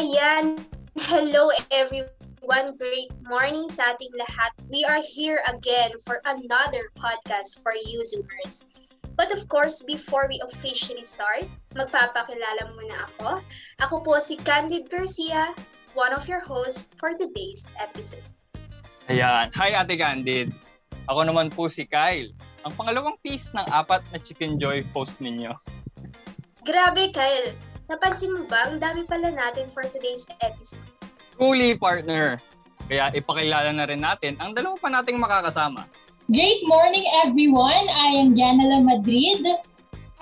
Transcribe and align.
Ayan, 0.00 0.56
hello 0.96 1.52
everyone. 1.68 2.72
Great 2.80 3.12
morning 3.20 3.68
sa 3.68 3.92
ating 3.92 4.08
lahat. 4.16 4.48
We 4.72 4.80
are 4.88 5.04
here 5.04 5.44
again 5.44 5.92
for 6.08 6.24
another 6.24 6.88
podcast 6.96 7.60
for 7.60 7.76
you 7.76 8.00
Zoomers. 8.00 8.64
But 9.12 9.28
of 9.28 9.44
course, 9.52 9.84
before 9.84 10.24
we 10.24 10.40
officially 10.40 11.04
start, 11.04 11.52
magpapakilala 11.76 12.72
muna 12.72 13.12
ako. 13.12 13.44
Ako 13.84 14.00
po 14.00 14.16
si 14.24 14.40
Candid 14.40 14.88
Garcia, 14.88 15.52
one 15.92 16.16
of 16.16 16.24
your 16.24 16.40
hosts 16.40 16.88
for 16.96 17.12
today's 17.12 17.60
episode. 17.76 18.24
Ayan. 19.12 19.52
Hi, 19.52 19.84
Ate 19.84 20.00
Candid. 20.00 20.48
Ako 21.12 21.28
naman 21.28 21.52
po 21.52 21.68
si 21.68 21.84
Kyle, 21.84 22.32
ang 22.64 22.72
pangalawang 22.72 23.20
piece 23.20 23.52
ng 23.52 23.68
apat 23.68 24.00
na 24.16 24.18
Chicken 24.24 24.56
Joy 24.56 24.80
post 24.96 25.20
ninyo. 25.20 25.52
Grabe, 26.64 27.12
Kyle. 27.12 27.52
Napansin 27.90 28.30
mo 28.30 28.46
ba, 28.46 28.70
ang 28.70 28.78
dami 28.78 29.02
pala 29.02 29.34
natin 29.34 29.66
for 29.74 29.82
today's 29.82 30.22
episode. 30.38 30.78
Truly, 31.34 31.74
partner. 31.74 32.38
Kaya 32.86 33.10
ipakilala 33.10 33.74
na 33.74 33.82
rin 33.90 34.06
natin 34.06 34.38
ang 34.38 34.54
dalawa 34.54 34.78
pa 34.78 34.94
nating 34.94 35.18
makakasama. 35.18 35.90
Great 36.30 36.62
morning, 36.70 37.02
everyone. 37.26 37.90
I 37.90 38.14
am 38.22 38.38
Yanela 38.38 38.78
Madrid. 38.78 39.42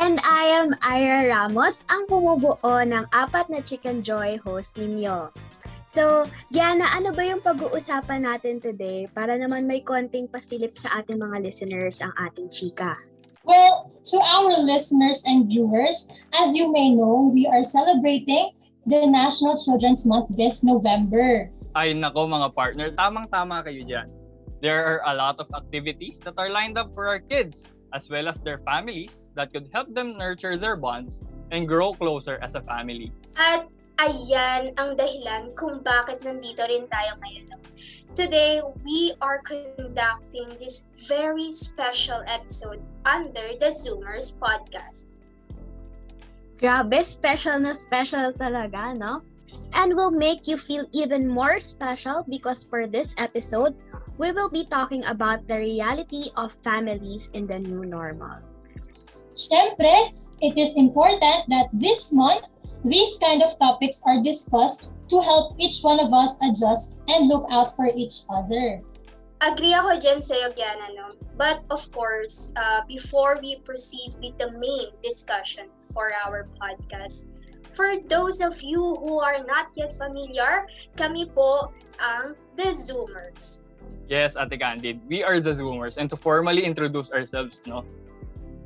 And 0.01 0.17
I 0.25 0.49
am 0.49 0.73
Ira 0.81 1.29
Ramos, 1.29 1.85
ang 1.93 2.09
bumubuo 2.09 2.57
ng 2.65 3.05
apat 3.13 3.53
na 3.53 3.61
Chicken 3.61 4.01
Joy 4.01 4.41
host 4.41 4.81
ninyo. 4.81 5.29
So, 5.93 6.25
Gianna, 6.49 6.89
ano 6.89 7.13
ba 7.13 7.21
yung 7.21 7.45
pag-uusapan 7.45 8.25
natin 8.25 8.65
today 8.65 9.13
para 9.13 9.37
naman 9.37 9.69
may 9.69 9.85
konting 9.85 10.31
pasilip 10.31 10.81
sa 10.81 11.05
ating 11.05 11.21
mga 11.21 11.45
listeners 11.45 12.01
ang 12.01 12.17
ating 12.17 12.49
chika? 12.49 12.97
Well, 13.49 13.89
to 14.13 14.21
our 14.21 14.61
listeners 14.61 15.25
and 15.25 15.49
viewers, 15.49 16.13
as 16.37 16.53
you 16.53 16.69
may 16.69 16.93
know, 16.93 17.33
we 17.33 17.49
are 17.49 17.65
celebrating 17.65 18.53
the 18.85 19.09
National 19.09 19.57
Children's 19.57 20.05
Month 20.05 20.37
this 20.37 20.61
November. 20.61 21.49
Ay 21.73 21.97
nako 21.97 22.29
mga 22.29 22.53
partner, 22.53 22.93
tamang-tama 22.93 23.65
kayo 23.65 23.89
dyan. 23.89 24.13
There 24.61 24.85
are 24.85 25.01
a 25.09 25.17
lot 25.17 25.41
of 25.41 25.49
activities 25.57 26.21
that 26.29 26.37
are 26.37 26.53
lined 26.53 26.77
up 26.77 26.93
for 26.93 27.09
our 27.09 27.25
kids 27.25 27.65
as 27.97 28.13
well 28.13 28.29
as 28.29 28.37
their 28.45 28.61
families 28.69 29.33
that 29.33 29.49
could 29.49 29.73
help 29.73 29.89
them 29.97 30.21
nurture 30.21 30.61
their 30.61 30.77
bonds 30.77 31.25
and 31.49 31.65
grow 31.65 31.97
closer 31.97 32.37
as 32.45 32.53
a 32.53 32.61
family. 32.69 33.09
At 33.41 33.65
ayan 33.99 34.71
ang 34.79 34.95
dahilan 34.95 35.51
kung 35.59 35.83
bakit 35.83 36.23
nandito 36.23 36.63
rin 36.71 36.87
tayo 36.87 37.19
ngayon. 37.19 37.59
Today, 38.15 38.63
we 38.83 39.15
are 39.23 39.43
conducting 39.43 40.51
this 40.59 40.87
very 41.07 41.51
special 41.51 42.23
episode 42.27 42.83
under 43.07 43.55
the 43.59 43.71
Zoomers 43.75 44.35
podcast. 44.39 45.07
Grabe, 46.59 47.07
special 47.07 47.59
na 47.63 47.75
special 47.75 48.35
talaga, 48.35 48.95
no? 48.95 49.23
And 49.75 49.95
will 49.95 50.11
make 50.11 50.51
you 50.51 50.59
feel 50.59 50.87
even 50.91 51.27
more 51.27 51.63
special 51.63 52.27
because 52.27 52.67
for 52.67 52.91
this 52.91 53.15
episode, 53.19 53.79
we 54.19 54.35
will 54.35 54.51
be 54.51 54.67
talking 54.67 55.07
about 55.07 55.47
the 55.47 55.59
reality 55.59 56.35
of 56.35 56.55
families 56.67 57.31
in 57.35 57.47
the 57.47 57.63
new 57.63 57.87
normal. 57.87 58.43
Siyempre, 59.39 60.11
it 60.43 60.59
is 60.59 60.75
important 60.75 61.47
that 61.47 61.71
this 61.71 62.11
month, 62.11 62.51
these 62.85 63.19
kind 63.19 63.43
of 63.43 63.59
topics 63.59 64.01
are 64.07 64.23
discussed 64.23 64.93
to 65.11 65.21
help 65.21 65.57
each 65.59 65.81
one 65.83 65.99
of 65.99 66.13
us 66.13 66.37
adjust 66.43 66.97
and 67.09 67.29
look 67.29 67.47
out 67.51 67.75
for 67.77 67.91
each 67.95 68.23
other. 68.31 68.83
Agree 69.39 69.71
ako 69.71 70.03
dyan 70.03 70.19
sa'yo, 70.19 70.51
Gianna, 70.51 70.91
no? 70.99 71.15
But 71.39 71.63
of 71.71 71.87
course, 71.95 72.51
uh, 72.59 72.83
before 72.91 73.39
we 73.39 73.63
proceed 73.63 74.19
with 74.19 74.35
the 74.35 74.51
main 74.59 74.91
discussion 74.99 75.71
for 75.95 76.11
our 76.27 76.51
podcast, 76.59 77.31
for 77.79 78.03
those 78.11 78.43
of 78.43 78.59
you 78.59 78.83
who 78.99 79.23
are 79.23 79.39
not 79.47 79.71
yet 79.79 79.95
familiar, 79.95 80.67
kami 80.99 81.31
po 81.31 81.71
ang 82.03 82.35
The 82.59 82.75
Zoomers. 82.75 83.63
Yes, 84.11 84.35
Ate 84.35 84.59
Candid, 84.59 84.99
we 85.07 85.23
are 85.23 85.39
the 85.39 85.55
Zoomers 85.55 86.03
and 86.03 86.11
to 86.11 86.19
formally 86.19 86.67
introduce 86.67 87.15
ourselves, 87.15 87.63
no? 87.63 87.87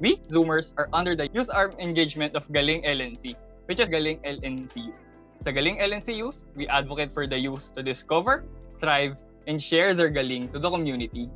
We, 0.00 0.16
Zoomers, 0.32 0.72
are 0.80 0.88
under 0.96 1.12
the 1.12 1.28
Youth 1.36 1.52
Arm 1.52 1.76
Engagement 1.76 2.32
of 2.32 2.48
Galing 2.48 2.80
LNC, 2.88 3.36
which 3.66 3.80
is 3.80 3.88
Galing 3.88 4.18
LNC 4.24 4.76
Youth. 4.76 5.20
Sa 5.42 5.50
Galing 5.50 5.78
LNC 5.78 6.16
Youth, 6.16 6.44
we 6.54 6.68
advocate 6.68 7.12
for 7.12 7.26
the 7.26 7.38
youth 7.38 7.74
to 7.74 7.82
discover, 7.82 8.44
thrive, 8.80 9.16
and 9.46 9.62
share 9.62 9.94
their 9.94 10.08
galing 10.08 10.48
to 10.52 10.58
the 10.58 10.70
community. 10.70 11.28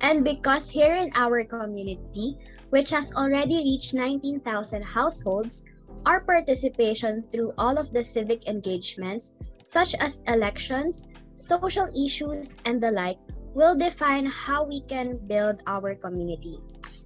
And 0.00 0.24
because 0.24 0.68
here 0.68 0.94
in 0.94 1.12
our 1.14 1.44
community, 1.44 2.38
which 2.70 2.90
has 2.90 3.12
already 3.14 3.62
reached 3.62 3.94
19,000 3.94 4.82
households, 4.82 5.64
our 6.06 6.20
participation 6.20 7.22
through 7.30 7.52
all 7.58 7.76
of 7.76 7.92
the 7.92 8.02
civic 8.02 8.48
engagements, 8.48 9.42
such 9.64 9.94
as 10.00 10.22
elections, 10.26 11.06
social 11.34 11.86
issues, 11.94 12.56
and 12.64 12.80
the 12.82 12.90
like, 12.90 13.18
will 13.54 13.76
define 13.76 14.26
how 14.26 14.64
we 14.64 14.80
can 14.82 15.18
build 15.26 15.62
our 15.66 15.94
community 15.94 16.58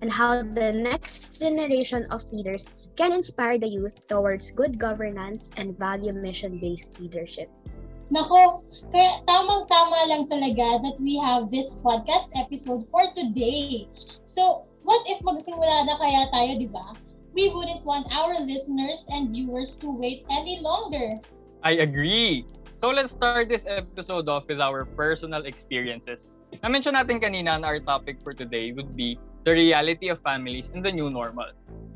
and 0.03 0.13
how 0.13 0.43
the 0.43 0.73
next 0.73 1.41
generation 1.41 2.07
of 2.11 2.23
leaders 2.33 2.71
can 2.97 3.13
inspire 3.13 3.59
the 3.59 3.69
youth 3.69 3.95
towards 4.07 4.51
good 4.51 4.79
governance 4.79 5.51
and 5.57 5.79
value 5.79 6.13
mission-based 6.13 6.99
leadership. 7.01 7.51
Nako, 8.13 8.63
kaya 8.93 9.25
tamang-tama 9.25 9.99
lang 10.13 10.29
talaga 10.29 10.85
that 10.85 10.97
we 11.01 11.17
have 11.17 11.49
this 11.51 11.81
podcast 11.81 12.31
episode 12.37 12.85
for 12.93 13.03
today. 13.17 13.89
So, 14.23 14.69
what 14.85 15.03
if 15.09 15.19
magsimula 15.25 15.89
na 15.89 15.97
kaya 15.97 16.29
tayo, 16.29 16.53
di 16.61 16.69
ba? 16.69 16.93
We 17.35 17.51
wouldn't 17.51 17.83
want 17.83 18.07
our 18.15 18.39
listeners 18.39 19.09
and 19.11 19.35
viewers 19.35 19.75
to 19.83 19.91
wait 19.91 20.23
any 20.31 20.63
longer. 20.63 21.19
I 21.65 21.83
agree. 21.83 22.47
So 22.77 22.91
let's 22.91 23.11
start 23.17 23.49
this 23.49 23.65
episode 23.67 24.29
off 24.29 24.47
with 24.47 24.61
our 24.61 24.85
personal 24.85 25.49
experiences. 25.49 26.37
Na-mention 26.63 26.95
natin 26.95 27.19
kanina 27.19 27.59
na 27.59 27.65
our 27.65 27.81
topic 27.81 28.21
for 28.21 28.37
today 28.37 28.71
would 28.77 28.93
be 28.95 29.19
the 29.43 29.57
reality 29.57 30.13
of 30.13 30.21
families 30.21 30.71
in 30.77 30.85
the 30.85 30.93
new 30.93 31.09
normal. 31.09 31.51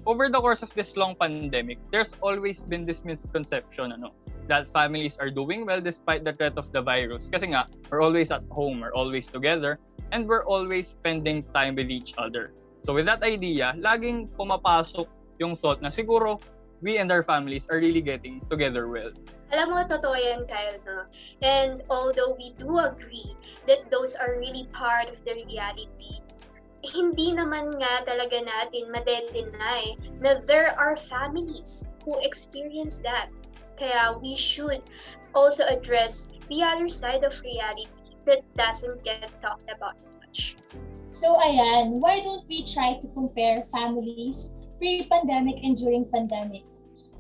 Over 0.07 0.29
the 0.29 0.41
course 0.41 0.63
of 0.63 0.73
this 0.75 0.97
long 0.97 1.15
pandemic, 1.17 1.79
there's 1.91 2.15
always 2.23 2.61
been 2.61 2.87
this 2.87 3.05
misconception 3.05 3.93
ano, 3.93 4.15
that 4.47 4.69
families 4.73 5.17
are 5.21 5.31
doing 5.31 5.67
well 5.67 5.81
despite 5.81 6.25
the 6.25 6.33
threat 6.33 6.57
of 6.57 6.71
the 6.73 6.81
virus. 6.81 7.29
Kasi 7.29 7.53
nga, 7.53 7.67
we're 7.91 8.01
always 8.01 8.31
at 8.31 8.43
home, 8.51 8.81
we're 8.81 8.95
always 8.95 9.29
together, 9.29 9.79
and 10.13 10.27
we're 10.27 10.45
always 10.45 10.89
spending 10.89 11.45
time 11.53 11.77
with 11.77 11.91
each 11.91 12.15
other. 12.17 12.53
So 12.85 12.95
with 12.95 13.07
that 13.07 13.23
idea, 13.23 13.77
laging 13.77 14.33
pumapasok 14.39 15.07
yung 15.39 15.55
thought 15.55 15.83
na 15.83 15.93
siguro 15.93 16.41
we 16.81 16.99
and 16.99 17.11
our 17.11 17.23
families 17.23 17.67
are 17.69 17.79
really 17.79 18.01
getting 18.01 18.41
together 18.49 18.89
well. 18.89 19.11
Alam 19.49 19.67
mo, 19.73 19.77
totoo 19.85 20.13
yan, 20.13 20.45
Kyle, 20.45 20.77
no? 20.85 21.09
And 21.41 21.83
although 21.89 22.37
we 22.37 22.53
do 22.61 22.79
agree 22.79 23.33
that 23.67 23.89
those 23.89 24.15
are 24.15 24.37
really 24.37 24.69
part 24.77 25.09
of 25.09 25.17
the 25.25 25.41
reality, 25.49 26.21
hindi 26.83 27.35
naman 27.35 27.75
nga 27.83 28.07
talaga 28.07 28.39
natin 28.39 28.91
madedenay 28.95 29.99
na 30.23 30.39
there 30.47 30.75
are 30.79 30.95
families 30.95 31.83
who 32.07 32.15
experience 32.23 33.03
that. 33.03 33.31
Kaya 33.79 34.19
we 34.19 34.35
should 34.35 34.83
also 35.35 35.67
address 35.67 36.27
the 36.51 36.63
other 36.63 36.89
side 36.89 37.23
of 37.23 37.35
reality 37.43 37.91
that 38.27 38.43
doesn't 38.55 39.03
get 39.03 39.31
talked 39.43 39.67
about 39.71 39.99
much. 40.19 40.57
So 41.11 41.39
ayan, 41.41 41.99
why 41.99 42.21
don't 42.21 42.47
we 42.47 42.63
try 42.63 42.99
to 43.01 43.07
compare 43.15 43.67
families 43.73 44.55
pre-pandemic 44.79 45.63
and 45.63 45.75
during 45.75 46.07
pandemic? 46.07 46.63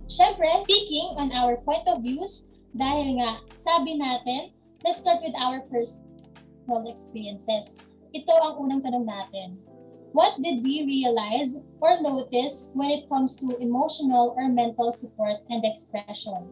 Siyempre, 0.09 0.49
speaking 0.65 1.19
on 1.21 1.33
our 1.33 1.61
point 1.67 1.85
of 1.85 2.01
views, 2.01 2.49
dahil 2.73 3.21
nga 3.21 3.45
sabi 3.59 3.99
natin, 3.99 4.53
let's 4.85 5.01
start 5.01 5.21
with 5.21 5.37
our 5.37 5.65
personal 5.69 6.85
experiences. 6.89 7.81
Ito 8.15 8.33
ang 8.33 8.55
unang 8.61 8.81
tanong 8.81 9.05
natin. 9.05 9.61
What 10.17 10.41
did 10.41 10.65
we 10.65 10.89
realize 10.89 11.61
or 11.85 12.01
notice 12.01 12.73
when 12.73 12.89
it 12.89 13.09
comes 13.13 13.37
to 13.45 13.57
emotional 13.61 14.33
or 14.37 14.49
mental 14.49 14.91
support 14.93 15.45
and 15.53 15.61
expression? 15.65 16.49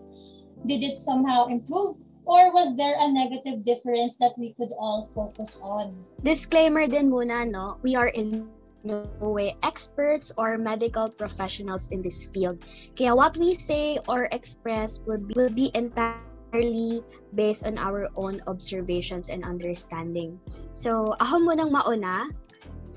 Did 0.68 0.84
it 0.84 0.96
somehow 0.96 1.48
improve 1.48 1.96
or 2.28 2.52
was 2.52 2.76
there 2.76 2.96
a 2.98 3.08
negative 3.08 3.64
difference 3.64 4.20
that 4.20 4.36
we 4.36 4.52
could 4.60 4.76
all 4.76 5.08
focus 5.14 5.56
on? 5.62 5.96
Disclaimer 6.22 6.86
din 6.86 7.08
muna, 7.08 7.48
no? 7.48 7.80
We 7.80 7.96
are 7.96 8.12
in 8.12 8.50
no 8.84 9.08
way 9.18 9.56
experts 9.62 10.30
or 10.38 10.58
medical 10.58 11.08
professionals 11.08 11.88
in 11.90 12.02
this 12.02 12.28
field. 12.30 12.62
Kaya 12.94 13.16
what 13.16 13.34
we 13.40 13.54
say 13.54 13.98
or 14.06 14.28
express 14.30 15.00
will 15.08 15.22
be, 15.24 15.34
will 15.34 15.50
be 15.50 15.72
entirely 15.74 16.35
based 17.34 17.66
on 17.66 17.78
our 17.78 18.08
own 18.16 18.40
observations 18.46 19.28
and 19.28 19.44
understanding. 19.44 20.40
So, 20.72 21.14
ako 21.20 21.46
munang 21.46 21.72
mauna. 21.72 22.30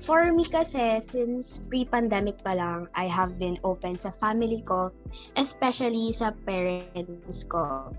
For 0.00 0.32
me 0.32 0.48
kasi, 0.48 0.96
since 1.04 1.60
pre-pandemic 1.68 2.40
pa 2.40 2.56
lang, 2.56 2.88
I 2.96 3.04
have 3.04 3.36
been 3.36 3.60
open 3.60 4.00
sa 4.00 4.16
family 4.16 4.64
ko, 4.64 4.88
especially 5.36 6.08
sa 6.16 6.32
parents 6.48 7.44
ko 7.44 7.92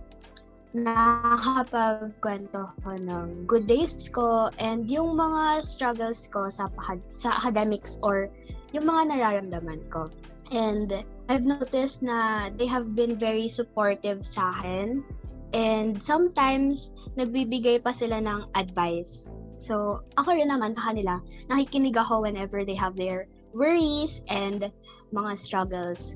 nakakapagkwento 0.71 2.71
ko 2.79 2.91
ng 2.95 3.43
good 3.43 3.67
days 3.67 4.07
ko 4.07 4.47
and 4.55 4.87
yung 4.87 5.19
mga 5.19 5.67
struggles 5.67 6.31
ko 6.31 6.47
sa, 6.47 6.71
sa 7.11 7.35
academics 7.43 7.99
or 7.99 8.31
yung 8.71 8.87
mga 8.87 9.11
nararamdaman 9.11 9.83
ko. 9.91 10.07
And 10.51 11.03
I've 11.27 11.43
noticed 11.43 12.03
na 12.03 12.49
they 12.55 12.67
have 12.67 12.95
been 12.95 13.19
very 13.19 13.51
supportive 13.51 14.23
sa 14.23 14.55
akin 14.59 15.03
And 15.51 15.99
sometimes, 15.99 16.95
nagbibigay 17.19 17.83
pa 17.83 17.91
sila 17.91 18.23
ng 18.23 18.51
advice. 18.55 19.35
So, 19.61 20.01
ako 20.17 20.39
rin 20.39 20.49
naman 20.49 20.73
sa 20.73 20.91
kanila, 20.91 21.21
nakikinig 21.51 21.93
ako 21.93 22.25
whenever 22.25 22.65
they 22.65 22.75
have 22.75 22.95
their 22.97 23.27
worries 23.53 24.23
and 24.31 24.71
mga 25.11 25.31
struggles. 25.37 26.15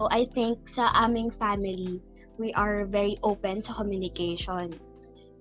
So, 0.00 0.08
I 0.08 0.26
think 0.32 0.66
sa 0.66 0.90
aming 0.96 1.30
family, 1.36 2.00
we 2.40 2.50
are 2.56 2.88
very 2.88 3.20
open 3.22 3.60
sa 3.60 3.76
communication. 3.76 4.72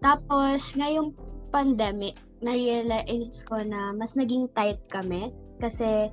Tapos, 0.04 0.76
ngayong 0.76 1.16
pandemic, 1.50 2.20
na-realize 2.44 3.42
ko 3.48 3.64
na 3.64 3.96
mas 3.96 4.14
naging 4.20 4.52
tight 4.54 4.78
kami 4.92 5.32
kasi 5.58 6.12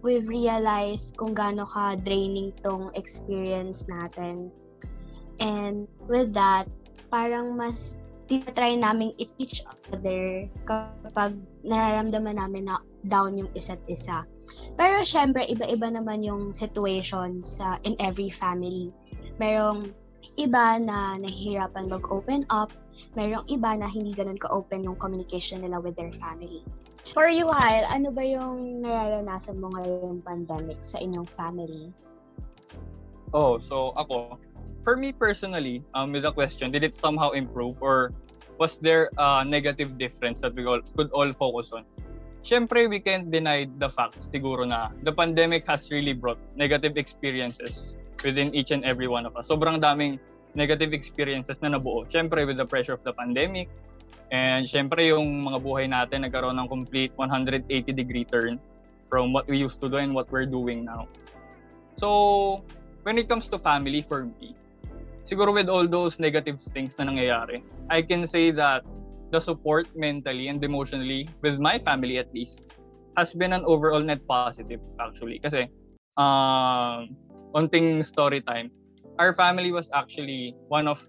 we've 0.00 0.30
realized 0.30 1.12
kung 1.18 1.34
gaano 1.34 1.66
ka 1.66 1.98
draining 2.00 2.54
tong 2.62 2.88
experience 2.94 3.84
natin. 3.90 4.48
And 5.42 5.86
with 6.06 6.34
that, 6.34 6.70
parang 7.10 7.54
mas 7.58 7.98
tinatry 8.26 8.80
namin 8.80 9.12
i-teach 9.20 9.60
other 9.92 10.48
kapag 10.64 11.36
nararamdaman 11.62 12.40
namin 12.40 12.66
na 12.68 12.80
down 13.04 13.36
yung 13.36 13.52
isa't 13.52 13.80
isa. 13.86 14.24
Pero 14.74 15.04
syempre, 15.04 15.44
iba-iba 15.44 15.92
naman 15.92 16.24
yung 16.24 16.56
situation 16.56 17.44
sa 17.44 17.76
in 17.84 17.94
every 18.00 18.32
family. 18.32 18.90
Merong 19.36 19.92
iba 20.40 20.80
na 20.80 21.20
nahihirapan 21.20 21.92
mag-open 21.92 22.48
up, 22.48 22.72
merong 23.12 23.44
iba 23.52 23.76
na 23.76 23.86
hindi 23.86 24.16
ganun 24.16 24.40
ka-open 24.40 24.82
yung 24.88 24.96
communication 24.96 25.60
nila 25.60 25.78
with 25.78 25.94
their 25.94 26.12
family. 26.16 26.64
For 27.04 27.28
you, 27.28 27.44
Kyle, 27.44 27.84
ano 27.92 28.08
ba 28.16 28.24
yung 28.24 28.80
nararanasan 28.80 29.60
mo 29.60 29.68
ngayong 29.76 30.24
pandemic 30.24 30.80
sa 30.80 30.96
inyong 30.96 31.28
family? 31.36 31.92
Oh, 33.36 33.60
so 33.60 33.92
ako, 34.00 34.40
for 34.84 34.96
me 34.96 35.10
personally, 35.10 35.82
um, 35.96 36.12
with 36.12 36.22
the 36.22 36.32
question, 36.32 36.70
did 36.70 36.84
it 36.84 36.94
somehow 36.94 37.32
improve 37.32 37.80
or 37.80 38.12
was 38.60 38.76
there 38.78 39.10
a 39.18 39.44
negative 39.44 39.98
difference 39.98 40.40
that 40.44 40.54
we 40.54 40.64
all 40.64 40.80
could 40.94 41.10
all 41.10 41.32
focus 41.32 41.72
on? 41.72 41.82
Siyempre, 42.44 42.86
we 42.88 43.00
can't 43.00 43.32
deny 43.32 43.64
the 43.80 43.88
fact 43.88 44.20
siguro 44.28 44.68
na 44.68 44.92
the 45.02 45.10
pandemic 45.10 45.64
has 45.66 45.88
really 45.90 46.12
brought 46.12 46.38
negative 46.54 47.00
experiences 47.00 47.96
within 48.20 48.54
each 48.54 48.70
and 48.70 48.84
every 48.84 49.08
one 49.08 49.24
of 49.24 49.32
us. 49.34 49.48
Sobrang 49.48 49.80
daming 49.80 50.20
negative 50.52 50.92
experiences 50.92 51.58
na 51.64 51.72
nabuo. 51.72 52.04
Siyempre, 52.12 52.44
with 52.44 52.60
the 52.60 52.68
pressure 52.68 52.92
of 52.92 53.02
the 53.02 53.16
pandemic, 53.16 53.72
and 54.28 54.68
siyempre, 54.68 55.08
yung 55.08 55.48
mga 55.48 55.58
buhay 55.64 55.88
natin 55.88 56.28
nagkaroon 56.28 56.60
ng 56.60 56.68
complete 56.68 57.16
180 57.16 57.64
degree 57.96 58.28
turn 58.28 58.60
from 59.08 59.32
what 59.32 59.48
we 59.48 59.56
used 59.56 59.80
to 59.80 59.88
do 59.88 59.96
and 59.96 60.12
what 60.12 60.28
we're 60.28 60.48
doing 60.48 60.84
now. 60.84 61.08
So, 61.96 62.60
when 63.08 63.16
it 63.16 63.24
comes 63.28 63.48
to 63.56 63.58
family 63.58 64.04
for 64.04 64.28
me, 64.28 64.52
siguro 65.24 65.52
with 65.52 65.68
all 65.68 65.88
those 65.88 66.20
negative 66.20 66.60
things 66.72 66.96
na 67.00 67.08
nangyayari, 67.08 67.64
I 67.88 68.04
can 68.04 68.28
say 68.28 68.52
that 68.52 68.84
the 69.32 69.40
support 69.40 69.88
mentally 69.96 70.48
and 70.48 70.62
emotionally 70.62 71.28
with 71.42 71.58
my 71.58 71.80
family 71.80 72.20
at 72.20 72.30
least 72.32 72.76
has 73.16 73.32
been 73.34 73.52
an 73.52 73.64
overall 73.64 74.00
net 74.00 74.22
positive 74.28 74.80
actually. 75.00 75.40
Kasi, 75.40 75.66
um, 76.16 77.16
onting 77.56 78.04
story 78.04 78.42
time, 78.42 78.70
our 79.18 79.34
family 79.34 79.72
was 79.72 79.88
actually 79.94 80.54
one 80.68 80.86
of, 80.86 81.00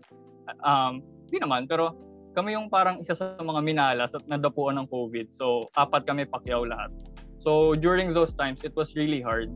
um, 0.63 1.01
hindi 1.27 1.41
naman, 1.41 1.67
pero 1.67 1.94
kami 2.35 2.53
yung 2.53 2.69
parang 2.69 3.00
isa 3.00 3.15
sa 3.15 3.39
mga 3.39 3.62
minalas 3.63 4.12
at 4.13 4.23
nadapuan 4.27 4.77
ng 4.77 4.88
COVID. 4.91 5.31
So, 5.31 5.65
apat 5.79 6.06
kami 6.06 6.27
pakyaw 6.27 6.67
lahat. 6.67 6.91
So, 7.39 7.73
during 7.73 8.12
those 8.12 8.35
times, 8.35 8.62
it 8.67 8.75
was 8.75 8.94
really 8.94 9.23
hard. 9.23 9.50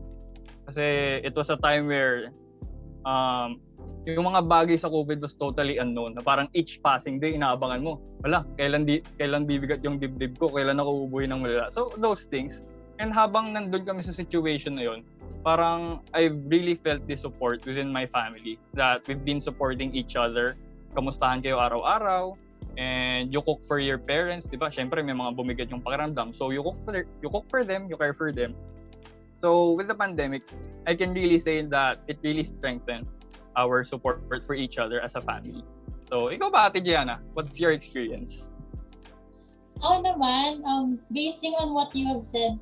Kasi 0.66 1.18
it 1.22 1.34
was 1.36 1.50
a 1.50 1.58
time 1.60 1.86
where 1.86 2.32
um, 3.04 3.60
yung 4.08 4.32
mga 4.32 4.48
bagay 4.48 4.76
sa 4.80 4.88
COVID 4.88 5.20
was 5.20 5.36
totally 5.36 5.76
unknown. 5.76 6.16
Na 6.16 6.24
parang 6.24 6.48
each 6.56 6.80
passing 6.80 7.20
day, 7.20 7.36
inaabangan 7.36 7.84
mo. 7.84 8.00
Wala, 8.24 8.48
kailan, 8.56 8.88
di, 8.88 9.04
kailan 9.20 9.44
bibigat 9.44 9.84
yung 9.84 10.00
dibdib 10.00 10.40
ko, 10.40 10.48
kailan 10.48 10.80
ako 10.80 11.10
ubuhay 11.10 11.28
ng 11.28 11.40
malala. 11.44 11.68
So, 11.68 11.92
those 12.00 12.24
things. 12.24 12.64
And 13.00 13.12
habang 13.12 13.52
nandun 13.52 13.84
kami 13.84 14.04
sa 14.04 14.12
situation 14.12 14.76
na 14.76 14.84
yun, 14.88 15.00
parang 15.40 16.04
I 16.12 16.32
really 16.48 16.76
felt 16.76 17.04
the 17.08 17.16
support 17.16 17.64
within 17.64 17.88
my 17.88 18.04
family 18.08 18.60
that 18.76 19.04
we've 19.08 19.24
been 19.24 19.40
supporting 19.40 19.92
each 19.96 20.16
other. 20.16 20.56
Kamustahan 20.92 21.40
kayo 21.40 21.56
araw-araw, 21.60 22.36
and 22.76 23.32
you 23.32 23.40
cook 23.40 23.64
for 23.64 23.80
your 23.80 23.96
parents, 23.96 24.52
'di 24.52 24.60
ba? 24.60 24.68
Syempre 24.68 25.00
may 25.00 25.16
mga 25.16 25.32
bumigat 25.32 25.68
yung 25.72 25.80
pakiramdam. 25.80 26.36
So 26.36 26.52
you 26.52 26.60
cook 26.60 26.76
for 26.84 26.92
you 26.92 27.28
cook 27.32 27.48
for 27.48 27.64
them, 27.64 27.88
you 27.88 27.96
care 27.96 28.12
for 28.12 28.36
them. 28.36 28.52
So 29.40 29.72
with 29.80 29.88
the 29.88 29.96
pandemic, 29.96 30.44
I 30.84 30.92
can 30.92 31.16
really 31.16 31.40
say 31.40 31.64
that 31.72 32.04
it 32.04 32.20
really 32.20 32.44
strengthened 32.44 33.08
our 33.56 33.82
support 33.82 34.22
for 34.46 34.54
each 34.54 34.78
other 34.78 35.00
as 35.00 35.14
a 35.16 35.22
family. 35.22 35.64
So 36.10 36.30
ikaw 36.30 36.50
ba, 36.50 36.70
Ate 36.70 36.82
Gianna? 36.82 37.22
What's 37.34 37.58
your 37.58 37.70
experience? 37.70 38.50
Ako 39.80 40.04
naman, 40.04 40.60
um, 40.68 41.00
basing 41.08 41.56
on 41.56 41.72
what 41.72 41.94
you 41.96 42.04
have 42.04 42.20
said, 42.20 42.60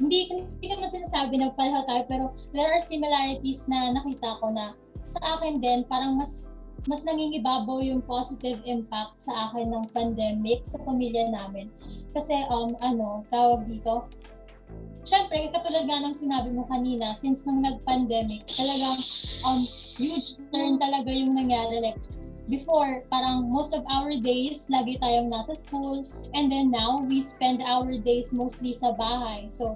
hindi, 0.00 0.26
hindi 0.26 0.66
ko 0.66 0.74
naman 0.80 0.90
sinasabi 0.90 1.38
na 1.38 1.54
pareho 1.54 1.86
tayo, 1.86 2.02
pero 2.10 2.24
there 2.50 2.66
are 2.66 2.82
similarities 2.82 3.70
na 3.70 3.94
nakita 3.94 4.40
ko 4.42 4.50
na 4.50 4.74
sa 5.14 5.38
akin 5.38 5.60
din, 5.62 5.86
parang 5.86 6.18
mas 6.18 6.50
mas 6.90 7.06
nangingibabaw 7.06 7.78
yung 7.78 8.02
positive 8.02 8.58
impact 8.66 9.22
sa 9.22 9.46
akin 9.46 9.70
ng 9.70 9.86
pandemic 9.94 10.66
sa 10.66 10.82
pamilya 10.82 11.30
namin. 11.30 11.70
Kasi, 12.10 12.34
um, 12.50 12.74
ano, 12.82 13.22
tawag 13.30 13.70
dito, 13.70 14.10
Siyempre, 15.02 15.50
katulad 15.50 15.90
nga 15.90 15.98
ng 15.98 16.14
sinabi 16.14 16.54
mo 16.54 16.62
kanina, 16.70 17.18
since 17.18 17.42
nung 17.42 17.58
nag-pandemic, 17.58 18.46
talagang 18.54 19.02
um, 19.42 19.66
huge 19.98 20.38
turn 20.54 20.78
talaga 20.78 21.10
yung 21.10 21.34
nangyari. 21.34 21.82
Like, 21.82 21.98
before, 22.46 23.02
parang 23.10 23.50
most 23.50 23.74
of 23.74 23.82
our 23.90 24.14
days, 24.14 24.70
lagi 24.70 25.02
tayong 25.02 25.26
nasa 25.26 25.58
school. 25.58 26.06
And 26.38 26.46
then 26.46 26.70
now, 26.70 27.02
we 27.02 27.18
spend 27.18 27.66
our 27.66 27.98
days 27.98 28.30
mostly 28.30 28.70
sa 28.70 28.94
bahay. 28.94 29.50
So, 29.50 29.74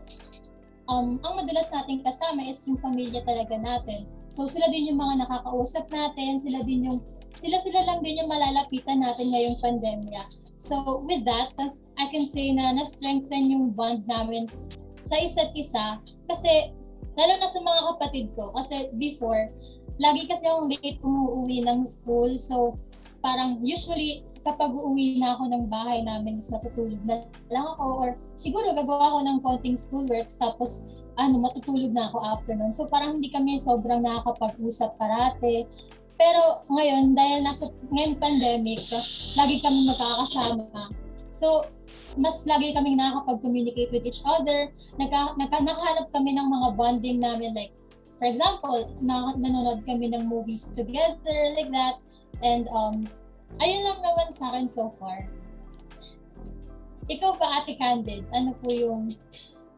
um, 0.87 1.19
ang 1.27 1.43
madalas 1.43 1.75
nating 1.75 2.07
kasama 2.07 2.47
is 2.47 2.63
yung 2.71 2.79
pamilya 2.79 3.27
talaga 3.27 3.59
natin. 3.59 4.07
So, 4.31 4.47
sila 4.47 4.71
din 4.71 4.95
yung 4.95 5.03
mga 5.03 5.27
nakakausap 5.27 5.91
natin, 5.91 6.39
sila 6.39 6.63
din 6.63 6.87
yung, 6.87 6.99
sila-sila 7.43 7.83
lang 7.83 7.99
din 8.07 8.23
yung 8.23 8.31
malalapitan 8.31 9.03
natin 9.03 9.35
ngayong 9.35 9.59
pandemya. 9.59 10.23
So, 10.55 11.03
with 11.03 11.27
that, 11.27 11.51
I 11.99 12.07
can 12.15 12.23
say 12.23 12.55
na 12.55 12.71
na-strengthen 12.79 13.51
yung 13.51 13.75
bond 13.75 14.07
namin 14.07 14.47
sa 15.07 15.17
isa't 15.23 15.55
isa 15.55 16.03
kasi 16.27 16.75
lalo 17.15 17.33
na 17.39 17.49
sa 17.49 17.63
mga 17.63 17.81
kapatid 17.95 18.27
ko 18.35 18.51
kasi 18.53 18.91
before 18.99 19.49
lagi 20.03 20.29
kasi 20.29 20.45
akong 20.45 20.69
late 20.69 21.01
umuwi 21.01 21.65
ng 21.65 21.87
school 21.87 22.35
so 22.37 22.77
parang 23.25 23.63
usually 23.65 24.27
kapag 24.45 24.71
uuwi 24.71 25.19
na 25.19 25.35
ako 25.35 25.51
ng 25.51 25.65
bahay 25.71 26.05
namin 26.05 26.39
mas 26.39 26.53
matutulog 26.53 27.01
na 27.07 27.25
lang 27.49 27.67
ako 27.75 27.87
or 28.03 28.09
siguro 28.37 28.75
gagawa 28.77 29.15
ako 29.15 29.19
ng 29.25 29.39
konting 29.43 29.79
schoolworks 29.79 30.37
tapos 30.37 30.85
ano 31.17 31.41
matutulog 31.41 31.93
na 31.93 32.13
ako 32.13 32.17
after 32.23 32.55
nun. 32.55 32.73
So 32.73 32.85
parang 32.87 33.19
hindi 33.19 33.33
kami 33.33 33.57
sobrang 33.57 34.05
nakakapag-usap 34.05 35.01
parate. 35.01 35.65
Pero 36.17 36.65
ngayon, 36.73 37.13
dahil 37.13 37.45
nasa 37.45 37.69
ngayon 37.93 38.17
pandemic, 38.17 38.81
lagi 39.37 39.61
kami 39.61 39.85
magkakasama. 39.85 40.89
So, 41.29 41.61
mas 42.17 42.43
lagi 42.49 42.73
kaming 42.73 42.97
nakakapag-communicate 42.97 43.93
with 43.93 44.05
each 44.07 44.23
other. 44.25 44.73
Nagka, 44.97 45.37
nagka, 45.37 45.59
nakahanap 45.61 46.07
kami 46.11 46.35
ng 46.35 46.49
mga 46.49 46.69
bonding 46.75 47.19
namin 47.21 47.53
like, 47.53 47.73
for 48.17 48.27
example, 48.27 48.89
na, 49.05 49.37
nanonood 49.37 49.85
kami 49.85 50.11
ng 50.11 50.25
movies 50.25 50.73
together 50.73 51.39
like 51.55 51.71
that. 51.71 52.01
And 52.41 52.69
um, 52.73 53.05
ayun 53.61 53.85
lang 53.85 54.01
naman 54.01 54.33
sa 54.33 54.53
akin 54.53 54.69
so 54.69 54.93
far. 54.97 55.29
Ikaw 57.07 57.39
ba, 57.39 57.63
Ate 57.63 57.79
Candid? 57.79 58.27
Ano 58.35 58.51
po 58.59 58.75
yung 58.75 59.15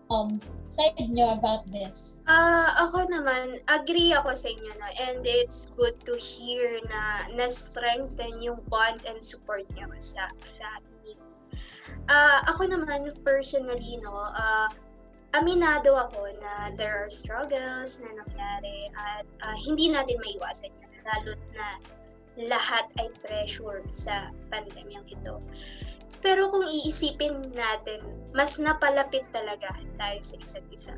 um, 0.09 0.41
side 0.73 0.97
nyo 1.13 1.37
about 1.37 1.69
this? 1.69 2.25
Ah, 2.25 2.89
ako 2.89 3.05
naman, 3.09 3.61
agree 3.69 4.13
ako 4.17 4.33
sa 4.33 4.49
inyo 4.49 4.73
na 4.81 4.89
and 5.09 5.21
it's 5.25 5.69
good 5.77 5.97
to 6.09 6.17
hear 6.17 6.81
na 6.89 7.29
na-strengthen 7.37 8.41
yung 8.41 8.61
bond 8.73 9.01
and 9.05 9.21
support 9.21 9.65
niyo 9.77 9.89
sa 10.01 10.33
family. 10.57 10.98
Ah, 12.09 12.41
ako 12.49 12.65
naman 12.65 13.05
personally 13.21 14.01
no, 14.01 14.17
ah 14.17 14.69
aminado 15.37 15.93
ako 15.93 16.25
na 16.41 16.73
there 16.73 17.05
are 17.05 17.13
struggles 17.13 18.01
na 18.01 18.09
nangyari 18.17 18.89
at 18.97 19.29
ah, 19.45 19.53
hindi 19.61 19.93
natin 19.93 20.17
maiwasan 20.17 20.73
yan 20.73 20.93
lalo 21.05 21.37
na 21.53 21.77
lahat 22.49 22.89
ay 22.97 23.13
pressure 23.21 23.83
sa 23.91 24.31
pandemyang 24.49 25.05
ito. 25.11 25.43
Pero 26.23 26.51
kung 26.51 26.67
iisipin 26.67 27.51
natin, 27.55 28.03
mas 28.35 28.59
napalapit 28.59 29.27
talaga 29.35 29.75
tayo 29.99 30.19
sa 30.23 30.37
isa't 30.39 30.67
isa 30.71 30.95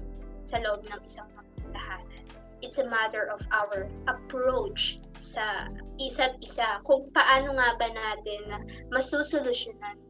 sa 0.49 0.57
loob 0.61 0.85
ng 0.85 1.00
isang 1.05 1.29
tahanan. 1.73 2.25
It's 2.61 2.76
a 2.76 2.85
matter 2.85 3.29
of 3.33 3.40
our 3.49 3.88
approach 4.05 5.00
sa 5.17 5.69
isa't 5.97 6.37
isa. 6.45 6.81
Kung 6.85 7.09
paano 7.12 7.57
nga 7.57 7.73
ba 7.76 7.88
natin 7.88 8.69
masusolusyonan 8.93 10.10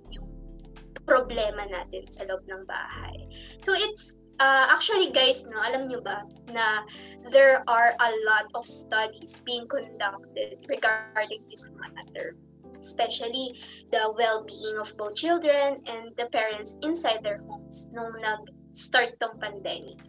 problema 1.05 1.67
natin 1.69 2.07
sa 2.09 2.25
loob 2.27 2.45
ng 2.49 2.65
bahay. 2.67 3.29
So 3.63 3.73
it's 3.75 4.15
Uh, 4.41 4.65
actually 4.73 5.13
guys, 5.13 5.45
no, 5.45 5.61
alam 5.61 5.85
niyo 5.85 6.01
ba 6.01 6.25
na 6.49 6.89
there 7.29 7.61
are 7.69 7.93
a 8.01 8.11
lot 8.25 8.49
of 8.57 8.65
studies 8.65 9.45
being 9.45 9.69
conducted 9.69 10.57
regarding 10.65 11.45
this 11.53 11.69
matter 11.77 12.41
especially 12.81 13.61
the 13.93 14.13
well-being 14.17 14.79
of 14.81 14.97
both 14.97 15.15
children 15.15 15.85
and 15.87 16.17
the 16.17 16.27
parents 16.33 16.77
inside 16.83 17.23
their 17.23 17.45
homes 17.49 17.93
nung 17.93 18.17
nag-start 18.21 19.21
tong 19.21 19.37
pandemic. 19.39 20.01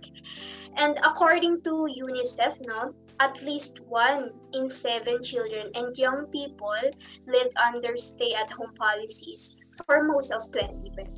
And 0.80 0.96
according 1.04 1.68
to 1.68 1.92
UNICEF, 1.92 2.64
no, 2.64 2.96
at 3.20 3.44
least 3.44 3.84
one 3.84 4.32
in 4.56 4.72
seven 4.72 5.20
children 5.20 5.68
and 5.76 5.92
young 6.00 6.32
people 6.32 6.80
lived 7.28 7.52
under 7.60 8.00
stay-at-home 8.00 8.74
policies 8.80 9.60
for 9.86 10.04
most 10.04 10.32
of 10.32 10.52
2020. 10.52 11.10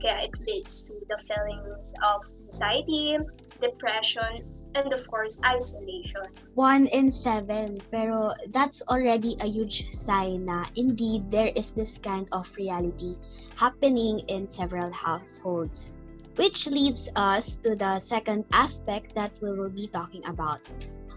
Kaya 0.00 0.32
it 0.32 0.34
leads 0.48 0.84
to 0.84 0.96
the 1.08 1.18
feelings 1.28 1.92
of 2.00 2.24
anxiety, 2.48 3.18
depression, 3.60 4.48
and 4.74 4.92
of 4.92 5.02
course, 5.10 5.38
isolation. 5.44 6.24
One 6.54 6.86
in 6.86 7.10
seven. 7.10 7.80
Pero 7.90 8.32
that's 8.50 8.82
already 8.88 9.36
a 9.40 9.46
huge 9.46 9.90
sign 9.90 10.46
na 10.46 10.64
indeed 10.76 11.30
there 11.30 11.50
is 11.52 11.70
this 11.72 11.98
kind 11.98 12.28
of 12.32 12.48
reality 12.56 13.16
happening 13.56 14.24
in 14.28 14.46
several 14.46 14.90
households. 14.92 15.92
Which 16.36 16.70
leads 16.70 17.10
us 17.16 17.60
to 17.66 17.74
the 17.74 17.98
second 17.98 18.46
aspect 18.52 19.14
that 19.14 19.34
we 19.42 19.52
will 19.52 19.68
be 19.68 19.90
talking 19.92 20.24
about. 20.24 20.62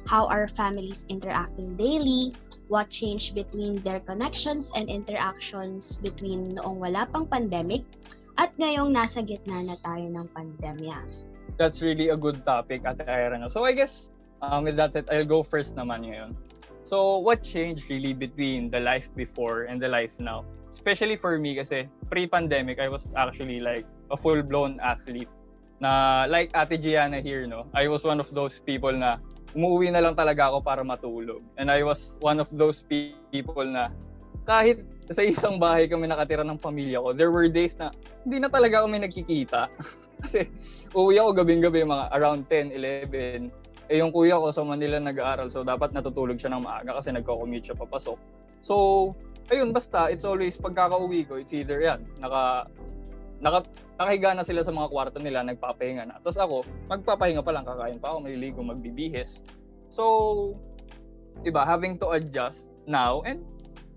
How 0.04 0.28
are 0.28 0.50
families 0.50 1.06
interacting 1.08 1.78
daily? 1.78 2.36
What 2.72 2.90
changed 2.90 3.36
between 3.36 3.84
their 3.84 4.00
connections 4.00 4.72
and 4.74 4.88
interactions 4.88 6.00
between 6.00 6.56
noong 6.58 6.80
wala 6.80 7.06
pang 7.12 7.28
pandemic 7.28 7.84
at 8.38 8.56
ngayong 8.58 8.96
nasa 8.96 9.22
gitna 9.22 9.62
na 9.62 9.76
tayo 9.84 10.10
ng 10.10 10.28
pandemya. 10.34 10.98
That's 11.60 11.86
really 11.86 12.10
a 12.10 12.18
good 12.18 12.42
topic, 12.42 12.82
Ate 12.82 13.06
Ira. 13.06 13.38
No? 13.38 13.46
So 13.52 13.62
I 13.62 13.78
guess 13.78 14.10
um, 14.42 14.66
with 14.66 14.78
that 14.78 14.98
I'll 15.12 15.28
go 15.28 15.44
first 15.46 15.78
naman 15.78 16.10
ngayon. 16.10 16.34
So 16.84 17.20
what 17.22 17.46
changed 17.46 17.88
really 17.88 18.12
between 18.12 18.68
the 18.74 18.82
life 18.82 19.08
before 19.16 19.70
and 19.70 19.80
the 19.80 19.88
life 19.88 20.20
now? 20.20 20.44
Especially 20.74 21.16
for 21.16 21.38
me 21.38 21.56
kasi 21.56 21.88
pre-pandemic, 22.10 22.82
I 22.82 22.90
was 22.90 23.06
actually 23.16 23.62
like 23.62 23.86
a 24.10 24.18
full-blown 24.18 24.82
athlete. 24.82 25.30
Na 25.78 26.26
like 26.26 26.50
Ate 26.58 26.82
Gianna 26.82 27.22
here, 27.22 27.46
no? 27.46 27.70
I 27.78 27.88
was 27.88 28.04
one 28.04 28.20
of 28.20 28.28
those 28.34 28.58
people 28.60 28.92
na 28.92 29.22
umuwi 29.54 29.94
na 29.94 30.02
lang 30.02 30.18
talaga 30.18 30.50
ako 30.50 30.66
para 30.66 30.82
matulog. 30.82 31.42
And 31.58 31.70
I 31.70 31.86
was 31.86 32.18
one 32.22 32.42
of 32.42 32.50
those 32.54 32.82
people 32.86 33.66
na 33.66 33.94
kahit 34.44 34.84
sa 35.12 35.24
isang 35.24 35.62
bahay 35.62 35.88
kami 35.88 36.10
nakatira 36.10 36.44
ng 36.44 36.60
pamilya 36.60 37.00
ko, 37.00 37.14
there 37.14 37.32
were 37.32 37.48
days 37.48 37.78
na 37.78 37.94
hindi 38.26 38.42
na 38.44 38.50
talaga 38.50 38.84
kami 38.84 39.04
nagkikita. 39.04 39.70
Kasi 40.24 40.48
uwi 40.96 41.20
ako 41.20 41.44
gabing-gabi 41.44 41.84
mga 41.84 42.06
around 42.16 42.48
10, 42.48 42.74
11. 42.76 43.52
Eh 43.92 44.00
yung 44.00 44.16
kuya 44.16 44.40
ko 44.40 44.50
sa 44.50 44.64
Manila 44.64 44.96
nag-aaral 44.96 45.52
so 45.52 45.60
dapat 45.62 45.92
natutulog 45.92 46.40
siya 46.40 46.56
ng 46.56 46.64
maaga 46.64 46.96
kasi 46.96 47.12
nagko-commute 47.12 47.68
siya 47.68 47.76
papasok. 47.76 48.16
So, 48.64 48.76
ayun 49.52 49.76
basta 49.76 50.08
it's 50.08 50.24
always 50.24 50.56
pagkaka-uwi 50.56 51.28
ko, 51.28 51.36
it's 51.36 51.52
either 51.52 51.84
yan, 51.84 52.08
naka 52.24 52.72
naka, 53.44 53.68
nakahiga 54.00 54.32
na 54.34 54.48
sila 54.48 54.64
sa 54.64 54.72
mga 54.72 54.90
kwarto 54.90 55.20
nila, 55.20 55.44
nagpapahinga 55.44 56.08
na. 56.08 56.18
Tapos 56.24 56.40
ako, 56.40 56.58
magpapahinga 56.88 57.44
pa 57.44 57.52
lang, 57.52 57.68
kakain 57.68 58.00
pa 58.00 58.16
ako, 58.16 58.24
maliligo, 58.24 58.64
magbibihis. 58.64 59.44
So, 59.92 60.56
iba, 61.44 61.68
having 61.68 62.00
to 62.00 62.16
adjust 62.16 62.72
now 62.88 63.20
and 63.28 63.44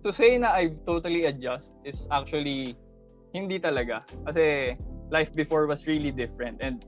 to 0.03 0.11
say 0.11 0.35
na 0.37 0.51
I've 0.51 0.83
totally 0.83 1.31
adjust 1.31 1.79
is 1.87 2.11
actually 2.11 2.75
hindi 3.31 3.63
talaga. 3.63 4.03
Kasi 4.27 4.75
life 5.15 5.31
before 5.33 5.71
was 5.71 5.87
really 5.87 6.11
different. 6.11 6.59
And 6.59 6.83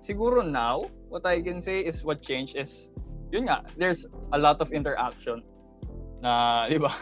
siguro 0.00 0.40
now, 0.40 0.88
what 1.12 1.28
I 1.28 1.44
can 1.44 1.60
say 1.60 1.84
is 1.84 2.00
what 2.00 2.24
changed 2.24 2.56
is, 2.56 2.88
yun 3.28 3.52
nga, 3.52 3.68
there's 3.76 4.08
a 4.32 4.38
lot 4.40 4.64
of 4.64 4.72
interaction. 4.72 5.44
Na, 6.24 6.64
di 6.72 6.80
ba, 6.80 6.92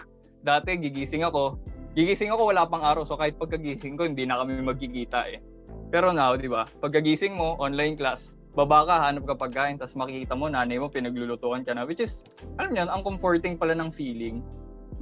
dati 0.42 0.76
gigising 0.82 1.22
ako, 1.22 1.62
gigising 1.94 2.30
ako 2.30 2.54
wala 2.54 2.66
pang 2.66 2.84
araw, 2.86 3.02
so 3.02 3.18
kahit 3.18 3.38
pagkagising 3.40 3.98
ko, 3.98 4.06
hindi 4.06 4.26
na 4.26 4.38
kami 4.40 4.62
magkikita 4.62 5.26
eh. 5.30 5.42
Pero 5.90 6.14
now, 6.14 6.38
di 6.38 6.46
ba, 6.46 6.66
pagkagising 6.78 7.34
mo, 7.34 7.58
online 7.58 7.98
class, 7.98 8.38
baba 8.54 8.86
ka, 8.86 8.96
hanap 9.10 9.26
ka 9.26 9.34
pagkain, 9.34 9.78
tapos 9.78 9.98
makikita 9.98 10.38
mo, 10.38 10.46
nanay 10.46 10.78
mo, 10.78 10.86
pinaglulutuan 10.90 11.66
ka 11.66 11.74
na, 11.74 11.82
which 11.86 12.02
is, 12.02 12.22
alam 12.58 12.74
niyo, 12.74 12.86
ang 12.86 13.02
comforting 13.02 13.58
pala 13.58 13.74
ng 13.74 13.90
feeling 13.90 14.42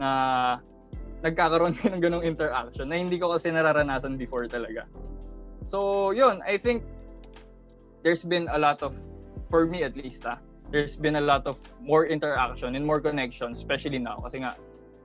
na 0.00 0.08
nagkakaroon 1.20 1.74
din 1.76 1.98
ng 1.98 2.02
ganong 2.02 2.24
interaction 2.24 2.88
na 2.88 2.96
hindi 2.96 3.20
ko 3.20 3.32
kasi 3.32 3.52
nararanasan 3.52 4.16
before 4.16 4.48
talaga. 4.48 4.88
So, 5.68 6.10
yun, 6.16 6.40
I 6.44 6.56
think 6.56 6.84
there's 8.00 8.24
been 8.24 8.48
a 8.48 8.56
lot 8.56 8.80
of, 8.80 8.96
for 9.52 9.68
me 9.68 9.84
at 9.84 9.92
least, 9.92 10.24
ah, 10.24 10.40
there's 10.72 10.96
been 10.96 11.16
a 11.16 11.24
lot 11.24 11.44
of 11.48 11.60
more 11.80 12.08
interaction 12.08 12.76
and 12.76 12.84
more 12.84 13.00
connection, 13.00 13.52
especially 13.52 13.98
now. 13.98 14.20
Kasi 14.24 14.44
nga, 14.44 14.56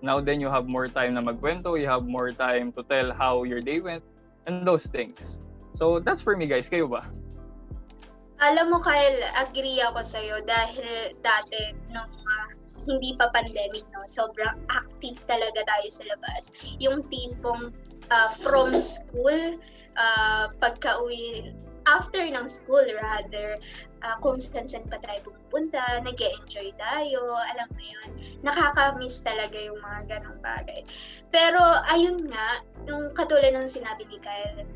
now 0.04 0.20
then 0.20 0.44
you 0.44 0.52
have 0.52 0.68
more 0.68 0.92
time 0.92 1.16
na 1.16 1.24
magkwento, 1.24 1.80
you 1.80 1.88
have 1.88 2.04
more 2.04 2.36
time 2.36 2.76
to 2.76 2.84
tell 2.86 3.16
how 3.16 3.48
your 3.48 3.64
day 3.64 3.80
went, 3.80 4.04
and 4.46 4.68
those 4.68 4.86
things. 4.86 5.40
So, 5.74 5.98
that's 5.98 6.22
for 6.22 6.36
me 6.36 6.46
guys. 6.46 6.70
Kayo 6.70 6.92
ba? 6.92 7.08
Alam 8.44 8.76
mo, 8.76 8.78
Kyle, 8.84 9.24
agree 9.40 9.80
ako 9.80 10.04
sa'yo 10.04 10.44
dahil 10.44 11.16
dati 11.24 11.72
nung 11.96 12.12
uh, 12.12 12.48
hindi 12.84 13.16
pa 13.16 13.32
pandemic, 13.32 13.88
no, 13.96 14.04
sobrang 14.12 14.60
active 14.68 15.24
talaga 15.24 15.64
tayo 15.64 15.88
sa 15.88 16.04
labas. 16.04 16.52
Yung 16.84 17.08
tipong 17.08 17.72
uh, 18.12 18.30
from 18.44 18.76
school, 18.84 19.56
uh, 19.96 20.52
pagka-uwi, 20.60 21.56
after 21.86 22.24
ng 22.24 22.48
school 22.48 22.84
rather, 22.98 23.60
uh, 24.04 24.16
kung 24.20 24.40
saan 24.40 24.68
saan 24.68 24.86
pa 24.88 25.00
tayo 25.00 25.32
pupunta, 25.32 26.00
nag 26.04 26.16
enjoy 26.16 26.70
tayo, 26.76 27.36
alam 27.36 27.68
mo 27.72 27.82
yun, 27.82 28.10
nakaka-miss 28.44 29.24
talaga 29.24 29.58
yung 29.60 29.80
mga 29.80 30.20
ganong 30.20 30.40
bagay. 30.44 30.82
Pero 31.32 31.62
ayun 31.90 32.28
nga, 32.28 32.62
nung 32.88 33.12
katulad 33.16 33.56
ng 33.56 33.70
sinabi 33.72 34.04
ni 34.08 34.20
Kyle, 34.20 34.68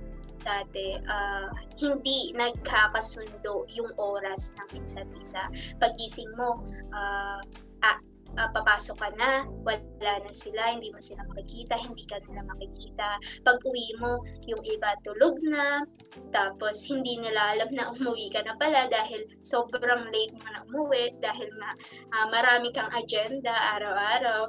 dati, 0.47 0.95
uh, 0.95 1.51
hindi 1.75 2.31
nagkakasundo 2.31 3.67
yung 3.75 3.91
oras 3.99 4.55
ng 4.55 4.79
isa't 4.79 5.11
isa. 5.19 5.43
Pagising 5.75 6.31
mo, 6.39 6.63
uh, 6.95 7.43
ah, 7.83 7.99
uh, 8.37 8.49
papasok 8.53 8.97
ka 9.01 9.09
na, 9.17 9.43
wala 9.65 10.13
na 10.21 10.31
sila, 10.31 10.71
hindi 10.71 10.93
mo 10.93 11.01
sila 11.01 11.25
makikita, 11.25 11.75
hindi 11.81 12.05
ka 12.05 12.21
nila 12.29 12.45
makikita. 12.45 13.17
Pag 13.41 13.57
uwi 13.65 13.97
mo, 13.97 14.21
yung 14.45 14.61
iba 14.63 14.93
tulog 15.01 15.41
na, 15.43 15.81
tapos 16.29 16.85
hindi 16.85 17.17
nila 17.17 17.57
alam 17.57 17.69
na 17.73 17.89
umuwi 17.97 18.29
ka 18.29 18.45
na 18.45 18.53
pala 18.55 18.85
dahil 18.87 19.25
sobrang 19.41 20.07
late 20.13 20.37
mo 20.37 20.47
na 20.53 20.61
umuwi, 20.69 21.17
dahil 21.17 21.49
nga 21.57 21.71
uh, 22.13 22.27
marami 22.29 22.69
kang 22.69 22.93
agenda 22.93 23.51
araw-araw. 23.77 24.47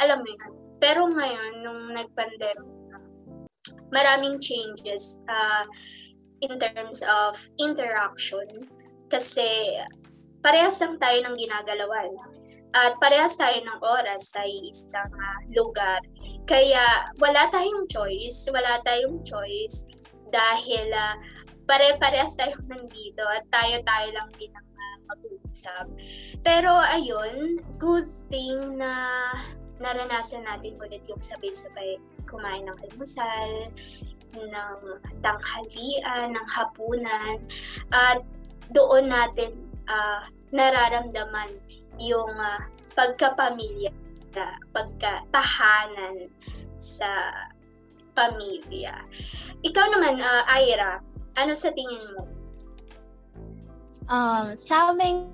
Alam 0.00 0.24
mo 0.24 0.28
yun. 0.32 0.52
Pero 0.76 1.08
ngayon, 1.08 1.64
nung 1.64 1.82
nag-pandemic, 1.96 2.76
maraming 3.92 4.36
changes 4.42 5.16
uh, 5.30 5.64
in 6.44 6.60
terms 6.60 7.00
of 7.06 7.38
interaction 7.56 8.44
kasi 9.08 9.78
parehas 10.42 10.78
lang 10.82 10.98
tayo 11.00 11.18
ng 11.26 11.36
ginagalawan 11.38 12.12
at 12.74 12.98
parehas 12.98 13.38
tayo 13.38 13.56
ng 13.62 13.80
oras 13.82 14.30
sa 14.30 14.42
isang 14.44 15.12
uh, 15.12 15.40
lugar. 15.54 16.02
Kaya 16.48 17.10
wala 17.22 17.48
tayong 17.50 17.86
choice, 17.88 18.46
wala 18.50 18.82
tayong 18.82 19.22
choice 19.22 19.86
dahil 20.34 20.90
uh, 20.92 21.14
pare-parehas 21.66 22.34
tayo 22.38 22.58
nandito 22.70 23.22
at 23.26 23.44
tayo-tayo 23.50 24.08
lang 24.14 24.28
din 24.38 24.52
ang 24.54 24.68
uh, 24.70 24.96
mag-uusap. 25.12 25.86
Pero 26.42 26.72
ayun, 26.78 27.60
good 27.78 28.06
thing 28.30 28.78
na 28.78 28.92
naranasan 29.76 30.44
natin 30.46 30.80
ulit 30.80 31.04
yung 31.04 31.20
sabay-sabay 31.20 32.00
kumain 32.24 32.64
ng 32.64 32.78
almusal, 32.90 33.50
ng 34.36 34.80
tanghalian, 35.22 36.34
ng 36.34 36.48
hapunan, 36.48 37.38
at 37.92 38.20
doon 38.74 39.06
natin 39.08 39.54
uh, 39.86 40.26
nararamdaman 40.50 41.50
yung 42.00 42.34
uh, 42.36 42.60
pagkapamilya, 42.96 43.92
pagkatahanan 44.72 46.28
sa 46.80 47.08
pamilya. 48.16 49.04
Ikaw 49.60 49.86
naman, 49.92 50.20
uh, 50.20 50.44
Ira, 50.56 51.00
ano 51.36 51.52
sa 51.52 51.68
tingin 51.72 52.04
mo? 52.16 52.24
Uh, 54.08 54.40
sa 54.40 54.94
aming 54.94 55.28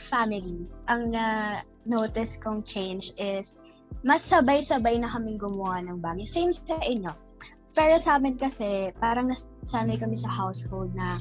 family, 0.00 0.66
ang 0.88 1.12
na-notice 1.14 2.40
kong 2.40 2.64
change 2.64 3.14
is 3.20 3.60
mas 4.02 4.24
sabay-sabay 4.26 4.98
na 4.98 5.08
kaming 5.12 5.38
gumawa 5.38 5.80
ng 5.84 6.02
bagay. 6.02 6.26
Same 6.26 6.50
sa 6.50 6.76
inyo. 6.82 7.12
Pero 7.74 7.96
sa 8.02 8.18
amin 8.18 8.34
kasi, 8.36 8.90
parang 8.98 9.30
nasanay 9.30 9.96
kami 9.96 10.18
sa 10.18 10.30
household 10.30 10.90
na 10.98 11.16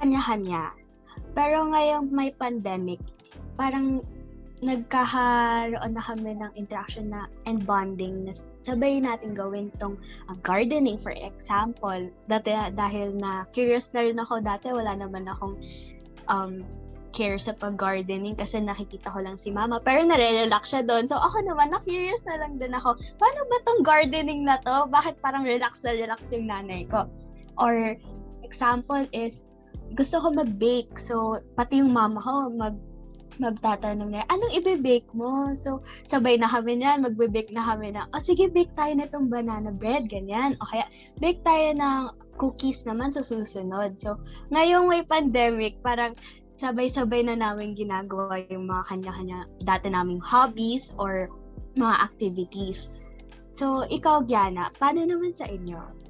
kanya-kanya. 0.00 0.72
Pero 1.36 1.68
ngayong 1.70 2.10
may 2.10 2.32
pandemic, 2.34 2.98
parang 3.60 4.00
nagkaharoon 4.60 5.92
na 5.92 6.04
kami 6.04 6.36
ng 6.36 6.52
interaction 6.56 7.12
na 7.12 7.28
and 7.48 7.64
bonding 7.64 8.28
na 8.28 8.32
sabay 8.60 9.00
natin 9.00 9.32
gawin 9.32 9.72
tong 9.80 9.96
uh, 10.28 10.36
gardening 10.44 11.00
for 11.00 11.12
example. 11.12 12.08
Dati 12.28 12.52
dahil 12.72 13.16
na 13.16 13.44
curious 13.52 13.92
na 13.92 14.04
rin 14.04 14.20
ako 14.20 14.40
dati 14.40 14.72
wala 14.72 14.96
naman 14.96 15.28
akong 15.28 15.56
um, 16.28 16.64
care 17.10 17.40
sa 17.40 17.56
pag-gardening 17.58 18.38
kasi 18.38 18.62
nakikita 18.62 19.10
ko 19.10 19.18
lang 19.20 19.34
si 19.34 19.50
mama. 19.50 19.82
Pero 19.82 20.06
nare-relax 20.06 20.70
siya 20.70 20.86
doon. 20.86 21.10
So 21.10 21.18
ako 21.18 21.42
naman, 21.42 21.74
na-curious 21.74 22.22
na 22.26 22.38
lang 22.38 22.56
din 22.56 22.70
ako, 22.70 22.94
paano 23.18 23.40
ba 23.50 23.58
tong 23.66 23.82
gardening 23.82 24.46
na 24.46 24.62
to? 24.62 24.86
Bakit 24.88 25.18
parang 25.18 25.42
relax 25.42 25.82
na 25.82 25.92
relax 25.92 26.30
yung 26.30 26.46
nanay 26.46 26.86
ko? 26.86 27.10
Or 27.58 27.98
example 28.46 29.02
is, 29.10 29.42
gusto 29.98 30.22
ko 30.22 30.30
mag-bake. 30.30 30.94
So 30.96 31.42
pati 31.58 31.82
yung 31.82 31.90
mama 31.90 32.22
ko, 32.22 32.46
mag 32.54 32.78
magtatanong 33.40 34.12
na, 34.12 34.22
anong 34.28 34.52
ibe-bake 34.52 35.08
mo? 35.16 35.50
So, 35.56 35.80
sabay 36.04 36.36
na 36.36 36.46
kami 36.46 36.78
niyan, 36.78 37.02
magbe-bake 37.02 37.50
na 37.50 37.64
kami 37.64 37.96
na, 37.96 38.06
oh, 38.12 38.20
sige, 38.20 38.52
bake 38.52 38.70
tayo 38.76 38.92
nitong 38.94 39.32
banana 39.32 39.72
bread, 39.72 40.06
ganyan. 40.12 40.60
O 40.60 40.68
kaya, 40.68 40.84
bake 41.18 41.40
tayo 41.40 41.72
ng 41.74 42.00
cookies 42.36 42.84
naman 42.84 43.08
sa 43.08 43.24
susunod. 43.24 43.96
So, 43.96 44.20
ngayong 44.52 44.86
may 44.86 45.02
pandemic, 45.02 45.80
parang 45.80 46.12
sabay-sabay 46.60 47.24
na 47.24 47.40
namin 47.40 47.72
ginagawa 47.72 48.44
yung 48.52 48.68
mga 48.68 48.84
kanya-kanya 48.92 49.48
dati 49.64 49.88
naming 49.88 50.20
hobbies 50.20 50.92
or 51.00 51.32
mga 51.74 51.96
activities. 52.04 52.92
So, 53.56 53.88
ikaw, 53.88 54.28
Gianna, 54.28 54.68
paano 54.76 55.08
naman 55.08 55.32
sa 55.32 55.48
inyo? 55.48 56.00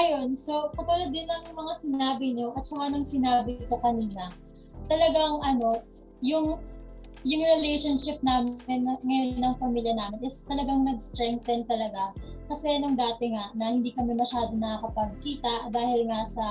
Ayun, 0.00 0.32
so 0.32 0.72
katulad 0.72 1.12
din 1.12 1.28
ng 1.28 1.52
mga 1.52 1.72
sinabi 1.78 2.32
nyo 2.32 2.56
at 2.56 2.64
saka 2.64 2.90
ng 2.90 3.04
sinabi 3.04 3.60
ko 3.68 3.76
kanina, 3.78 4.32
talagang 4.86 5.42
ano, 5.42 5.82
yung 6.22 6.58
yung 7.22 7.42
relationship 7.46 8.18
namin 8.26 8.58
ngayon 9.06 9.38
ng 9.38 9.54
pamilya 9.62 9.94
namin 9.94 10.18
is 10.26 10.42
talagang 10.42 10.82
nag-strengthen 10.82 11.62
talaga. 11.70 12.10
Kasi 12.50 12.82
nung 12.82 12.98
dati 12.98 13.30
nga 13.30 13.54
na 13.54 13.70
hindi 13.70 13.94
kami 13.94 14.18
masyado 14.18 14.50
nakakapagkita 14.58 15.70
dahil 15.70 16.10
nga 16.10 16.26
sa 16.26 16.46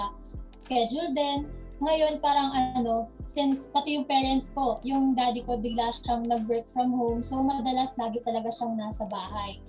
schedule 0.63 1.11
din. 1.11 1.43
Ngayon 1.83 2.23
parang 2.23 2.55
ano, 2.55 3.11
since 3.27 3.67
pati 3.67 3.99
yung 3.99 4.07
parents 4.07 4.53
ko, 4.55 4.79
yung 4.87 5.11
daddy 5.11 5.43
ko 5.43 5.59
bigla 5.59 5.91
siyang 5.91 6.29
nag-work 6.29 6.63
from 6.71 6.95
home, 6.95 7.19
so 7.19 7.43
madalas 7.43 7.91
lagi 7.99 8.23
talaga 8.23 8.47
siyang 8.47 8.79
nasa 8.79 9.03
bahay. 9.11 9.59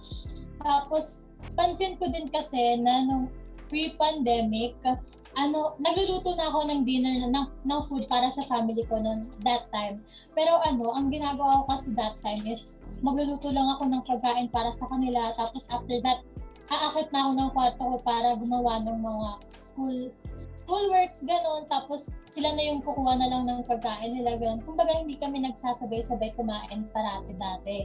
Tapos 0.63 1.27
pansin 1.59 1.99
ko 1.99 2.07
din 2.07 2.31
kasi 2.31 2.79
na 2.79 3.03
nung 3.03 3.27
pre-pandemic, 3.67 4.77
ano, 5.33 5.77
nagluluto 5.81 6.37
na 6.37 6.53
ako 6.53 6.69
ng 6.69 6.81
dinner 6.85 7.15
na, 7.25 7.29
ng, 7.33 7.47
ng 7.65 7.81
food 7.89 8.05
para 8.05 8.29
sa 8.29 8.45
family 8.45 8.85
ko 8.85 9.01
noon 9.01 9.29
that 9.41 9.65
time. 9.73 10.05
Pero 10.37 10.61
ano, 10.61 10.93
ang 10.93 11.09
ginagawa 11.09 11.65
ko 11.65 11.73
kasi 11.73 11.97
that 11.97 12.21
time 12.21 12.45
is 12.45 12.85
magluluto 13.01 13.49
lang 13.49 13.69
ako 13.73 13.89
ng 13.89 14.03
pagkain 14.05 14.49
para 14.53 14.69
sa 14.73 14.85
kanila. 14.93 15.33
Tapos 15.33 15.65
after 15.73 15.97
that, 16.05 16.21
aakit 16.69 17.09
na 17.13 17.29
ako 17.29 17.31
ng 17.37 17.51
kwarto 17.53 17.83
ko 17.83 17.97
para 18.05 18.37
gumawa 18.37 18.81
ng 18.85 18.99
mga 19.01 19.31
school 19.63 19.99
school 20.37 20.85
works, 20.93 21.25
ganon. 21.25 21.65
Tapos 21.69 22.13
sila 22.29 22.53
na 22.53 22.63
yung 22.65 22.81
kukuha 22.85 23.17
na 23.17 23.29
lang 23.29 23.45
ng 23.49 23.61
pagkain 23.65 24.13
nila, 24.13 24.37
ganon. 24.37 24.61
Kumbaga 24.65 25.01
hindi 25.01 25.17
kami 25.17 25.45
nagsasabay-sabay 25.49 26.33
kumain 26.37 26.89
parati 26.93 27.33
dati. 27.37 27.79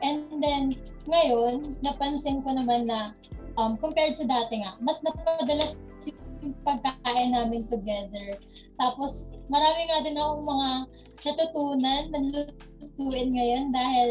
And 0.00 0.28
then, 0.40 0.76
ngayon, 1.08 1.80
napansin 1.80 2.40
ko 2.40 2.52
naman 2.56 2.88
na 2.88 3.12
um, 3.56 3.76
compared 3.80 4.14
sa 4.16 4.28
dati 4.28 4.60
nga, 4.60 4.76
mas 4.80 5.00
napadalas 5.00 5.80
pagkain 6.62 7.34
namin 7.34 7.64
together. 7.66 8.38
Tapos, 8.76 9.34
marami 9.48 9.88
nga 9.88 10.04
din 10.04 10.18
akong 10.18 10.44
mga 10.44 10.68
natutunan 11.26 12.02
na 12.12 12.20
lutuin 12.30 13.28
ngayon 13.34 13.64
dahil 13.74 14.08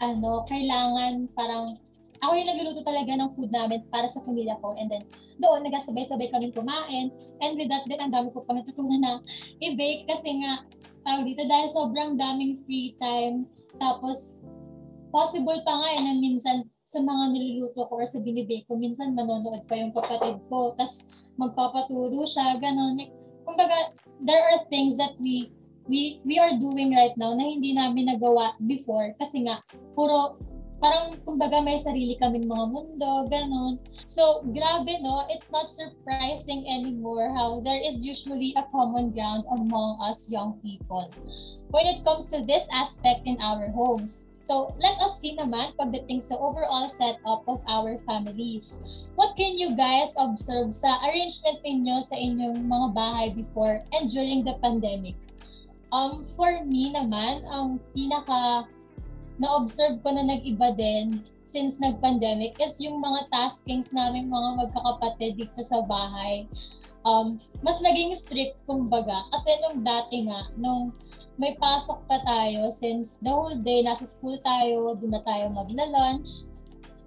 ano, 0.00 0.44
kailangan 0.48 1.28
parang 1.36 1.76
ako 2.24 2.40
yung 2.40 2.48
nagluluto 2.48 2.80
talaga 2.80 3.12
ng 3.12 3.32
food 3.36 3.52
namin 3.52 3.84
para 3.92 4.08
sa 4.08 4.24
pamilya 4.24 4.56
ko. 4.64 4.72
And 4.80 4.88
then, 4.88 5.04
doon, 5.36 5.68
nagasabay-sabay 5.68 6.32
kami 6.32 6.56
kumain. 6.56 7.12
And 7.44 7.52
with 7.60 7.68
that, 7.68 7.84
din, 7.84 8.00
ang 8.00 8.16
dami 8.16 8.32
ko 8.32 8.40
pang 8.48 8.56
natutunan 8.56 9.02
na 9.04 9.20
i-bake 9.60 10.08
kasi 10.08 10.40
nga, 10.40 10.64
tawag 11.04 11.28
dito, 11.28 11.44
dahil 11.44 11.68
sobrang 11.68 12.16
daming 12.16 12.64
free 12.64 12.96
time. 12.96 13.44
Tapos, 13.76 14.40
possible 15.12 15.60
pa 15.68 15.84
nga 15.84 15.88
eh, 15.92 16.00
na 16.00 16.12
minsan 16.16 16.64
sa 16.88 17.02
mga 17.02 17.34
niluluto 17.36 17.90
ko 17.90 17.92
or 18.00 18.06
sa 18.08 18.22
binibake 18.24 18.64
ko, 18.64 18.78
minsan 18.78 19.12
manonood 19.12 19.66
pa 19.68 19.76
yung 19.76 19.92
kapatid 19.92 20.40
ko. 20.48 20.72
Tapos, 20.78 21.04
magpapaturo 21.40 22.22
siya, 22.26 22.58
ganun. 22.58 23.00
Kumbaga, 23.44 23.92
there 24.24 24.42
are 24.42 24.64
things 24.72 24.96
that 24.96 25.14
we 25.20 25.52
we 25.84 26.24
we 26.24 26.40
are 26.40 26.56
doing 26.56 26.96
right 26.96 27.12
now 27.20 27.36
na 27.36 27.44
hindi 27.44 27.76
namin 27.76 28.08
nagawa 28.08 28.56
before 28.64 29.12
kasi 29.20 29.44
nga 29.44 29.60
puro 29.92 30.40
parang 30.84 31.16
kumbaga 31.24 31.64
may 31.64 31.80
sarili 31.80 32.12
kaming 32.20 32.44
mga 32.44 32.66
mundo, 32.68 33.24
ganun. 33.32 33.80
So, 34.04 34.44
grabe 34.52 35.00
no, 35.00 35.24
it's 35.32 35.48
not 35.48 35.72
surprising 35.72 36.68
anymore 36.68 37.32
how 37.32 37.64
there 37.64 37.80
is 37.80 38.04
usually 38.04 38.52
a 38.52 38.68
common 38.68 39.16
ground 39.16 39.48
among 39.48 39.96
us 40.04 40.28
young 40.28 40.60
people 40.60 41.08
when 41.72 41.88
it 41.88 42.04
comes 42.04 42.28
to 42.36 42.44
this 42.44 42.68
aspect 42.68 43.24
in 43.24 43.40
our 43.40 43.72
homes. 43.72 44.33
So, 44.44 44.76
let 44.76 45.00
us 45.00 45.24
see 45.24 45.32
naman 45.32 45.72
pagdating 45.80 46.20
sa 46.20 46.36
overall 46.36 46.92
setup 46.92 47.48
of 47.48 47.64
our 47.64 47.96
families. 48.04 48.84
What 49.16 49.40
can 49.40 49.56
you 49.56 49.72
guys 49.72 50.12
observe 50.20 50.76
sa 50.76 51.00
arrangement 51.00 51.64
ninyo 51.64 52.04
sa 52.04 52.12
inyong 52.12 52.68
mga 52.68 52.88
bahay 52.92 53.26
before 53.32 53.80
and 53.96 54.04
during 54.04 54.44
the 54.44 54.60
pandemic? 54.60 55.16
Um, 55.88 56.28
for 56.36 56.60
me 56.60 56.92
naman, 56.92 57.48
ang 57.48 57.80
pinaka 57.96 58.68
na-observe 59.40 60.04
ko 60.04 60.12
na 60.12 60.28
nag-iba 60.28 60.76
din 60.76 61.24
since 61.48 61.80
nag-pandemic 61.80 62.60
is 62.60 62.76
yung 62.84 63.00
mga 63.00 63.32
taskings 63.32 63.96
namin 63.96 64.28
mga 64.28 64.60
magkakapatid 64.60 65.40
dito 65.40 65.60
sa 65.64 65.80
bahay. 65.88 66.44
Um, 67.04 67.40
mas 67.64 67.80
naging 67.80 68.12
strict 68.12 68.60
kumbaga. 68.68 69.24
Kasi 69.32 69.56
nung 69.64 69.80
dati 69.80 70.28
nga, 70.28 70.52
nung 70.60 70.92
may 71.34 71.58
pasok 71.58 72.06
pa 72.06 72.22
tayo 72.22 72.70
since 72.70 73.18
the 73.18 73.30
whole 73.30 73.58
day 73.58 73.82
nasa 73.82 74.06
school 74.06 74.38
tayo, 74.42 74.94
doon 74.94 75.18
na 75.18 75.22
tayo 75.26 75.50
magla-lunch. 75.50 76.46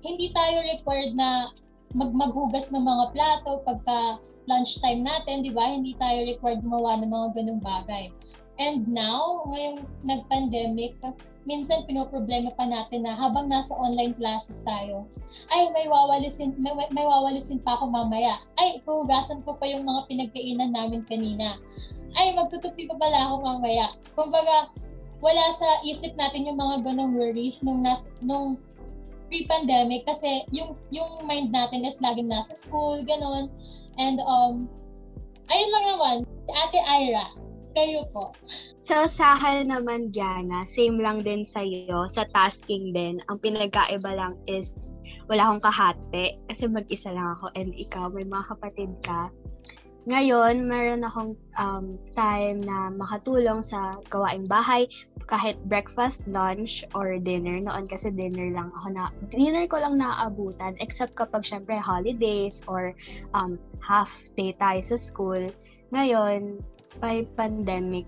Hindi 0.04 0.36
tayo 0.36 0.64
required 0.68 1.16
na 1.16 1.52
mag 1.96 2.12
maghugas 2.12 2.68
ng 2.68 2.84
mga 2.84 3.06
plato 3.16 3.64
pagka 3.64 4.20
lunchtime 4.48 5.04
natin, 5.04 5.44
di 5.44 5.52
ba? 5.52 5.72
Hindi 5.72 5.96
tayo 5.96 6.28
required 6.28 6.64
gumawa 6.64 7.00
ng 7.00 7.12
mga 7.12 7.28
ganung 7.40 7.64
bagay. 7.64 8.12
And 8.58 8.90
now, 8.90 9.46
ngayong 9.48 9.86
nag-pandemic, 10.02 10.98
minsan 11.46 11.86
pinoproblema 11.86 12.52
pa 12.58 12.66
natin 12.66 13.06
na 13.06 13.14
habang 13.14 13.48
nasa 13.48 13.72
online 13.78 14.18
classes 14.18 14.66
tayo, 14.66 15.06
ay 15.54 15.70
may 15.72 15.86
wawalisin, 15.86 16.58
may, 16.58 16.74
may 16.90 17.06
wawalisin 17.06 17.62
pa 17.62 17.78
ako 17.78 17.88
mamaya. 17.94 18.42
Ay, 18.58 18.82
hugasan 18.82 19.46
ko 19.46 19.56
pa 19.56 19.70
yung 19.70 19.86
mga 19.86 20.10
pinagkainan 20.10 20.74
namin 20.74 21.06
kanina 21.06 21.62
ay, 22.18 22.34
magtutupi 22.34 22.90
pa 22.90 22.98
pala 22.98 23.30
ako 23.30 23.34
mamaya. 23.46 23.94
Kumbaga, 24.18 24.74
wala 25.22 25.46
sa 25.58 25.82
isip 25.86 26.14
natin 26.18 26.50
yung 26.50 26.58
mga 26.58 26.86
ganong 26.86 27.14
worries 27.14 27.62
nung, 27.62 27.86
nas, 27.86 28.10
nung 28.22 28.58
pre-pandemic 29.28 30.08
kasi 30.08 30.48
yung 30.56 30.72
yung 30.88 31.28
mind 31.28 31.52
natin 31.52 31.84
is 31.84 32.00
laging 32.00 32.32
nasa 32.32 32.56
school, 32.56 33.04
ganon. 33.04 33.52
And 34.00 34.24
um, 34.24 34.72
ayun 35.52 35.72
lang 35.74 35.86
naman, 35.96 36.16
Ate 36.48 36.80
Ira, 36.80 37.28
kayo 37.76 38.08
po. 38.16 38.32
So, 38.82 39.04
Sahal 39.06 39.68
naman, 39.68 40.16
Diana, 40.16 40.64
same 40.64 40.98
lang 40.98 41.22
din 41.22 41.44
sa 41.44 41.60
iyo 41.60 42.08
sa 42.08 42.24
tasking 42.32 42.96
din. 42.96 43.20
Ang 43.28 43.38
pinagkaiba 43.44 44.16
lang 44.16 44.40
is 44.48 44.72
wala 45.28 45.44
akong 45.44 45.64
kahate 45.68 46.40
kasi 46.48 46.72
mag-isa 46.72 47.12
lang 47.12 47.36
ako 47.36 47.52
and 47.60 47.76
ikaw, 47.76 48.08
may 48.08 48.24
mga 48.24 48.48
kapatid 48.56 48.92
ka. 49.04 49.28
Ngayon, 50.08 50.72
meron 50.72 51.04
akong 51.04 51.36
um, 51.60 52.00
time 52.16 52.64
na 52.64 52.88
makatulong 52.96 53.60
sa 53.60 54.00
gawaing 54.08 54.48
bahay, 54.48 54.88
kahit 55.28 55.60
breakfast, 55.68 56.24
lunch, 56.32 56.88
or 56.96 57.20
dinner. 57.20 57.60
Noon 57.60 57.92
kasi 57.92 58.16
dinner 58.16 58.56
lang 58.56 58.72
ako 58.80 58.88
na, 58.96 59.12
dinner 59.36 59.68
ko 59.68 59.84
lang 59.84 60.00
naaabutan, 60.00 60.80
except 60.80 61.12
kapag 61.20 61.44
syempre 61.44 61.76
holidays 61.76 62.64
or 62.72 62.96
um, 63.36 63.60
half 63.84 64.08
day 64.40 64.56
tayo 64.56 64.80
sa 64.80 64.96
school. 64.96 65.44
Ngayon, 65.92 66.64
by 67.04 67.28
pandemic, 67.36 68.08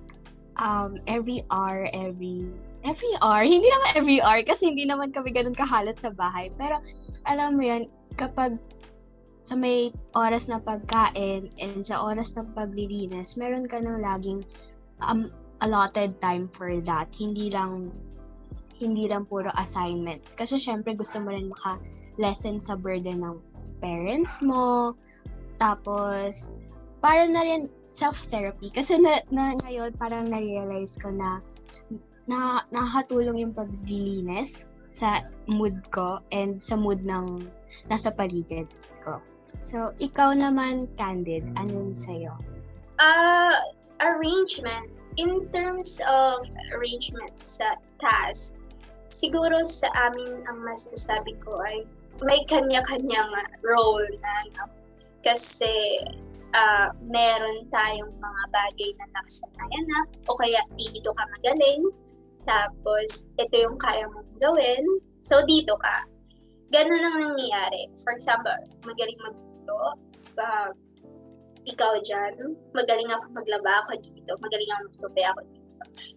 um, 0.56 1.04
every 1.04 1.44
hour, 1.52 1.92
every 1.92 2.48
every 2.88 3.12
hour, 3.20 3.44
hindi 3.60 3.68
naman 3.68 3.90
every 4.00 4.20
hour 4.24 4.40
kasi 4.48 4.72
hindi 4.72 4.88
naman 4.88 5.12
kami 5.12 5.36
ganun 5.36 5.52
kahalat 5.52 6.00
sa 6.00 6.16
bahay. 6.16 6.48
Pero 6.56 6.80
alam 7.28 7.60
mo 7.60 7.64
yan, 7.68 7.92
kapag 8.16 8.56
sa 9.44 9.56
may 9.56 9.90
oras 10.14 10.52
na 10.52 10.60
pagkain 10.62 11.50
and 11.58 11.82
sa 11.82 12.04
oras 12.04 12.36
ng 12.36 12.52
paglilinis, 12.54 13.40
meron 13.40 13.66
ka 13.66 13.80
nang 13.80 14.04
laging 14.04 14.44
um, 15.02 15.32
allotted 15.64 16.16
time 16.22 16.48
for 16.52 16.70
that. 16.84 17.08
Hindi 17.16 17.52
lang 17.52 17.92
hindi 18.80 19.12
lang 19.12 19.28
puro 19.28 19.52
assignments. 19.60 20.34
Kasi 20.36 20.56
syempre 20.56 20.96
gusto 20.96 21.20
mo 21.20 21.36
rin 21.36 21.52
maka-lessen 21.52 22.64
sa 22.64 22.80
burden 22.80 23.20
ng 23.24 23.38
parents 23.84 24.40
mo. 24.40 24.96
Tapos, 25.60 26.56
para 27.04 27.28
na 27.28 27.44
rin 27.44 27.68
self-therapy. 27.92 28.72
Kasi 28.72 28.96
na, 28.96 29.20
na 29.36 29.60
ngayon, 29.68 29.92
parang 30.00 30.32
na-realize 30.32 30.96
ko 30.96 31.12
na, 31.12 31.44
na 32.32 32.64
nakakatulong 32.72 33.44
yung 33.44 33.54
paglilinis 33.56 34.64
sa 35.00 35.24
mood 35.48 35.80
ko 35.96 36.20
and 36.36 36.60
sa 36.60 36.76
mood 36.76 37.00
ng 37.08 37.40
nasa 37.88 38.12
paligid 38.12 38.68
ko. 39.08 39.24
So, 39.64 39.96
ikaw 39.98 40.36
naman, 40.36 40.92
Candid, 41.00 41.48
anong 41.56 41.96
sa'yo? 41.96 42.36
Uh, 43.00 43.56
arrangement. 44.04 44.92
In 45.16 45.48
terms 45.56 46.04
of 46.04 46.44
arrangement 46.76 47.34
sa 47.48 47.80
task, 48.04 48.60
siguro 49.08 49.64
sa 49.68 49.88
amin 50.08 50.44
ang 50.48 50.64
masasabi 50.64 51.36
ko 51.44 51.60
ay 51.64 51.84
may 52.24 52.40
kanya-kanyang 52.48 53.32
role 53.64 54.08
na 54.24 54.34
no? 54.56 54.66
kasi 55.20 56.00
uh, 56.56 56.88
meron 57.12 57.68
tayong 57.68 58.14
mga 58.16 58.44
bagay 58.56 58.90
na 58.96 59.06
nakasanayan 59.20 59.86
na 59.92 60.00
o 60.30 60.36
kaya 60.40 60.62
dito 60.80 61.12
ka 61.12 61.24
magaling 61.36 61.84
tapos 62.48 63.28
ito 63.40 63.56
yung 63.56 63.78
kaya 63.80 64.06
mong 64.12 64.30
gawin. 64.40 64.84
So 65.28 65.44
dito 65.46 65.76
ka. 65.80 66.06
Ganun 66.70 67.02
ang 67.02 67.18
nangyayari. 67.20 67.90
For 68.04 68.14
example 68.16 68.60
magaling 68.86 69.20
magluto. 69.24 69.80
Uh, 70.40 70.72
ikaw 71.68 72.00
dyan 72.02 72.56
magaling 72.72 73.10
ako 73.12 73.26
maglaba 73.36 73.84
ako 73.86 74.00
dito. 74.00 74.32
Magaling 74.40 74.70
ako 74.72 74.82
magtupi 74.90 75.24
ako 75.28 75.42
dito. 75.52 75.60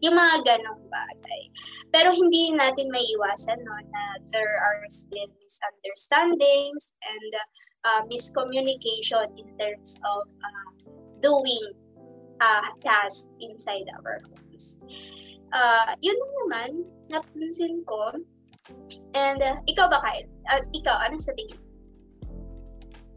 Yung 0.02 0.14
mga 0.14 0.36
ganong 0.46 0.82
bagay. 0.88 1.42
Pero 1.92 2.14
hindi 2.14 2.54
natin 2.54 2.88
may 2.88 3.04
iwasan 3.18 3.58
no, 3.62 3.76
na 3.92 4.02
there 4.32 4.56
are 4.62 4.80
still 4.88 5.28
misunderstandings 5.42 6.88
and 7.04 7.32
uh, 7.84 8.00
miscommunication 8.08 9.26
in 9.36 9.48
terms 9.58 9.98
of 10.06 10.24
uh, 10.40 10.70
doing 11.20 11.74
uh, 12.40 12.66
tasks 12.82 13.28
inside 13.40 13.86
our 14.00 14.18
homes. 14.26 14.78
Uh, 15.52 15.92
yun 16.00 16.16
lang 16.16 16.32
naman, 16.44 16.70
napansin 17.12 17.84
ko. 17.84 18.16
And 19.12 19.40
uh, 19.44 19.60
ikaw 19.68 19.92
ba, 19.92 20.00
Kyle? 20.00 20.28
Uh, 20.48 20.64
ikaw, 20.72 20.96
ano 21.04 21.20
sa 21.20 21.36
tingin? 21.36 21.60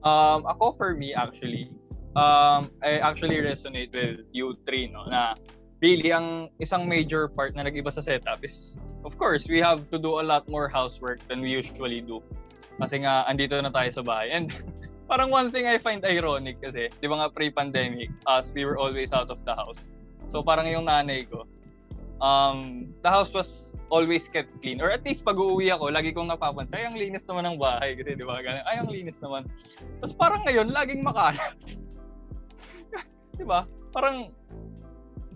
Um, 0.04 0.44
ako 0.46 0.76
for 0.76 0.94
me, 0.94 1.16
actually, 1.16 1.72
um, 2.14 2.70
I 2.84 3.00
actually 3.00 3.40
resonate 3.40 3.96
with 3.96 4.28
you 4.36 4.54
three, 4.68 4.92
no, 4.92 5.08
na 5.08 5.40
really, 5.80 6.12
ang 6.12 6.52
isang 6.60 6.86
major 6.86 7.32
part 7.32 7.56
na 7.56 7.64
nag-iba 7.64 7.90
sa 7.90 8.04
setup 8.04 8.44
is, 8.44 8.76
of 9.08 9.16
course, 9.16 9.48
we 9.48 9.64
have 9.64 9.88
to 9.90 9.98
do 9.98 10.20
a 10.20 10.26
lot 10.26 10.44
more 10.52 10.68
housework 10.68 11.24
than 11.32 11.40
we 11.40 11.50
usually 11.56 12.04
do. 12.04 12.20
Kasi 12.76 13.08
nga, 13.08 13.24
andito 13.32 13.56
na 13.64 13.72
tayo 13.72 13.90
sa 13.96 14.04
bahay. 14.04 14.36
And 14.36 14.52
parang 15.10 15.32
one 15.32 15.50
thing 15.56 15.72
I 15.72 15.80
find 15.80 16.04
ironic 16.04 16.60
kasi, 16.60 16.92
di 16.92 17.08
ba 17.08 17.16
nga 17.24 17.30
pre-pandemic, 17.32 18.12
us, 18.28 18.52
we 18.52 18.68
were 18.68 18.76
always 18.76 19.16
out 19.16 19.32
of 19.32 19.40
the 19.48 19.56
house. 19.56 19.96
So 20.30 20.44
parang 20.44 20.68
yung 20.68 20.90
nanay 20.90 21.30
ko, 21.32 21.48
um, 22.22 22.90
the 23.04 23.10
house 23.10 23.34
was 23.34 23.76
always 23.90 24.28
kept 24.28 24.52
clean. 24.62 24.80
Or 24.82 24.92
at 24.92 25.04
least 25.04 25.24
pag 25.26 25.40
uuwi 25.40 25.72
ako, 25.72 25.92
lagi 25.92 26.12
kong 26.16 26.32
napapansin, 26.32 26.76
ay, 26.76 26.86
ang 26.88 26.98
linis 26.98 27.26
naman 27.28 27.44
ng 27.48 27.58
bahay. 27.60 27.96
Kasi 27.96 28.16
di 28.16 28.26
ba, 28.26 28.40
ganun, 28.40 28.64
ay, 28.66 28.76
ang 28.80 28.90
linis 28.90 29.18
naman. 29.20 29.48
Tapos 30.02 30.16
parang 30.16 30.42
ngayon, 30.48 30.72
laging 30.72 31.02
makalat. 31.04 31.56
di 33.40 33.46
ba? 33.46 33.68
Parang, 33.92 34.32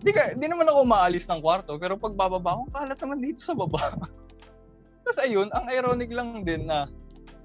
di, 0.00 0.10
ka, 0.12 0.34
di 0.36 0.46
naman 0.48 0.68
ako 0.68 0.84
umaalis 0.84 1.28
ng 1.28 1.40
kwarto, 1.40 1.76
pero 1.76 1.96
pag 1.96 2.16
bababa 2.16 2.58
ako, 2.58 2.62
kalat 2.72 2.98
naman 3.00 3.18
dito 3.20 3.40
sa 3.40 3.54
baba. 3.56 3.96
Tapos 5.04 5.18
ayun, 5.20 5.48
ang 5.56 5.66
ironic 5.72 6.10
lang 6.12 6.44
din 6.44 6.68
na 6.68 6.86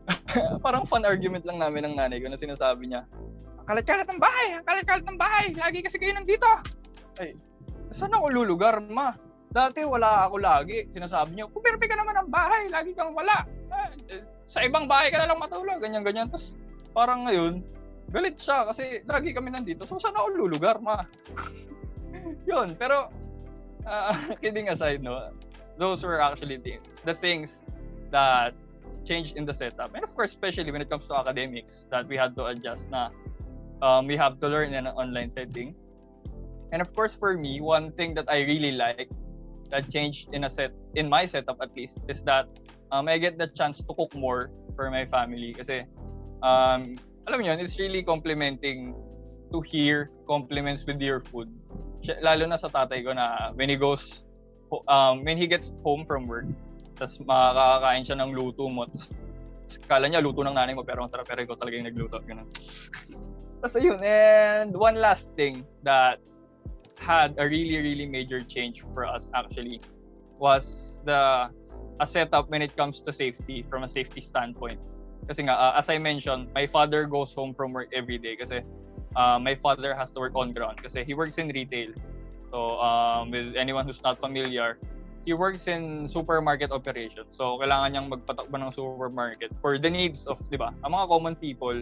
parang 0.66 0.86
fun 0.86 1.02
argument 1.02 1.42
lang 1.50 1.58
namin 1.58 1.90
ng 1.90 1.96
nanay 1.98 2.22
ko 2.22 2.30
na 2.30 2.38
sinasabi 2.38 2.94
niya, 2.94 3.10
kalat-kalat 3.66 4.06
ng 4.06 4.22
bahay, 4.22 4.48
kalat-kalat 4.62 5.06
ng 5.10 5.18
bahay, 5.18 5.46
lagi 5.58 5.82
kasi 5.82 5.98
kayo 5.98 6.14
nandito. 6.14 6.46
Ay, 7.18 7.34
saan 7.90 8.14
ako 8.14 8.30
lulugar, 8.30 8.78
ma? 8.86 9.18
Dati 9.56 9.88
wala 9.88 10.28
ako 10.28 10.44
lagi. 10.44 10.84
Sinasabi 10.92 11.32
niyo, 11.40 11.48
pumirpi 11.48 11.88
ka 11.88 11.96
naman 11.96 12.20
ng 12.20 12.28
bahay, 12.28 12.68
lagi 12.68 12.92
kang 12.92 13.16
wala. 13.16 13.48
Eh, 14.12 14.20
sa 14.52 14.60
ibang 14.68 14.84
bahay 14.84 15.08
ka 15.16 15.24
na 15.24 15.32
lang 15.32 15.40
matulog, 15.40 15.80
ganyan-ganyan. 15.80 16.28
Tapos 16.28 16.60
parang 16.92 17.24
ngayon, 17.24 17.64
galit 18.12 18.36
siya 18.36 18.68
kasi 18.68 19.00
lagi 19.08 19.32
kami 19.32 19.56
nandito. 19.56 19.88
So 19.88 19.96
saan 19.96 20.20
ako 20.20 20.36
lulugar, 20.36 20.84
ma? 20.84 21.08
yun, 22.52 22.76
pero 22.76 23.08
uh, 23.88 24.16
kidding 24.44 24.68
aside, 24.68 25.00
no, 25.00 25.32
those 25.80 26.04
were 26.04 26.20
actually 26.20 26.60
the, 26.60 26.76
the 27.08 27.16
things 27.16 27.64
that 28.12 28.52
changed 29.08 29.40
in 29.40 29.48
the 29.48 29.56
setup. 29.56 29.96
And 29.96 30.04
of 30.04 30.12
course, 30.20 30.36
especially 30.36 30.68
when 30.68 30.84
it 30.84 30.92
comes 30.92 31.08
to 31.08 31.16
academics, 31.16 31.88
that 31.96 32.12
we 32.12 32.20
had 32.20 32.36
to 32.36 32.52
adjust 32.52 32.92
na 32.92 33.08
um, 33.80 34.04
we 34.04 34.20
have 34.20 34.36
to 34.44 34.52
learn 34.52 34.76
in 34.76 34.84
an 34.84 34.92
online 35.00 35.32
setting. 35.32 35.72
And 36.76 36.84
of 36.84 36.92
course, 36.92 37.16
for 37.16 37.38
me, 37.38 37.62
one 37.62 37.96
thing 37.96 38.20
that 38.20 38.28
I 38.28 38.44
really 38.44 38.76
like 38.76 39.08
that 39.70 39.90
changed 39.90 40.30
in 40.34 40.46
a 40.46 40.50
set 40.50 40.72
in 40.96 41.10
my 41.10 41.26
setup 41.26 41.58
at 41.62 41.74
least 41.76 41.98
is 42.08 42.22
that 42.24 42.48
um, 42.92 43.08
I 43.08 43.18
get 43.18 43.38
the 43.38 43.48
chance 43.48 43.82
to 43.82 43.92
cook 43.94 44.14
more 44.16 44.52
for 44.76 44.90
my 44.92 45.06
family 45.06 45.54
kasi 45.54 45.84
um, 46.44 46.96
alam 47.26 47.42
niyo, 47.42 47.58
it's 47.58 47.80
really 47.82 48.06
complimenting 48.06 48.94
to 49.50 49.62
hear 49.62 50.14
compliments 50.30 50.86
with 50.86 51.02
your 51.02 51.26
food 51.26 51.50
lalo 52.22 52.46
na 52.46 52.58
sa 52.60 52.70
tatay 52.70 53.02
ko 53.02 53.18
na 53.18 53.50
when 53.58 53.72
he 53.72 53.78
goes, 53.78 54.26
um, 54.86 55.26
when 55.26 55.38
he 55.38 55.48
gets 55.50 55.74
home 55.82 56.06
from 56.06 56.30
work, 56.30 56.46
tapos 57.00 57.18
makakakain 57.26 58.04
siya 58.06 58.18
ng 58.22 58.32
luto 58.36 58.70
mo, 58.70 58.86
tapos 58.86 59.10
kala 59.90 60.06
niya 60.06 60.22
luto 60.22 60.46
ng 60.46 60.54
nanay 60.54 60.78
mo 60.78 60.86
pero 60.86 61.02
ang 61.02 61.10
sarap 61.10 61.26
pero 61.26 61.42
ikaw 61.42 61.58
talaga 61.58 61.76
yung 61.82 61.90
nagluto. 61.90 62.22
Ganun. 62.22 62.48
tapos 63.64 63.76
ayun, 63.82 64.00
and 64.06 64.78
one 64.78 64.98
last 65.02 65.34
thing 65.34 65.66
that 65.82 66.22
had 67.00 67.36
a 67.38 67.46
really, 67.46 67.78
really 67.82 68.06
major 68.06 68.40
change 68.40 68.84
for 68.94 69.06
us 69.06 69.30
actually 69.34 69.82
was 70.40 71.00
the 71.06 71.50
a 72.00 72.08
setup 72.08 72.50
when 72.50 72.62
it 72.62 72.76
comes 72.76 73.00
to 73.02 73.14
safety 73.14 73.66
from 73.70 73.84
a 73.84 73.90
safety 73.90 74.22
standpoint. 74.22 74.80
Kasi 75.28 75.48
nga, 75.48 75.56
uh, 75.56 75.74
as 75.80 75.90
I 75.90 75.98
mentioned, 75.98 76.52
my 76.54 76.68
father 76.68 77.06
goes 77.06 77.34
home 77.34 77.56
from 77.56 77.74
work 77.74 77.90
every 77.96 78.20
day 78.20 78.36
kasi 78.36 78.62
uh, 79.16 79.40
my 79.40 79.56
father 79.56 79.96
has 79.96 80.12
to 80.12 80.20
work 80.20 80.36
on 80.36 80.52
ground 80.54 80.84
kasi 80.84 81.04
he 81.04 81.14
works 81.16 81.40
in 81.40 81.50
retail. 81.50 81.96
So, 82.52 82.80
um, 82.80 83.32
with 83.32 83.56
anyone 83.56 83.88
who's 83.88 84.04
not 84.04 84.20
familiar, 84.20 84.78
he 85.26 85.34
works 85.34 85.68
in 85.68 86.08
supermarket 86.08 86.72
operations. 86.72 87.34
So, 87.34 87.58
kailangan 87.58 87.96
niyang 87.96 88.08
magpatakbo 88.12 88.54
ng 88.54 88.72
supermarket 88.72 89.50
for 89.60 89.82
the 89.82 89.90
needs 89.90 90.30
of, 90.30 90.38
di 90.52 90.60
ba, 90.60 90.70
ang 90.86 90.94
mga 90.94 91.06
common 91.10 91.36
people, 91.36 91.82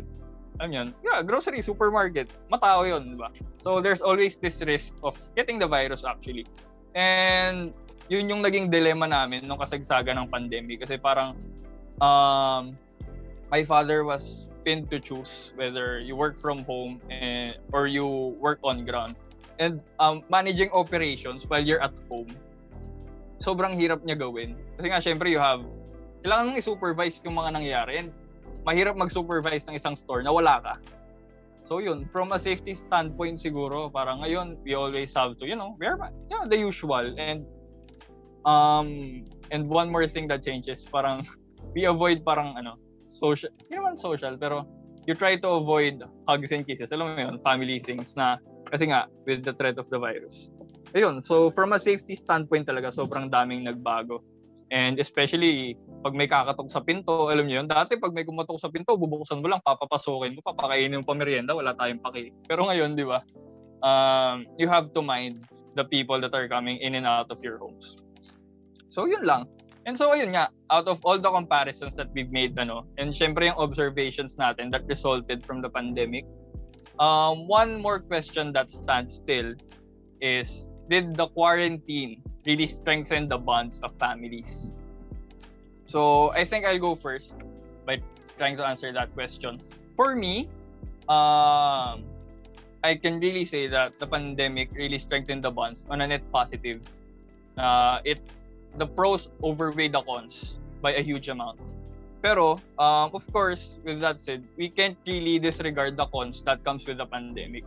alam 0.61 0.71
yun, 0.71 0.87
yeah, 1.01 1.21
grocery, 1.25 1.61
supermarket, 1.61 2.29
matao 2.51 2.85
yun, 2.85 3.13
di 3.13 3.17
ba? 3.17 3.33
So, 3.65 3.81
there's 3.81 4.01
always 4.01 4.37
this 4.37 4.61
risk 4.61 4.93
of 5.01 5.17
getting 5.33 5.57
the 5.57 5.67
virus 5.67 6.05
actually. 6.05 6.45
And, 6.93 7.73
yun 8.11 8.27
yung 8.27 8.41
naging 8.43 8.67
dilemma 8.69 9.07
namin 9.07 9.47
nung 9.47 9.59
kasagsaga 9.59 10.11
ng 10.11 10.27
pandemic 10.27 10.83
kasi 10.83 10.99
parang 10.99 11.39
um, 12.03 12.75
my 13.47 13.63
father 13.63 14.03
was 14.03 14.49
pinned 14.63 14.89
to 14.91 14.99
choose 14.99 15.51
whether 15.55 15.99
you 15.99 16.15
work 16.15 16.37
from 16.37 16.63
home 16.63 16.99
and, 17.11 17.55
or 17.71 17.87
you 17.87 18.35
work 18.39 18.59
on 18.63 18.85
ground. 18.85 19.15
And 19.59 19.79
um, 19.99 20.23
managing 20.29 20.71
operations 20.73 21.45
while 21.47 21.61
you're 21.61 21.83
at 21.83 21.93
home, 22.09 22.31
sobrang 23.39 23.75
hirap 23.77 24.01
niya 24.03 24.17
gawin. 24.19 24.55
Kasi 24.79 24.87
nga, 24.89 24.99
syempre, 24.99 25.29
you 25.29 25.39
have, 25.39 25.61
kailangan 26.23 26.51
mong 26.51 26.57
i-supervise 26.57 27.21
yung 27.23 27.37
mga 27.37 27.49
nangyayari. 27.59 27.93
And 28.01 28.09
mahirap 28.63 28.95
mag-supervise 28.95 29.67
ng 29.67 29.75
isang 29.75 29.95
store 29.95 30.23
na 30.23 30.31
wala 30.31 30.59
ka. 30.63 30.75
So 31.63 31.79
yun, 31.79 32.03
from 32.03 32.35
a 32.35 32.39
safety 32.39 32.75
standpoint 32.75 33.39
siguro, 33.39 33.87
parang 33.87 34.19
ngayon, 34.19 34.59
we 34.67 34.75
always 34.75 35.15
have 35.15 35.39
to, 35.39 35.47
you 35.47 35.55
know, 35.55 35.79
wear 35.79 35.95
know, 36.27 36.43
the 36.47 36.59
usual. 36.59 37.15
And 37.15 37.47
um 38.43 39.23
and 39.51 39.71
one 39.71 39.87
more 39.87 40.07
thing 40.07 40.27
that 40.27 40.43
changes, 40.43 40.83
parang 40.83 41.23
we 41.75 41.87
avoid 41.87 42.27
parang 42.27 42.59
ano, 42.59 42.75
social, 43.07 43.49
hindi 43.63 43.79
naman 43.79 43.95
social, 43.95 44.35
pero 44.35 44.67
you 45.07 45.15
try 45.15 45.35
to 45.39 45.49
avoid 45.59 46.03
hugs 46.27 46.51
and 46.51 46.67
kisses. 46.67 46.91
Alam 46.91 47.15
mo 47.15 47.19
yun, 47.19 47.35
family 47.43 47.79
things 47.79 48.15
na, 48.15 48.39
kasi 48.71 48.87
nga, 48.91 49.07
with 49.27 49.43
the 49.43 49.53
threat 49.55 49.77
of 49.79 49.87
the 49.91 49.99
virus. 49.99 50.51
Ayun, 50.93 51.23
so 51.23 51.49
from 51.49 51.73
a 51.73 51.79
safety 51.79 52.15
standpoint 52.15 52.67
talaga, 52.67 52.93
sobrang 52.93 53.27
daming 53.27 53.67
nagbago. 53.67 54.21
And 54.73 54.97
especially, 54.97 55.77
pag 56.01 56.17
may 56.17 56.25
kakatok 56.25 56.65
sa 56.65 56.81
pinto, 56.81 57.29
alam 57.29 57.45
niyo 57.45 57.61
yun, 57.61 57.69
dati 57.69 57.93
pag 57.93 58.09
may 58.09 58.25
kumatok 58.25 58.57
sa 58.57 58.73
pinto, 58.73 58.97
bubuksan 58.97 59.37
mo 59.37 59.45
lang, 59.45 59.61
papapasukin 59.61 60.33
mo, 60.33 60.41
papakainin 60.41 60.97
mo 60.97 61.05
pa 61.05 61.13
merienda, 61.13 61.53
wala 61.53 61.77
tayong 61.77 62.01
paki. 62.01 62.33
Pero 62.49 62.65
ngayon, 62.65 62.97
di 62.97 63.05
ba, 63.05 63.21
um, 63.85 64.49
you 64.57 64.65
have 64.65 64.89
to 64.89 65.05
mind 65.05 65.45
the 65.77 65.85
people 65.85 66.17
that 66.17 66.33
are 66.33 66.49
coming 66.49 66.81
in 66.81 66.97
and 66.97 67.05
out 67.05 67.29
of 67.29 67.37
your 67.45 67.61
homes. 67.61 68.01
So 68.89 69.05
yun 69.05 69.29
lang. 69.29 69.45
And 69.85 69.93
so 69.93 70.09
ayun 70.09 70.33
nga, 70.33 70.49
out 70.73 70.89
of 70.89 71.03
all 71.05 71.21
the 71.21 71.29
comparisons 71.29 71.93
that 71.99 72.09
we've 72.15 72.31
made 72.33 72.57
ano, 72.57 72.89
and 72.97 73.13
syempre 73.13 73.51
yung 73.51 73.59
observations 73.61 74.39
natin 74.41 74.73
that 74.73 74.87
resulted 74.89 75.45
from 75.45 75.61
the 75.61 75.69
pandemic, 75.69 76.25
um, 76.97 77.45
one 77.45 77.77
more 77.77 77.99
question 77.99 78.49
that 78.57 78.71
stands 78.71 79.21
still 79.21 79.53
is 80.23 80.71
did 80.93 81.17
the 81.17 81.25
quarantine 81.33 82.21
really 82.45 82.69
strengthen 82.69 83.25
the 83.25 83.41
bonds 83.41 83.81
of 83.81 83.97
families? 83.97 84.77
So 85.89 86.29
I 86.37 86.45
think 86.45 86.69
I'll 86.69 86.77
go 86.77 86.93
first 86.93 87.33
by 87.81 87.97
trying 88.37 88.61
to 88.61 88.63
answer 88.65 88.93
that 88.93 89.09
question. 89.17 89.57
For 89.97 90.13
me, 90.13 90.53
um, 91.09 92.05
I 92.85 92.93
can 92.93 93.17
really 93.17 93.41
say 93.41 93.65
that 93.73 93.97
the 93.97 94.05
pandemic 94.05 94.69
really 94.77 95.01
strengthened 95.01 95.41
the 95.41 95.49
bonds 95.49 95.81
on 95.89 96.05
a 96.05 96.05
net 96.05 96.21
positive. 96.29 96.85
Uh, 97.57 98.05
it 98.05 98.21
the 98.77 98.85
pros 98.85 99.33
overweigh 99.41 99.89
the 99.89 100.01
cons 100.05 100.61
by 100.81 100.93
a 100.93 101.01
huge 101.01 101.25
amount. 101.29 101.57
Pero, 102.21 102.61
um, 102.77 103.09
of 103.17 103.25
course, 103.33 103.81
with 103.81 103.97
that 104.01 104.21
said, 104.21 104.45
we 104.57 104.69
can't 104.69 104.97
really 105.09 105.41
disregard 105.41 105.97
the 105.97 106.05
cons 106.13 106.45
that 106.45 106.61
comes 106.63 106.85
with 106.85 107.01
the 107.01 107.05
pandemic. 107.05 107.65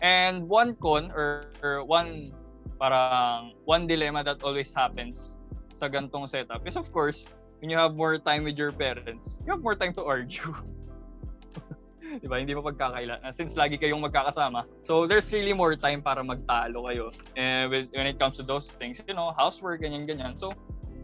And 0.00 0.48
one 0.48 0.76
con 0.80 1.12
or, 1.12 1.52
or 1.60 1.84
one 1.84 2.32
parang 2.78 3.52
one 3.64 3.86
dilemma 3.88 4.24
that 4.24 4.42
always 4.44 4.72
happens 4.72 5.36
sa 5.76 5.88
gantong 5.88 6.28
setup 6.28 6.64
is 6.64 6.76
of 6.76 6.88
course, 6.92 7.28
when 7.60 7.68
you 7.68 7.76
have 7.76 7.96
more 7.96 8.16
time 8.16 8.44
with 8.44 8.56
your 8.56 8.72
parents, 8.72 9.36
you 9.44 9.52
have 9.52 9.60
more 9.60 9.76
time 9.76 9.92
to 9.92 10.04
argue. 10.04 10.52
di 12.22 12.26
ba? 12.28 12.38
Hindi 12.40 12.54
mo 12.54 12.62
pagkakailan. 12.62 13.20
Since 13.34 13.56
lagi 13.58 13.76
kayong 13.80 14.00
magkakasama. 14.00 14.64
So, 14.86 15.06
there's 15.06 15.28
really 15.32 15.52
more 15.52 15.74
time 15.76 16.00
para 16.00 16.22
magtalo 16.22 16.86
kayo. 16.88 17.10
And 17.36 17.70
with, 17.70 17.90
when 17.92 18.06
it 18.06 18.18
comes 18.18 18.36
to 18.38 18.44
those 18.44 18.70
things, 18.76 19.00
you 19.04 19.14
know, 19.14 19.32
housework, 19.36 19.82
ganyan-ganyan. 19.82 20.38
So, 20.38 20.52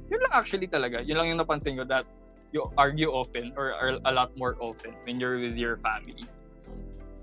yun 0.08 0.20
lang 0.20 0.32
actually 0.32 0.68
talaga. 0.68 1.04
Yun 1.04 1.16
lang 1.18 1.26
yung 1.34 1.40
napansin 1.40 1.76
ko 1.76 1.84
that 1.88 2.06
you 2.52 2.68
argue 2.76 3.08
often 3.08 3.52
or 3.56 3.72
a 4.04 4.12
lot 4.12 4.36
more 4.36 4.56
often 4.60 4.92
when 5.08 5.18
you're 5.18 5.40
with 5.40 5.56
your 5.56 5.80
family. 5.80 6.28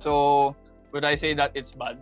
So, 0.01 0.55
would 0.91 1.05
I 1.05 1.15
say 1.15 1.33
that 1.37 1.53
it's 1.53 1.71
bad? 1.71 2.01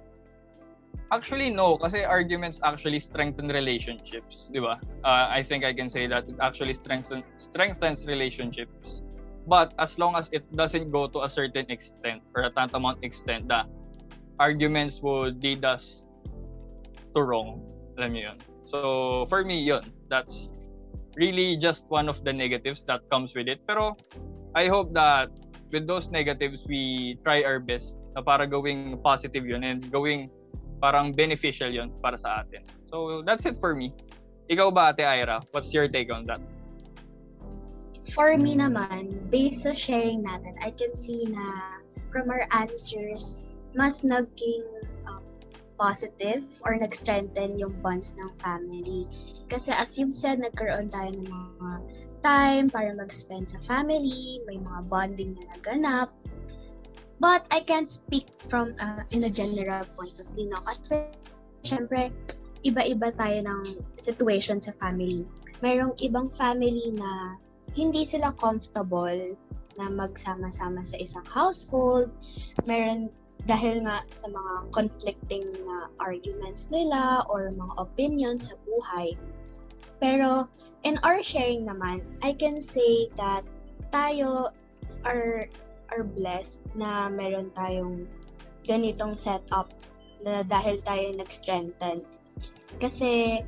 Actually, 1.11 1.49
no. 1.49 1.77
Kasi 1.77 2.03
arguments 2.03 2.59
actually 2.63 2.99
strengthen 2.99 3.47
relationships, 3.47 4.51
di 4.51 4.59
ba? 4.59 4.75
Uh, 5.07 5.31
I 5.31 5.39
think 5.39 5.63
I 5.63 5.71
can 5.71 5.87
say 5.89 6.07
that 6.07 6.27
it 6.27 6.35
actually 6.43 6.75
strengthen, 6.75 7.23
strengthens 7.39 8.03
relationships. 8.05 9.01
But 9.47 9.71
as 9.79 9.95
long 9.95 10.19
as 10.19 10.27
it 10.35 10.43
doesn't 10.51 10.91
go 10.91 11.07
to 11.07 11.23
a 11.23 11.29
certain 11.29 11.71
extent 11.71 12.19
or 12.35 12.43
a 12.43 12.51
tantamount 12.51 12.99
extent 13.07 13.47
that 13.47 13.71
arguments 14.39 14.99
would 15.01 15.39
lead 15.39 15.63
us 15.63 16.05
to 17.15 17.23
wrong. 17.23 17.63
Alam 17.95 18.11
mo 18.11 18.19
yun? 18.19 18.37
So, 18.67 19.25
for 19.31 19.47
me, 19.47 19.63
yun. 19.63 19.87
That's 20.11 20.51
really 21.15 21.55
just 21.55 21.87
one 21.87 22.11
of 22.11 22.19
the 22.27 22.35
negatives 22.35 22.83
that 22.91 23.07
comes 23.09 23.31
with 23.31 23.47
it. 23.47 23.63
Pero 23.63 23.95
I 24.53 24.67
hope 24.67 24.91
that 24.93 25.31
with 25.71 25.87
those 25.87 26.11
negatives, 26.11 26.67
we 26.67 27.15
try 27.23 27.47
our 27.47 27.63
best 27.63 27.95
na 28.15 28.21
para 28.21 28.43
gawing 28.43 28.99
positive 28.99 29.47
yun 29.47 29.63
and 29.63 29.79
gawing 29.87 30.29
parang 30.77 31.13
beneficial 31.13 31.69
yun 31.69 31.89
para 32.01 32.17
sa 32.17 32.45
atin. 32.45 32.61
So 32.89 33.21
that's 33.25 33.45
it 33.45 33.59
for 33.59 33.75
me. 33.75 33.93
Ikaw 34.47 34.71
ba, 34.71 34.95
Ate 34.95 35.03
Ira? 35.03 35.43
What's 35.51 35.75
your 35.75 35.91
take 35.91 36.07
on 36.07 36.23
that? 36.31 36.39
For 38.15 38.39
me 38.39 38.55
naman, 38.55 39.27
based 39.27 39.67
sa 39.67 39.75
sharing 39.75 40.23
natin, 40.23 40.55
I 40.63 40.71
can 40.71 40.95
see 40.95 41.27
na 41.27 41.43
from 42.07 42.31
our 42.31 42.47
answers, 42.55 43.43
mas 43.75 44.07
naging 44.07 44.63
uh, 45.03 45.19
positive 45.75 46.47
or 46.63 46.79
nag-strengthen 46.79 47.59
yung 47.59 47.75
bonds 47.83 48.15
ng 48.15 48.31
family. 48.39 49.03
Kasi 49.51 49.75
as 49.75 49.99
you've 49.99 50.15
said, 50.15 50.39
nagkaroon 50.39 50.87
tayo 50.87 51.11
ng 51.11 51.27
mga 51.27 51.77
time 52.23 52.65
para 52.71 52.95
mag-spend 52.95 53.51
sa 53.51 53.59
family, 53.67 54.39
may 54.47 54.55
mga 54.55 54.81
bonding 54.87 55.35
na 55.35 55.43
naganap. 55.59 56.09
But 57.17 57.49
I 57.49 57.65
can't 57.65 57.89
speak 57.89 58.29
from 58.49 58.77
uh, 58.77 59.01
in 59.09 59.25
a 59.25 59.31
general 59.33 59.85
point 59.97 60.13
of 60.21 60.29
view, 60.37 60.53
no? 60.53 60.61
Kasi, 60.61 61.09
syempre, 61.65 62.13
iba-iba 62.61 63.09
tayo 63.17 63.41
ng 63.41 63.81
situation 63.97 64.61
sa 64.61 64.73
family. 64.77 65.25
Merong 65.65 65.97
ibang 65.97 66.29
family 66.37 66.93
na 66.93 67.41
hindi 67.73 68.05
sila 68.05 68.33
comfortable 68.37 69.33
na 69.77 69.89
magsama-sama 69.89 70.85
sa 70.85 70.97
isang 71.01 71.25
household. 71.25 72.13
Meron 72.69 73.09
dahil 73.45 73.85
nga 73.85 74.03
sa 74.11 74.27
mga 74.27 74.53
conflicting 74.73 75.45
na 75.65 75.87
arguments 76.01 76.67
nila 76.69 77.23
or 77.31 77.49
mga 77.53 77.73
opinions 77.77 78.51
sa 78.51 78.55
buhay. 78.65 79.13
Pero 79.97 80.45
in 80.85 81.01
our 81.01 81.23
sharing 81.25 81.65
naman, 81.65 82.05
I 82.21 82.33
can 82.37 82.61
say 82.61 83.09
that 83.17 83.41
tayo 83.89 84.53
are 85.05 85.49
are 85.93 86.03
blessed 86.03 86.65
na 86.75 87.07
meron 87.11 87.51
tayong 87.55 88.07
ganitong 88.67 89.15
setup 89.15 89.71
na 90.21 90.43
dahil 90.43 90.81
tayo 90.83 91.13
nag-strengthen. 91.15 92.03
Kasi 92.77 93.41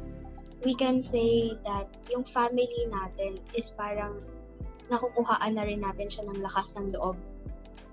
we 0.64 0.76
can 0.76 1.04
say 1.04 1.56
that 1.64 1.88
yung 2.12 2.24
family 2.28 2.88
natin 2.88 3.40
is 3.56 3.72
parang 3.76 4.24
nakukuhaan 4.90 5.56
na 5.56 5.64
rin 5.64 5.86
natin 5.86 6.10
siya 6.10 6.26
ng 6.28 6.40
lakas 6.42 6.76
ng 6.80 6.92
loob 6.98 7.16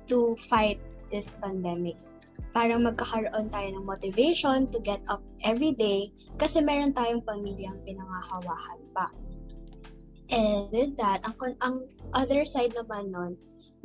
to 0.08 0.34
fight 0.48 0.80
this 1.12 1.36
pandemic 1.38 1.94
para 2.52 2.76
magkakaroon 2.76 3.48
tayo 3.52 3.68
ng 3.76 3.84
motivation 3.84 4.68
to 4.72 4.80
get 4.80 5.00
up 5.12 5.20
every 5.44 5.72
day 5.76 6.08
kasi 6.40 6.60
meron 6.60 6.92
tayong 6.92 7.24
pamilyang 7.24 7.76
pinangahawahan 7.84 8.80
pa. 8.96 9.12
And 10.26 10.66
with 10.74 10.98
that, 10.98 11.22
ang, 11.22 11.38
ang 11.62 11.86
other 12.10 12.42
side 12.42 12.74
naman 12.74 13.14
nun, 13.14 13.32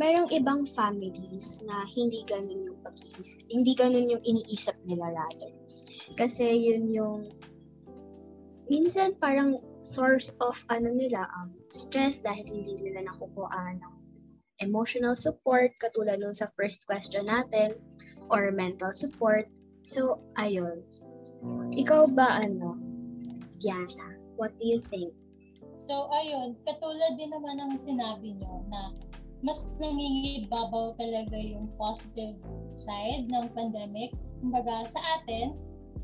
merong 0.02 0.34
ibang 0.34 0.66
families 0.74 1.62
na 1.62 1.86
hindi 1.86 2.26
ganun 2.26 2.74
yung 2.74 2.80
pag-iisip, 2.82 3.46
hindi 3.54 3.78
ganun 3.78 4.10
yung 4.10 4.24
iniisip 4.26 4.74
nila 4.90 5.14
rather. 5.14 5.54
Kasi 6.18 6.50
yun 6.50 6.90
yung 6.90 7.30
minsan 8.66 9.14
parang 9.22 9.62
source 9.86 10.34
of 10.42 10.58
ano 10.74 10.90
nila 10.90 11.30
um, 11.38 11.54
stress 11.70 12.18
dahil 12.18 12.50
hindi 12.50 12.82
nila 12.82 13.06
nakukuha 13.14 13.78
ng 13.78 13.94
emotional 14.66 15.14
support 15.14 15.70
katulad 15.78 16.18
nung 16.18 16.34
sa 16.34 16.50
first 16.58 16.90
question 16.90 17.26
natin 17.30 17.78
or 18.34 18.50
mental 18.50 18.90
support. 18.94 19.46
So, 19.86 20.26
ayun. 20.38 20.82
Ikaw 21.74 22.14
ba, 22.14 22.42
ano, 22.42 22.78
Diana, 23.62 24.18
what 24.38 24.54
do 24.62 24.66
you 24.66 24.78
think? 24.82 25.14
So, 25.82 26.10
ayun, 26.14 26.58
katulad 26.66 27.18
din 27.18 27.34
naman 27.34 27.58
ng 27.58 27.82
sinabi 27.82 28.38
nyo 28.38 28.62
na 28.70 28.94
mas 29.42 29.66
nangingibabaw 29.82 30.94
talaga 30.98 31.38
yung 31.38 31.70
positive 31.78 32.38
side 32.78 33.26
ng 33.26 33.46
pandemic. 33.58 34.14
Kumbaga, 34.42 34.86
sa 34.86 35.02
atin, 35.18 35.58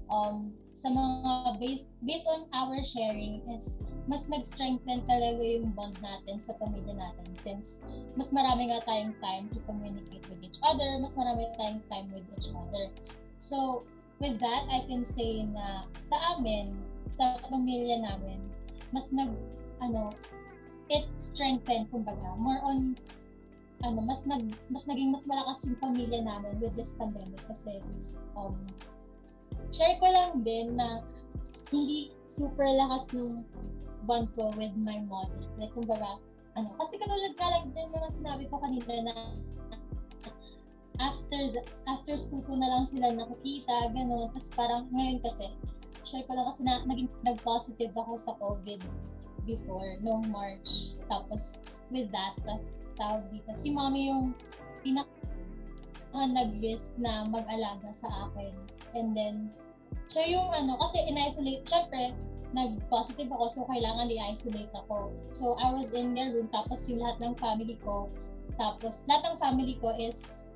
um, 0.09 0.53
sa 0.77 0.93
mga 0.93 1.57
based, 1.57 1.89
based 2.05 2.25
on 2.29 2.45
our 2.53 2.77
sharing 2.85 3.41
is 3.49 3.81
mas 4.05 4.29
nag-strengthen 4.29 5.01
talaga 5.09 5.41
yung 5.41 5.73
bond 5.73 5.97
natin 6.05 6.37
sa 6.37 6.53
pamilya 6.61 6.93
natin 6.93 7.27
since 7.33 7.81
mas 8.13 8.29
marami 8.29 8.69
nga 8.69 8.85
tayong 8.85 9.17
time 9.17 9.49
to 9.49 9.59
communicate 9.65 10.21
with 10.29 10.41
each 10.45 10.61
other, 10.61 11.01
mas 11.01 11.17
marami 11.17 11.49
tayong 11.57 11.81
time 11.89 12.07
with 12.13 12.25
each 12.37 12.53
other. 12.53 12.93
So, 13.41 13.89
with 14.21 14.37
that, 14.37 14.63
I 14.69 14.85
can 14.85 15.01
say 15.01 15.45
na 15.49 15.89
sa 16.01 16.37
amin, 16.37 16.77
sa 17.09 17.37
pamilya 17.49 18.05
namin, 18.05 18.37
mas 18.93 19.09
nag, 19.09 19.33
ano, 19.81 20.13
it 20.87 21.05
strengthened, 21.17 21.89
kumbaga, 21.91 22.37
more 22.37 22.61
on, 22.63 22.95
ano, 23.85 23.99
mas 24.01 24.25
nag, 24.25 24.41
mas 24.73 24.89
naging 24.89 25.13
mas 25.13 25.25
malakas 25.29 25.65
yung 25.69 25.77
pamilya 25.77 26.25
namin 26.25 26.57
with 26.57 26.73
this 26.73 26.97
pandemic 26.97 27.41
kasi, 27.45 27.81
um, 28.33 28.57
share 29.69 29.97
ko 30.01 30.07
lang 30.09 30.41
din 30.41 30.73
na 30.79 31.03
hindi 31.69 32.15
super 32.25 32.65
lakas 32.65 33.11
nung 33.11 33.43
bond 34.07 34.31
ko 34.33 34.55
with 34.55 34.73
my 34.79 35.03
mother. 35.05 35.43
Like, 35.59 35.75
kumbaga, 35.75 36.17
ano, 36.55 36.73
kasi 36.79 36.97
katulad 36.97 37.35
nga 37.35 37.47
lang 37.53 37.69
din 37.75 37.87
na 37.91 38.09
sinabi 38.09 38.49
ko 38.49 38.57
kanina 38.57 39.13
na 39.13 39.15
after 40.97 41.53
the, 41.53 41.61
after 41.85 42.17
school 42.17 42.41
ko 42.41 42.57
na 42.57 42.65
lang 42.65 42.85
sila 42.89 43.13
nakikita, 43.13 43.93
gano'n. 43.93 44.33
Tapos 44.33 44.49
parang 44.57 44.89
ngayon 44.89 45.21
kasi, 45.21 45.53
share 46.01 46.25
ko 46.25 46.33
lang 46.33 46.49
kasi 46.49 46.65
na, 46.65 46.81
naging 46.89 47.11
nag-positive 47.21 47.93
ako 47.93 48.17
sa 48.17 48.33
COVID 48.41 48.81
before, 49.45 50.01
noong 50.01 50.25
March. 50.33 50.97
Tapos, 51.05 51.61
with 51.93 52.09
that, 52.09 52.33
tawag 52.97 53.23
dito, 53.29 53.53
si 53.53 53.69
mommy 53.71 54.09
yung 54.09 54.33
pinaka 54.81 55.07
nag-risk 56.17 56.97
na 56.97 57.29
mag-alaga 57.29 57.93
sa 57.93 58.09
akin 58.29 58.57
And 58.95 59.11
then, 59.13 59.35
siya 60.07 60.23
yung 60.31 60.47
ano, 60.53 60.79
kasi 60.79 61.03
in-isolate, 61.05 61.67
syempre, 61.67 62.15
nag-positive 62.55 63.27
ako, 63.27 63.45
so 63.51 63.59
kailangan 63.67 64.07
i-isolate 64.07 64.71
ako. 64.71 65.11
So, 65.35 65.59
I 65.59 65.69
was 65.75 65.91
in 65.91 66.15
their 66.15 66.31
room, 66.31 66.47
tapos 66.49 66.87
yung 66.87 67.03
lahat 67.03 67.19
ng 67.19 67.33
family 67.35 67.75
ko, 67.83 68.07
tapos 68.55 69.03
lahat 69.05 69.35
ng 69.35 69.37
family 69.37 69.75
ko 69.83 69.91
is 69.99 70.47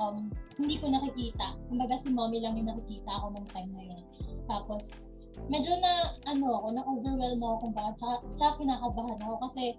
um, 0.00 0.32
hindi 0.56 0.80
ko 0.80 0.88
nakikita. 0.88 1.60
Kumbaga 1.68 2.00
si 2.00 2.08
mommy 2.08 2.40
lang 2.40 2.56
yung 2.56 2.72
nakikita 2.72 3.10
ako 3.20 3.36
nung 3.36 3.48
time 3.52 3.70
na 3.76 3.84
yun. 3.84 4.02
Tapos, 4.48 5.12
medyo 5.52 5.76
na, 5.78 6.16
ano 6.24 6.56
ako, 6.56 6.66
na-overwhelm 6.72 7.40
ako 7.44 7.54
kung 7.60 7.74
tsaka, 7.76 8.16
tsaka 8.34 8.52
kinakabahan 8.64 9.18
ako 9.20 9.36
kasi 9.50 9.76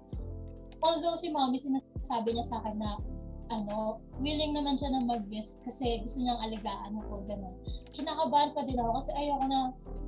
although 0.83 1.17
si 1.17 1.33
mommy 1.33 1.57
sinasabi 1.57 1.94
niya 2.05 2.45
sa 2.45 2.61
akin 2.61 2.77
na 2.77 2.97
ano, 3.53 4.01
willing 4.17 4.57
naman 4.57 4.73
siya 4.73 4.89
na 4.89 5.05
mag-risk 5.05 5.61
kasi 5.61 6.01
gusto 6.01 6.17
niyang 6.17 6.41
alagaan 6.41 6.97
ako, 6.97 7.21
gano'n. 7.29 7.55
Kinakabahan 7.93 8.57
pa 8.57 8.65
din 8.65 8.79
ako 8.81 8.91
kasi 8.97 9.11
ayoko 9.13 9.45
na, 9.45 9.59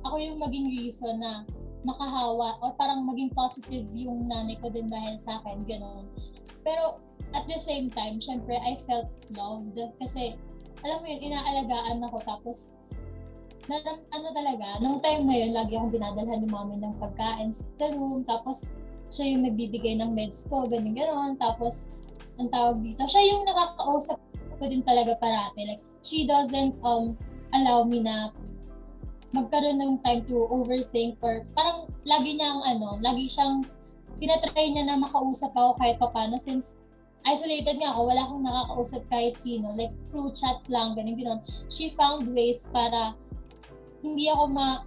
ako 0.02 0.16
yung 0.18 0.38
maging 0.42 0.66
reason 0.74 1.22
na 1.22 1.46
makahawa 1.86 2.58
or 2.58 2.74
parang 2.74 3.06
maging 3.06 3.30
positive 3.30 3.86
yung 3.94 4.26
nanay 4.26 4.58
ko 4.58 4.66
din 4.74 4.90
dahil 4.90 5.14
sa 5.22 5.38
akin, 5.38 5.62
gano'n. 5.70 6.10
Pero 6.66 6.98
at 7.30 7.46
the 7.46 7.60
same 7.60 7.86
time, 7.94 8.18
syempre, 8.18 8.58
I 8.58 8.82
felt 8.90 9.06
loved 9.30 9.78
kasi, 10.02 10.34
alam 10.82 10.98
mo 10.98 11.06
yun, 11.06 11.30
inaalagaan 11.30 12.02
ako 12.02 12.18
tapos, 12.26 12.74
na, 13.70 13.78
ano 13.86 14.26
talaga, 14.32 14.80
nung 14.82 14.98
time 14.98 15.28
na 15.28 15.36
yun, 15.36 15.52
lagi 15.54 15.78
akong 15.78 15.94
dinadalhan 15.94 16.40
ni 16.42 16.48
mami 16.50 16.80
ng 16.80 16.96
pagkain 16.98 17.52
sa 17.54 17.86
room, 17.94 18.24
tapos 18.26 18.74
siya 19.08 19.34
yung 19.34 19.42
nagbibigay 19.48 19.96
ng 19.98 20.12
meds 20.12 20.46
ko, 20.48 20.68
ganun 20.68 20.94
ganon. 20.96 21.34
Tapos, 21.40 21.92
ang 22.38 22.48
tawag 22.52 22.80
dito, 22.84 23.02
siya 23.08 23.22
yung 23.34 23.42
nakakausap 23.48 24.18
ko 24.58 24.64
din 24.66 24.82
talaga 24.84 25.16
parati. 25.18 25.74
Like, 25.74 25.82
she 26.02 26.24
doesn't 26.24 26.78
um 26.86 27.18
allow 27.56 27.82
me 27.82 28.04
na 28.04 28.30
magkaroon 29.32 29.80
ng 29.80 30.00
time 30.04 30.24
to 30.24 30.48
overthink 30.48 31.20
or 31.20 31.44
parang 31.52 31.88
lagi 32.08 32.36
niyang 32.36 32.64
ano, 32.64 32.96
lagi 33.04 33.28
siyang 33.28 33.60
pinatry 34.16 34.72
niya 34.72 34.88
na 34.88 34.96
makausap 34.96 35.52
ako 35.52 35.76
kahit 35.78 35.96
pa 36.00 36.08
paano 36.10 36.40
since 36.40 36.80
isolated 37.28 37.76
nga 37.76 37.92
ako, 37.92 38.08
wala 38.08 38.22
akong 38.24 38.44
nakakausap 38.44 39.02
kahit 39.12 39.34
sino. 39.36 39.76
Like, 39.76 39.92
through 40.08 40.32
chat 40.32 40.64
lang, 40.72 40.96
ganun, 40.96 41.18
ganun. 41.18 41.40
She 41.68 41.92
found 41.92 42.24
ways 42.32 42.64
para 42.72 43.12
hindi 44.00 44.30
ako 44.32 44.48
ma 44.48 44.86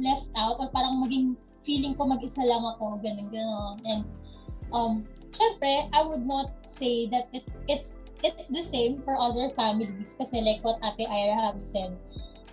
left 0.00 0.26
out 0.34 0.58
or 0.58 0.70
parang 0.72 1.02
maging 1.02 1.38
feeling 1.64 1.96
ko 1.96 2.06
mag-isa 2.06 2.44
lang 2.44 2.62
ako, 2.62 3.00
ganun, 3.00 3.28
ganun. 3.32 3.76
And, 3.88 4.02
um, 4.70 4.92
syempre, 5.32 5.88
I 5.90 6.00
would 6.04 6.24
not 6.24 6.52
say 6.70 7.08
that 7.10 7.28
it's, 7.32 7.48
it's, 7.68 7.96
it's 8.22 8.48
the 8.48 8.62
same 8.62 9.02
for 9.02 9.16
other 9.16 9.50
families 9.52 10.16
kasi 10.16 10.40
like 10.40 10.64
what 10.64 10.80
Ate 10.84 11.08
Ira 11.08 11.36
have 11.36 11.60
said, 11.64 11.96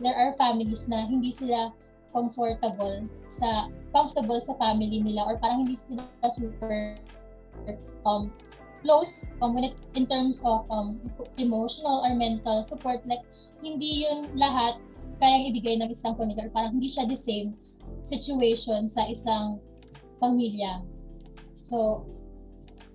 there 0.01 0.15
are 0.15 0.33
families 0.35 0.89
na 0.89 1.05
hindi 1.05 1.29
sila 1.29 1.71
comfortable 2.11 3.07
sa 3.31 3.71
comfortable 3.95 4.39
sa 4.43 4.55
family 4.59 4.99
nila 4.99 5.23
or 5.27 5.35
parang 5.39 5.63
hindi 5.63 5.79
sila 5.79 6.03
super 6.27 6.99
um 8.03 8.31
close 8.81 9.31
um, 9.39 9.53
when 9.53 9.71
it, 9.71 9.75
in 9.93 10.09
terms 10.09 10.41
of 10.43 10.65
um, 10.73 10.99
emotional 11.37 12.01
or 12.03 12.11
mental 12.17 12.65
support 12.65 12.99
like 13.05 13.21
hindi 13.61 14.09
yun 14.09 14.27
lahat 14.35 14.81
kayang 15.21 15.53
ibigay 15.53 15.77
ng 15.77 15.89
isang 15.93 16.17
community 16.17 16.49
parang 16.49 16.73
hindi 16.75 16.89
siya 16.89 17.05
the 17.05 17.15
same 17.15 17.53
situation 18.01 18.89
sa 18.89 19.05
isang 19.07 19.61
pamilya. 20.21 20.85
So, 21.53 22.05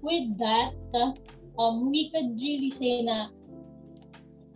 with 0.03 0.35
that, 0.39 0.75
um, 1.59 1.91
we 1.91 2.11
could 2.11 2.39
really 2.39 2.71
say 2.71 3.03
na 3.03 3.31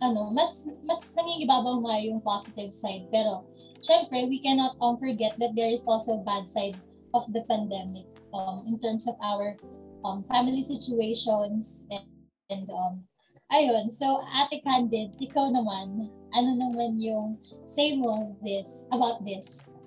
ano, 0.01 0.33
mas 0.33 0.65
mas 0.83 1.01
nangingibabaw 1.13 1.85
nga 1.85 1.95
yung 2.01 2.19
positive 2.23 2.73
side. 2.73 3.05
Pero, 3.13 3.45
syempre, 3.85 4.25
we 4.25 4.41
cannot 4.41 4.75
um, 4.81 4.97
forget 4.97 5.37
that 5.37 5.53
there 5.53 5.69
is 5.69 5.85
also 5.85 6.17
a 6.17 6.25
bad 6.25 6.49
side 6.49 6.75
of 7.13 7.27
the 7.35 7.45
pandemic 7.45 8.07
um, 8.33 8.65
in 8.65 8.79
terms 8.79 9.05
of 9.05 9.15
our 9.21 9.55
um, 10.03 10.25
family 10.25 10.63
situations 10.63 11.85
and, 11.91 12.07
and 12.49 12.67
um, 12.71 13.05
ayun. 13.53 13.91
So, 13.91 14.23
Ate 14.31 14.63
Candid, 14.63 15.19
ikaw 15.21 15.53
naman, 15.53 16.09
ano 16.33 16.51
naman 16.55 16.97
yung 16.97 17.37
say 17.67 17.93
mo 17.93 18.33
this, 18.41 18.87
about 18.89 19.21
this? 19.21 19.77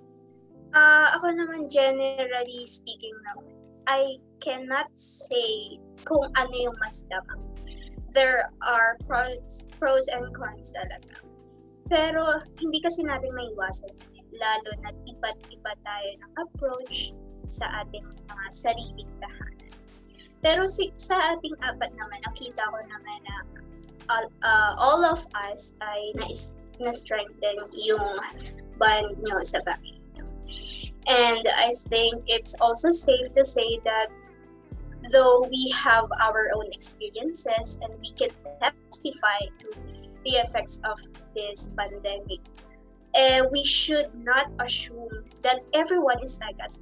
Uh, 0.74 1.06
ako 1.14 1.30
naman, 1.30 1.70
generally 1.70 2.66
speaking 2.66 3.14
naman, 3.30 3.54
I 3.86 4.18
cannot 4.42 4.90
say 4.98 5.78
kung 6.02 6.26
ano 6.34 6.50
yung 6.50 6.74
mas 6.82 7.06
tama. 7.06 7.38
There 8.10 8.50
are 8.58 8.98
pros, 9.06 9.62
pros 9.78 10.10
and 10.10 10.34
cons 10.34 10.74
talaga. 10.74 11.22
Pero 11.86 12.42
hindi 12.58 12.82
kasi 12.82 13.06
natin 13.06 13.30
maiwasan. 13.38 13.94
Lalo 14.34 14.70
na 14.82 14.90
iba't 15.06 15.38
iba 15.54 15.72
tayo 15.86 16.10
ng 16.18 16.32
approach 16.42 17.14
sa 17.46 17.86
ating 17.86 18.02
mga 18.26 18.46
sariling 18.50 19.12
tahanan. 19.22 19.72
Pero 20.42 20.66
si, 20.66 20.90
sa 20.98 21.38
ating 21.38 21.54
apat 21.62 21.94
naman, 21.94 22.18
nakita 22.26 22.62
ko 22.66 22.78
naman 22.82 23.18
na 23.24 23.36
all, 24.10 24.26
uh, 24.42 24.72
all 24.76 25.02
of 25.06 25.22
us 25.48 25.72
ay 25.80 26.12
na-strengthen 26.82 27.62
yung 27.78 28.10
bond 28.76 29.14
nyo 29.22 29.38
sa 29.46 29.62
bahay. 29.62 30.03
And 31.06 31.44
I 31.48 31.74
think 31.90 32.24
it's 32.26 32.56
also 32.60 32.90
safe 32.90 33.34
to 33.36 33.44
say 33.44 33.80
that 33.84 34.08
though 35.12 35.44
we 35.50 35.68
have 35.76 36.08
our 36.20 36.50
own 36.56 36.72
experiences 36.72 37.76
and 37.82 37.92
we 38.00 38.12
can 38.16 38.32
testify 38.60 39.40
to 39.60 39.68
the 40.24 40.40
effects 40.40 40.80
of 40.84 40.96
this 41.34 41.70
pandemic, 41.76 42.40
uh, 43.14 43.44
we 43.52 43.64
should 43.64 44.08
not 44.24 44.48
assume 44.64 45.28
that 45.42 45.60
everyone 45.74 46.22
is 46.24 46.40
like 46.40 46.56
us. 46.64 46.80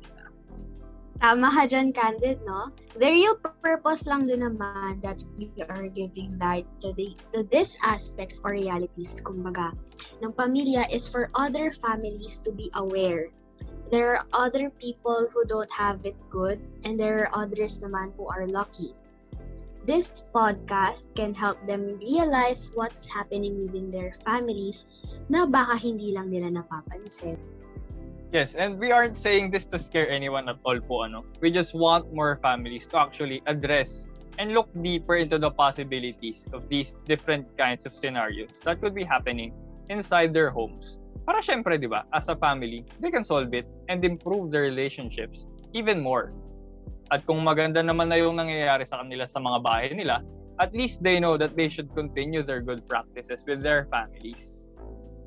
Tama 1.23 1.55
ka 1.55 1.71
dyan, 1.71 1.95
Candid, 1.95 2.43
no? 2.43 2.75
The 2.99 3.07
real 3.07 3.39
purpose 3.63 4.11
lang 4.11 4.27
din 4.27 4.43
naman 4.43 4.99
that 5.07 5.23
we 5.39 5.55
are 5.71 5.87
giving 5.87 6.35
light 6.39 6.67
to, 6.83 6.91
the, 6.99 7.15
to 7.31 7.47
these 7.47 7.79
aspects 7.87 8.43
or 8.43 8.59
realities, 8.59 9.23
kumbaga, 9.23 9.71
ng 10.19 10.35
pamilya 10.35 10.83
is 10.91 11.07
for 11.07 11.31
other 11.39 11.71
families 11.71 12.43
to 12.43 12.51
be 12.51 12.75
aware 12.75 13.31
there 13.93 14.17
are 14.17 14.25
other 14.33 14.73
people 14.81 15.29
who 15.29 15.45
don't 15.45 15.71
have 15.71 16.01
it 16.09 16.17
good, 16.33 16.57
and 16.89 16.97
there 16.97 17.29
are 17.29 17.45
others 17.45 17.77
naman 17.77 18.09
who 18.17 18.25
are 18.25 18.49
lucky. 18.49 18.97
This 19.85 20.25
podcast 20.33 21.13
can 21.13 21.37
help 21.37 21.61
them 21.69 22.01
realize 22.01 22.73
what's 22.73 23.05
happening 23.05 23.69
within 23.69 23.93
their 23.93 24.17
families 24.25 24.89
na 25.29 25.45
baka 25.45 25.77
hindi 25.77 26.17
lang 26.17 26.33
nila 26.33 26.49
napapansin. 26.49 27.37
Yes, 28.33 28.57
and 28.57 28.81
we 28.81 28.97
aren't 28.97 29.21
saying 29.21 29.53
this 29.53 29.69
to 29.69 29.77
scare 29.77 30.09
anyone 30.09 30.49
at 30.49 30.57
all 30.65 30.81
po, 30.81 31.05
ano. 31.05 31.29
We 31.45 31.53
just 31.53 31.77
want 31.77 32.09
more 32.17 32.41
families 32.41 32.89
to 32.97 32.97
actually 32.97 33.45
address 33.45 34.09
and 34.41 34.57
look 34.57 34.73
deeper 34.81 35.21
into 35.21 35.37
the 35.37 35.53
possibilities 35.53 36.49
of 36.57 36.65
these 36.73 36.97
different 37.05 37.45
kinds 37.61 37.85
of 37.85 37.93
scenarios 37.93 38.57
that 38.65 38.81
could 38.81 38.97
be 38.97 39.05
happening 39.05 39.53
inside 39.93 40.33
their 40.33 40.49
homes 40.49 41.02
para 41.27 41.43
syempre, 41.43 41.79
di 41.79 41.87
ba, 41.87 42.07
as 42.13 42.29
a 42.29 42.37
family, 42.37 42.85
they 42.99 43.11
can 43.11 43.25
solve 43.25 43.51
it 43.55 43.67
and 43.89 44.05
improve 44.05 44.51
their 44.51 44.67
relationships 44.67 45.47
even 45.73 46.03
more. 46.03 46.35
At 47.13 47.25
kung 47.29 47.45
maganda 47.45 47.85
naman 47.85 48.09
na 48.09 48.17
yung 48.17 48.41
nangyayari 48.41 48.89
sa 48.89 49.05
kanila 49.05 49.29
sa 49.29 49.39
mga 49.39 49.59
bahay 49.61 49.93
nila, 49.93 50.25
at 50.61 50.73
least 50.73 51.03
they 51.03 51.21
know 51.21 51.37
that 51.37 51.57
they 51.57 51.69
should 51.69 51.93
continue 51.95 52.43
their 52.43 52.61
good 52.61 52.87
practices 52.89 53.45
with 53.47 53.61
their 53.61 53.89
families. 53.93 54.69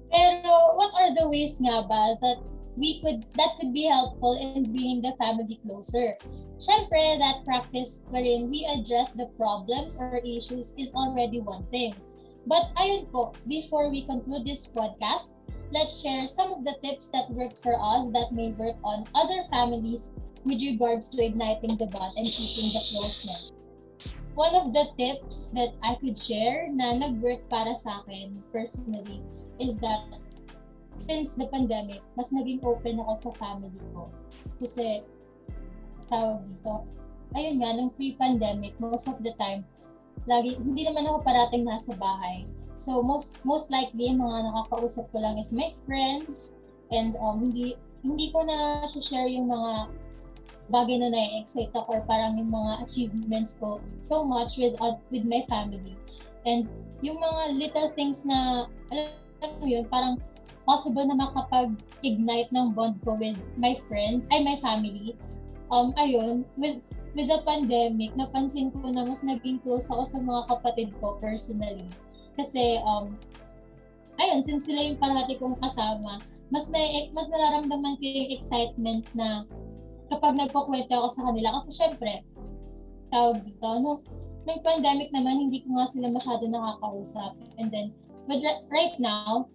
Pero 0.09 0.77
what 0.77 0.93
are 0.95 1.11
the 1.13 1.27
ways 1.27 1.59
nga 1.59 1.83
ba 1.85 2.15
that 2.21 2.39
we 2.75 3.01
could 3.01 3.25
that 3.35 3.55
could 3.59 3.73
be 3.73 3.87
helpful 3.87 4.37
in 4.37 4.71
bringing 4.71 5.01
the 5.01 5.15
family 5.19 5.59
closer? 5.65 6.15
Syempre, 6.55 7.19
that 7.19 7.43
practice 7.43 8.05
wherein 8.07 8.47
we 8.47 8.63
address 8.63 9.11
the 9.11 9.27
problems 9.35 9.99
or 9.99 10.23
issues 10.23 10.71
is 10.79 10.93
already 10.95 11.43
one 11.43 11.67
thing. 11.67 11.91
But 12.45 12.71
ayun 12.77 13.09
po, 13.09 13.33
before 13.49 13.89
we 13.89 14.05
conclude 14.05 14.45
this 14.45 14.69
podcast, 14.69 15.41
let's 15.71 16.01
share 16.01 16.27
some 16.27 16.53
of 16.53 16.63
the 16.63 16.75
tips 16.83 17.07
that 17.13 17.29
worked 17.31 17.61
for 17.61 17.73
us 17.73 18.11
that 18.13 18.33
may 18.33 18.51
work 18.53 18.77
on 18.83 19.05
other 19.15 19.45
families 19.49 20.11
with 20.45 20.61
regards 20.61 21.09
to 21.09 21.23
igniting 21.23 21.77
the 21.77 21.87
bond 21.87 22.13
and 22.17 22.27
keeping 22.27 22.69
the 22.69 22.83
closeness. 22.91 23.51
One 24.35 24.53
of 24.53 24.73
the 24.73 24.91
tips 24.99 25.49
that 25.55 25.73
I 25.81 25.95
could 25.95 26.19
share 26.19 26.67
na 26.69 26.93
nag-work 26.93 27.47
para 27.49 27.73
sa 27.73 28.03
akin 28.03 28.43
personally 28.51 29.23
is 29.57 29.79
that 29.79 30.03
since 31.07 31.33
the 31.39 31.47
pandemic, 31.47 32.03
mas 32.19 32.35
naging 32.35 32.59
open 32.63 32.99
ako 32.99 33.13
sa 33.15 33.31
family 33.39 33.79
ko. 33.95 34.11
Kasi, 34.59 35.07
tawag 36.11 36.43
dito, 36.51 36.83
ayun 37.35 37.63
nga, 37.63 37.71
nung 37.75 37.91
pre-pandemic, 37.95 38.75
most 38.79 39.07
of 39.07 39.19
the 39.23 39.31
time, 39.39 39.63
lagi, 40.27 40.57
hindi 40.57 40.83
naman 40.83 41.07
ako 41.07 41.23
parating 41.23 41.63
nasa 41.63 41.93
bahay. 41.95 42.43
So 42.75 42.99
most 42.99 43.39
most 43.47 43.71
likely 43.71 44.11
mga 44.11 44.51
nakakausap 44.51 45.07
ko 45.15 45.17
lang 45.23 45.39
is 45.39 45.55
my 45.55 45.71
friends 45.87 46.59
and 46.91 47.15
um 47.23 47.39
hindi 47.39 47.79
hindi 48.05 48.29
ko 48.29 48.45
na 48.45 48.85
share 48.85 49.25
yung 49.25 49.49
mga 49.49 49.89
bagay 50.69 50.97
na 50.97 51.13
na-excite 51.13 51.73
ako 51.77 51.97
or 51.97 52.01
parang 52.09 52.41
yung 52.41 52.49
mga 52.49 52.81
achievements 52.81 53.57
ko 53.57 53.77
so 54.01 54.25
much 54.25 54.57
with 54.57 54.73
uh, 54.81 54.97
with 55.13 55.25
my 55.25 55.45
family. 55.45 55.93
And 56.45 56.69
yung 57.01 57.21
mga 57.21 57.57
little 57.57 57.89
things 57.93 58.25
na 58.25 58.69
alam 58.93 59.09
mo 59.61 59.65
yun, 59.65 59.85
parang 59.89 60.21
possible 60.65 61.05
na 61.05 61.17
makapag-ignite 61.17 62.49
ng 62.49 62.73
bond 62.73 62.97
ko 63.05 63.13
with 63.17 63.37
my 63.57 63.77
friend, 63.85 64.25
ay 64.33 64.41
my 64.41 64.57
family. 64.61 65.13
Um, 65.69 65.93
ayun, 65.97 66.45
with 66.57 66.81
with 67.13 67.29
the 67.29 67.41
pandemic, 67.45 68.13
napansin 68.17 68.73
ko 68.73 68.89
na 68.89 69.05
mas 69.05 69.21
naging 69.21 69.61
close 69.61 69.89
ako 69.89 70.03
sa 70.05 70.17
mga 70.21 70.41
kapatid 70.49 70.89
ko 71.01 71.17
personally. 71.21 71.85
Kasi, 72.35 72.79
um, 72.83 73.15
ayun, 74.19 74.43
since 74.43 74.67
sila 74.67 74.83
yung 74.83 74.99
parati 74.99 75.39
kong 75.39 75.59
kasama, 75.59 76.19
mas 76.53 76.69
na 76.69 76.79
mas 77.11 77.27
nararamdaman 77.31 77.97
ko 77.97 78.03
yung 78.05 78.31
excitement 78.31 79.03
na 79.17 79.43
kapag 80.13 80.37
nagkukwento 80.37 80.93
ako 80.93 81.07
sa 81.09 81.25
kanila. 81.31 81.57
Kasi 81.57 81.69
syempre, 81.73 82.21
tawag 83.09 83.41
dito, 83.41 83.69
nung, 83.81 83.99
nung 84.45 84.61
pandemic 84.61 85.09
naman, 85.09 85.49
hindi 85.49 85.65
ko 85.65 85.79
nga 85.79 85.89
sila 85.89 86.13
masyado 86.13 86.45
nakakausap. 86.45 87.33
And 87.57 87.73
then, 87.73 87.95
but 88.29 88.43
right 88.69 88.95
now, 89.01 89.49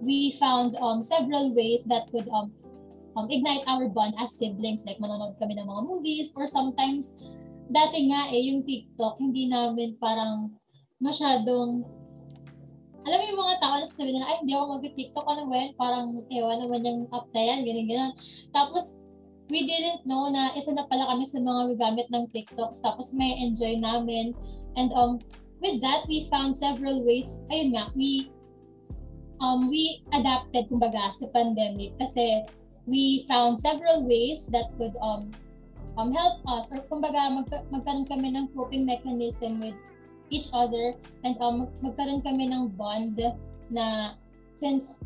we 0.00 0.34
found 0.40 0.74
um, 0.80 1.04
several 1.04 1.52
ways 1.54 1.84
that 1.86 2.08
could 2.10 2.26
um, 2.32 2.50
um, 3.14 3.28
ignite 3.30 3.62
our 3.68 3.86
bond 3.86 4.16
as 4.18 4.34
siblings. 4.34 4.82
Like, 4.88 4.98
manonood 4.98 5.38
kami 5.38 5.54
ng 5.60 5.68
mga 5.68 5.82
movies 5.86 6.32
or 6.34 6.48
sometimes, 6.50 7.14
dati 7.70 8.10
nga 8.10 8.32
eh, 8.34 8.50
yung 8.50 8.66
TikTok, 8.66 9.20
hindi 9.22 9.46
namin 9.46 9.94
parang 10.02 10.58
masyadong 11.00 11.82
alam 13.00 13.16
mo 13.16 13.24
yung 13.32 13.40
mga 13.40 13.56
tao 13.64 13.74
na 13.80 13.88
sasabihin 13.88 14.20
nila, 14.20 14.28
ay, 14.28 14.36
hindi 14.44 14.52
ako 14.52 14.64
mag-tiktok, 14.76 15.24
ano 15.24 15.42
ba 15.48 15.54
yan? 15.56 15.72
Parang, 15.80 16.06
ewan 16.28 16.58
naman 16.60 16.84
yung 16.84 17.00
app 17.16 17.24
na 17.32 17.42
yan, 17.48 17.64
ganyan, 17.64 17.86
ganyan. 17.88 18.12
Tapos, 18.52 19.00
we 19.50 19.66
didn't 19.66 20.06
know 20.06 20.30
na 20.30 20.54
isa 20.54 20.70
na 20.70 20.86
pala 20.86 21.10
kami 21.10 21.26
sa 21.26 21.42
mga 21.42 21.74
gagamit 21.74 22.06
ng 22.14 22.24
TikToks 22.30 22.80
tapos 22.80 23.10
may 23.12 23.34
enjoy 23.42 23.76
namin. 23.76 24.32
And 24.78 24.94
um, 24.94 25.18
with 25.58 25.82
that, 25.82 26.06
we 26.06 26.30
found 26.30 26.54
several 26.54 27.02
ways, 27.02 27.42
ayun 27.50 27.74
nga, 27.74 27.90
we 27.98 28.30
um, 29.42 29.66
we 29.68 30.06
adapted 30.14 30.70
kumbaga 30.70 31.10
sa 31.10 31.26
pandemic 31.34 31.98
kasi 31.98 32.46
we 32.86 33.26
found 33.26 33.58
several 33.58 34.06
ways 34.06 34.46
that 34.54 34.70
could 34.78 34.94
um, 35.02 35.34
um, 35.98 36.14
help 36.14 36.38
us 36.46 36.70
or 36.70 36.80
kumbaga 36.86 37.18
mag 37.28 37.50
magkaroon 37.74 38.06
kami 38.06 38.30
ng 38.30 38.46
coping 38.54 38.86
mechanism 38.86 39.58
with 39.58 39.76
each 40.30 40.48
other 40.54 40.94
and 41.26 41.36
um, 41.42 41.68
magkaroon 41.82 42.22
kami 42.22 42.48
ng 42.48 42.72
bond 42.78 43.18
na 43.70 44.14
since 44.56 45.02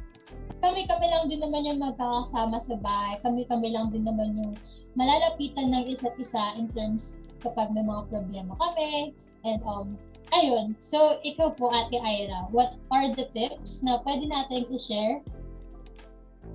kami-kami 0.61 1.07
lang 1.13 1.29
din 1.29 1.41
naman 1.45 1.69
yung 1.69 1.81
magkakasama 1.81 2.57
sa 2.57 2.77
bahay, 2.81 3.21
kami-kami 3.21 3.69
lang 3.73 3.93
din 3.93 4.05
naman 4.05 4.33
yung 4.37 4.53
malalapitan 4.97 5.69
ng 5.73 5.85
isa't 5.93 6.17
isa 6.17 6.57
in 6.57 6.71
terms 6.73 7.21
kapag 7.45 7.69
may 7.77 7.85
mga 7.85 8.09
problema 8.09 8.57
kami. 8.57 9.13
And 9.45 9.61
um, 9.69 10.01
ayun, 10.33 10.73
so 10.81 11.21
ikaw 11.21 11.53
po 11.53 11.69
Ate 11.69 12.01
Ira, 12.01 12.49
what 12.49 12.81
are 12.89 13.13
the 13.13 13.29
tips 13.37 13.85
na 13.85 14.01
pwede 14.09 14.25
natin 14.25 14.65
i-share 14.73 15.21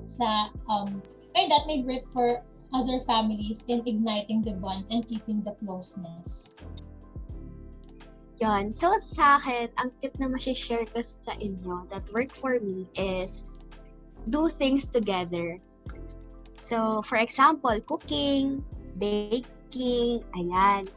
sa 0.09 0.49
um, 0.65 1.01
and 1.37 1.45
that 1.53 1.69
may 1.69 1.85
work 1.85 2.09
for 2.09 2.41
other 2.73 3.01
families 3.05 3.65
in 3.69 3.85
igniting 3.85 4.41
the 4.41 4.57
bond 4.57 4.89
and 4.89 5.05
keeping 5.05 5.45
the 5.45 5.53
closeness? 5.61 6.57
Yon. 8.39 8.71
So, 8.71 8.95
sa 9.03 9.35
akin, 9.35 9.67
ang 9.75 9.91
tip 9.99 10.15
na 10.15 10.31
share 10.39 10.87
ko 10.87 11.03
sa 11.03 11.35
inyo 11.43 11.91
that 11.91 12.07
work 12.15 12.31
for 12.31 12.55
me 12.63 12.87
is 12.95 13.63
do 14.31 14.47
things 14.47 14.87
together. 14.87 15.59
So, 16.63 17.03
for 17.03 17.19
example, 17.19 17.75
cooking, 17.83 18.63
baking, 18.95 20.23
ayan. 20.39 20.87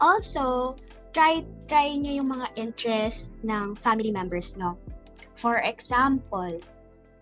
Also, 0.00 0.76
try 1.16 1.40
try 1.72 1.96
niyo 1.96 2.20
yung 2.20 2.36
mga 2.36 2.46
interest 2.60 3.32
ng 3.48 3.76
family 3.80 4.12
members, 4.12 4.56
no? 4.60 4.76
For 5.40 5.64
example, 5.64 6.60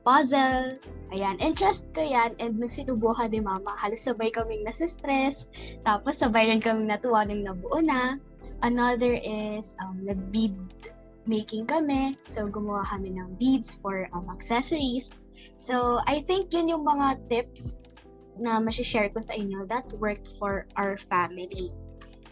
puzzle, 0.03 0.74
ayan, 1.14 1.39
interest 1.39 1.87
ko 1.95 2.03
yan, 2.03 2.35
and 2.43 2.59
nung 2.59 2.72
sinubukan 2.72 3.31
ni 3.31 3.39
mama, 3.39 3.79
halos 3.79 4.03
sabay 4.03 4.35
kaming 4.35 4.66
nasa-stress, 4.66 5.53
tapos 5.87 6.18
sabay 6.18 6.51
rin 6.51 6.59
kaming 6.59 6.91
natuwa 6.91 7.22
nung 7.22 7.47
nabuo 7.47 7.79
na. 7.79 8.18
Another 8.62 9.14
is 9.14 9.78
um, 9.78 10.02
nag-bead 10.02 10.56
making 11.28 11.66
kami. 11.66 12.18
So, 12.26 12.48
gumawa 12.50 12.82
kami 12.88 13.14
ng 13.14 13.38
beads 13.38 13.78
for 13.78 14.11
um, 14.11 14.26
accessories. 14.32 15.14
So, 15.62 16.02
I 16.06 16.26
think 16.26 16.50
yun 16.50 16.66
yung 16.66 16.82
mga 16.82 17.28
tips 17.30 17.78
na 18.38 18.62
share 18.70 19.11
ko 19.11 19.20
sa 19.20 19.34
inyo 19.34 19.66
that 19.68 19.86
worked 19.98 20.30
for 20.38 20.66
our 20.78 20.96
family. 20.96 21.74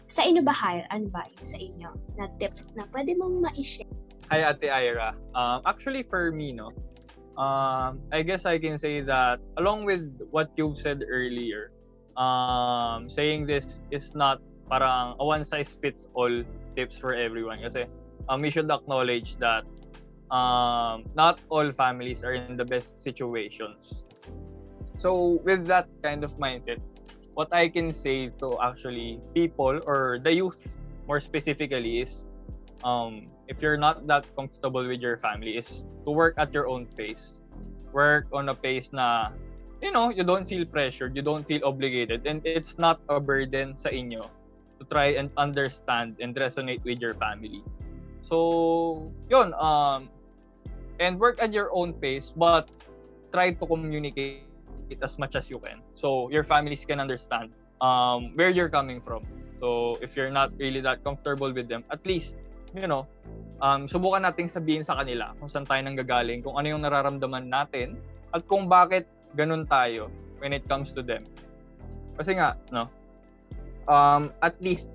Sa 0.07 0.23
inyo 0.23 0.43
ba, 0.43 0.55
Hal? 0.55 0.87
Ano 0.91 1.11
ba 1.11 1.27
sa 1.43 1.59
inyo 1.59 1.91
na 2.15 2.31
tips 2.39 2.71
na 2.75 2.87
pwede 2.95 3.15
mong 3.15 3.43
ma-share? 3.43 3.91
Hi, 4.31 4.43
Ate 4.43 4.67
Ira. 4.67 5.15
Um, 5.35 5.63
actually, 5.63 6.03
for 6.03 6.31
me, 6.31 6.51
no, 6.51 6.75
um, 7.39 8.03
I 8.11 8.23
guess 8.23 8.43
I 8.43 8.59
can 8.59 8.75
say 8.75 8.99
that 9.01 9.39
along 9.55 9.85
with 9.85 10.03
what 10.31 10.51
you've 10.57 10.75
said 10.75 11.03
earlier, 11.07 11.71
um, 12.17 13.07
saying 13.07 13.47
this 13.47 13.79
is 13.91 14.15
not 14.15 14.41
parang 14.69 15.15
a 15.19 15.23
one 15.23 15.43
size 15.43 15.71
fits 15.71 16.07
all 16.13 16.31
tips 16.75 16.99
for 16.99 17.15
everyone 17.15 17.63
kasi 17.63 17.87
um, 18.29 18.43
we 18.43 18.51
should 18.51 18.69
acknowledge 18.69 19.39
that 19.39 19.63
um, 20.31 21.07
not 21.15 21.39
all 21.49 21.71
families 21.71 22.23
are 22.23 22.35
in 22.35 22.59
the 22.59 22.65
best 22.65 22.99
situations. 23.01 24.05
So 24.97 25.39
with 25.43 25.67
that 25.67 25.87
kind 26.03 26.23
of 26.23 26.35
mindset, 26.37 26.83
what 27.33 27.53
I 27.53 27.69
can 27.69 27.93
say 27.93 28.29
to 28.41 28.59
actually 28.61 29.21
people 29.33 29.79
or 29.85 30.19
the 30.19 30.33
youth 30.33 30.77
more 31.07 31.19
specifically 31.21 32.01
is 32.01 32.25
um, 32.83 33.31
if 33.47 33.61
you're 33.61 33.77
not 33.77 34.05
that 34.07 34.27
comfortable 34.35 34.85
with 34.85 34.99
your 34.99 35.17
family 35.17 35.57
is 35.57 35.85
to 36.05 36.11
work 36.11 36.35
at 36.37 36.53
your 36.53 36.67
own 36.67 36.85
pace. 36.85 37.39
Work 37.93 38.27
on 38.33 38.49
a 38.49 38.53
pace 38.53 38.91
na 38.91 39.31
you 39.81 39.93
know, 39.93 40.09
you 40.09 40.25
don't 40.25 40.49
feel 40.49 40.65
pressured, 40.65 41.15
you 41.15 41.21
don't 41.21 41.47
feel 41.47 41.61
obligated, 41.63 42.25
and 42.25 42.41
it's 42.43 42.77
not 42.77 42.99
a 43.07 43.21
burden 43.21 43.77
sa 43.77 43.89
inyo 43.93 44.25
try 44.89 45.15
and 45.15 45.29
understand 45.37 46.17
and 46.19 46.35
resonate 46.35 46.83
with 46.83 46.99
your 46.99 47.13
family. 47.15 47.63
So, 48.21 49.11
yun, 49.29 49.53
um, 49.55 50.09
and 50.99 51.19
work 51.19 51.39
at 51.41 51.53
your 51.53 51.69
own 51.71 51.93
pace, 51.93 52.33
but 52.35 52.67
try 53.31 53.51
to 53.51 53.65
communicate 53.65 54.43
it 54.89 54.99
as 55.03 55.19
much 55.19 55.35
as 55.35 55.49
you 55.49 55.59
can. 55.59 55.79
So, 55.93 56.29
your 56.29 56.43
families 56.43 56.83
can 56.83 56.99
understand 56.99 57.51
um, 57.79 58.35
where 58.35 58.49
you're 58.49 58.71
coming 58.71 58.99
from. 58.99 59.23
So, 59.59 59.97
if 60.01 60.15
you're 60.15 60.31
not 60.31 60.51
really 60.57 60.81
that 60.81 61.03
comfortable 61.03 61.51
with 61.53 61.67
them, 61.67 61.83
at 61.91 62.05
least, 62.05 62.35
you 62.75 62.87
know, 62.87 63.07
um, 63.61 63.87
subukan 63.87 64.21
nating 64.27 64.51
sabihin 64.51 64.85
sa 64.85 64.99
kanila 64.99 65.33
kung 65.39 65.49
saan 65.49 65.65
tayo 65.65 65.81
nanggagaling, 65.81 66.43
kung 66.43 66.55
ano 66.59 66.77
yung 66.77 66.83
nararamdaman 66.83 67.49
natin, 67.49 67.97
at 68.35 68.43
kung 68.45 68.67
bakit 68.67 69.07
ganun 69.33 69.65
tayo 69.65 70.11
when 70.39 70.53
it 70.53 70.67
comes 70.69 70.93
to 70.93 71.01
them. 71.01 71.25
Kasi 72.17 72.37
nga, 72.37 72.57
no, 72.73 72.89
um, 73.87 74.33
at 74.41 74.61
least 74.61 74.89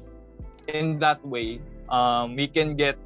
in 0.68 0.98
that 0.98 1.24
way, 1.26 1.60
um, 1.88 2.36
we 2.36 2.46
can 2.46 2.76
get, 2.76 2.96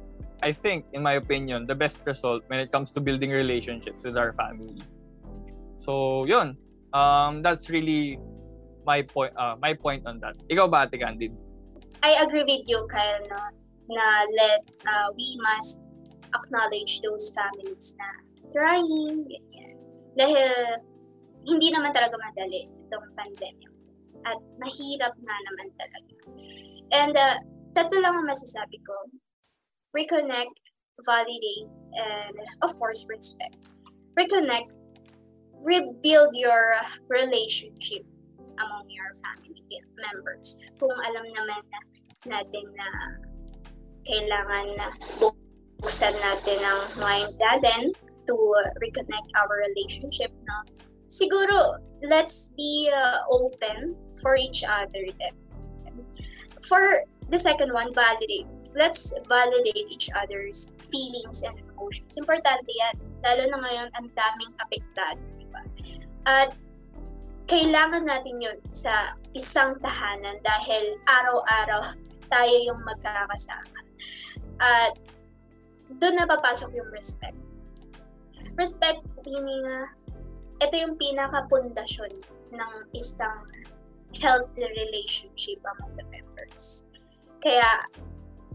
I 0.43 0.51
think, 0.51 0.85
in 0.93 1.03
my 1.03 1.13
opinion, 1.13 1.65
the 1.65 1.75
best 1.75 2.01
result 2.05 2.43
when 2.47 2.59
it 2.59 2.71
comes 2.71 2.91
to 2.91 3.01
building 3.01 3.31
relationships 3.31 4.03
with 4.03 4.17
our 4.17 4.33
family. 4.33 4.77
So, 5.79 6.25
yun. 6.25 6.57
Um, 6.93 7.41
that's 7.41 7.69
really 7.69 8.19
my 8.85 9.01
point 9.03 9.35
uh, 9.35 9.55
my 9.59 9.73
point 9.73 10.07
on 10.07 10.19
that. 10.23 10.39
Ikaw 10.47 10.71
ba, 10.71 10.87
Ate 10.87 11.03
Candid? 11.03 11.35
I 12.01 12.23
agree 12.23 12.47
with 12.47 12.63
you, 12.65 12.87
Kyle, 12.87 13.27
no? 13.27 13.43
na 13.87 14.27
let, 14.35 14.61
uh, 14.83 15.07
we 15.15 15.39
must 15.39 15.79
acknowledge 16.35 16.99
those 17.01 17.31
families 17.31 17.95
na 17.95 18.09
trying, 18.51 19.23
ganyan. 19.23 19.75
Dahil 20.19 20.51
hindi 21.47 21.71
naman 21.71 21.95
talaga 21.95 22.19
madali 22.19 22.67
itong 22.67 23.07
pandemic 23.15 23.71
at 24.25 24.39
mahirap 24.57 25.13
nga 25.13 25.37
naman 25.51 25.67
talaga. 25.77 26.13
And 26.93 27.13
uh, 27.13 27.37
tatlo 27.75 27.97
lang 28.01 28.15
ang 28.23 28.27
masasabi 28.29 28.81
ko. 28.81 28.95
Reconnect, 29.93 30.55
validate, 31.05 31.69
and 31.93 32.37
of 32.61 32.73
course, 32.81 33.05
respect. 33.09 33.69
Reconnect, 34.17 34.73
rebuild 35.61 36.33
your 36.33 36.77
relationship 37.09 38.05
among 38.57 38.85
your 38.89 39.13
family 39.21 39.61
members. 39.97 40.57
Kung 40.81 40.93
alam 40.93 41.25
naman 41.33 41.61
na, 41.61 41.79
natin 42.25 42.65
na 42.73 42.89
kailangan 44.07 44.65
na 44.77 44.87
buksan 45.81 46.15
natin 46.17 46.59
ang 46.63 46.81
mind 46.97 47.31
natin 47.37 47.81
to 48.25 48.35
reconnect 48.81 49.29
our 49.37 49.55
relationship, 49.71 50.31
no? 50.43 50.57
Siguro, 51.17 51.81
let's 52.05 52.53
be 52.53 52.93
uh, 52.93 53.25
open 53.33 53.97
for 54.21 54.37
each 54.37 54.61
other 54.61 55.01
then. 55.17 55.33
For 56.61 57.01
the 57.33 57.39
second 57.41 57.73
one, 57.73 57.89
validate. 57.93 58.45
Let's 58.77 59.09
validate 59.25 59.89
each 59.89 60.13
other's 60.13 60.69
feelings 60.93 61.41
and 61.41 61.57
emotions. 61.57 62.13
Importante 62.13 62.69
yan. 62.69 63.01
Lalo 63.25 63.49
na 63.49 63.57
ngayon, 63.65 63.89
ang 63.97 64.07
daming 64.13 64.53
apektado. 64.61 65.17
Diba? 65.41 65.61
At 66.29 66.53
kailangan 67.49 68.05
natin 68.05 68.37
yun 68.37 68.59
sa 68.69 69.17
isang 69.33 69.81
tahanan 69.81 70.37
dahil 70.45 71.01
araw-araw 71.09 71.97
tayo 72.29 72.55
yung 72.61 72.77
magkakasama. 72.85 73.79
At 74.61 74.93
doon 75.97 76.13
na 76.21 76.29
papasok 76.29 76.77
yung 76.77 76.93
respect. 76.93 77.39
Respect 78.53 79.01
meaning 79.25 79.65
uh, 79.65 79.89
ito 80.57 80.73
yung 80.73 80.95
pinaka-pundasyon 80.97 82.13
ng 82.53 82.73
isang 82.97 83.45
healthy 84.17 84.65
relationship 84.65 85.59
among 85.77 85.93
the 85.99 86.05
members. 86.09 86.87
Kaya, 87.43 87.85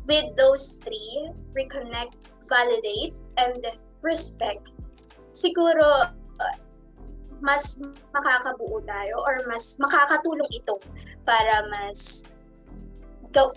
with 0.08 0.34
those 0.34 0.80
three, 0.82 1.30
reconnect, 1.54 2.18
validate, 2.50 3.16
and 3.38 3.62
respect, 4.02 4.66
siguro 5.36 6.10
mas 7.42 7.78
makakabuo 8.14 8.78
tayo 8.86 9.18
or 9.22 9.42
mas 9.50 9.74
makakatulong 9.78 10.46
ito 10.54 10.78
para 11.26 11.66
mas 11.70 12.22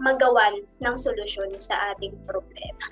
magawan 0.02 0.56
ng 0.82 0.96
solusyon 0.96 1.52
sa 1.60 1.94
ating 1.94 2.16
problema. 2.26 2.88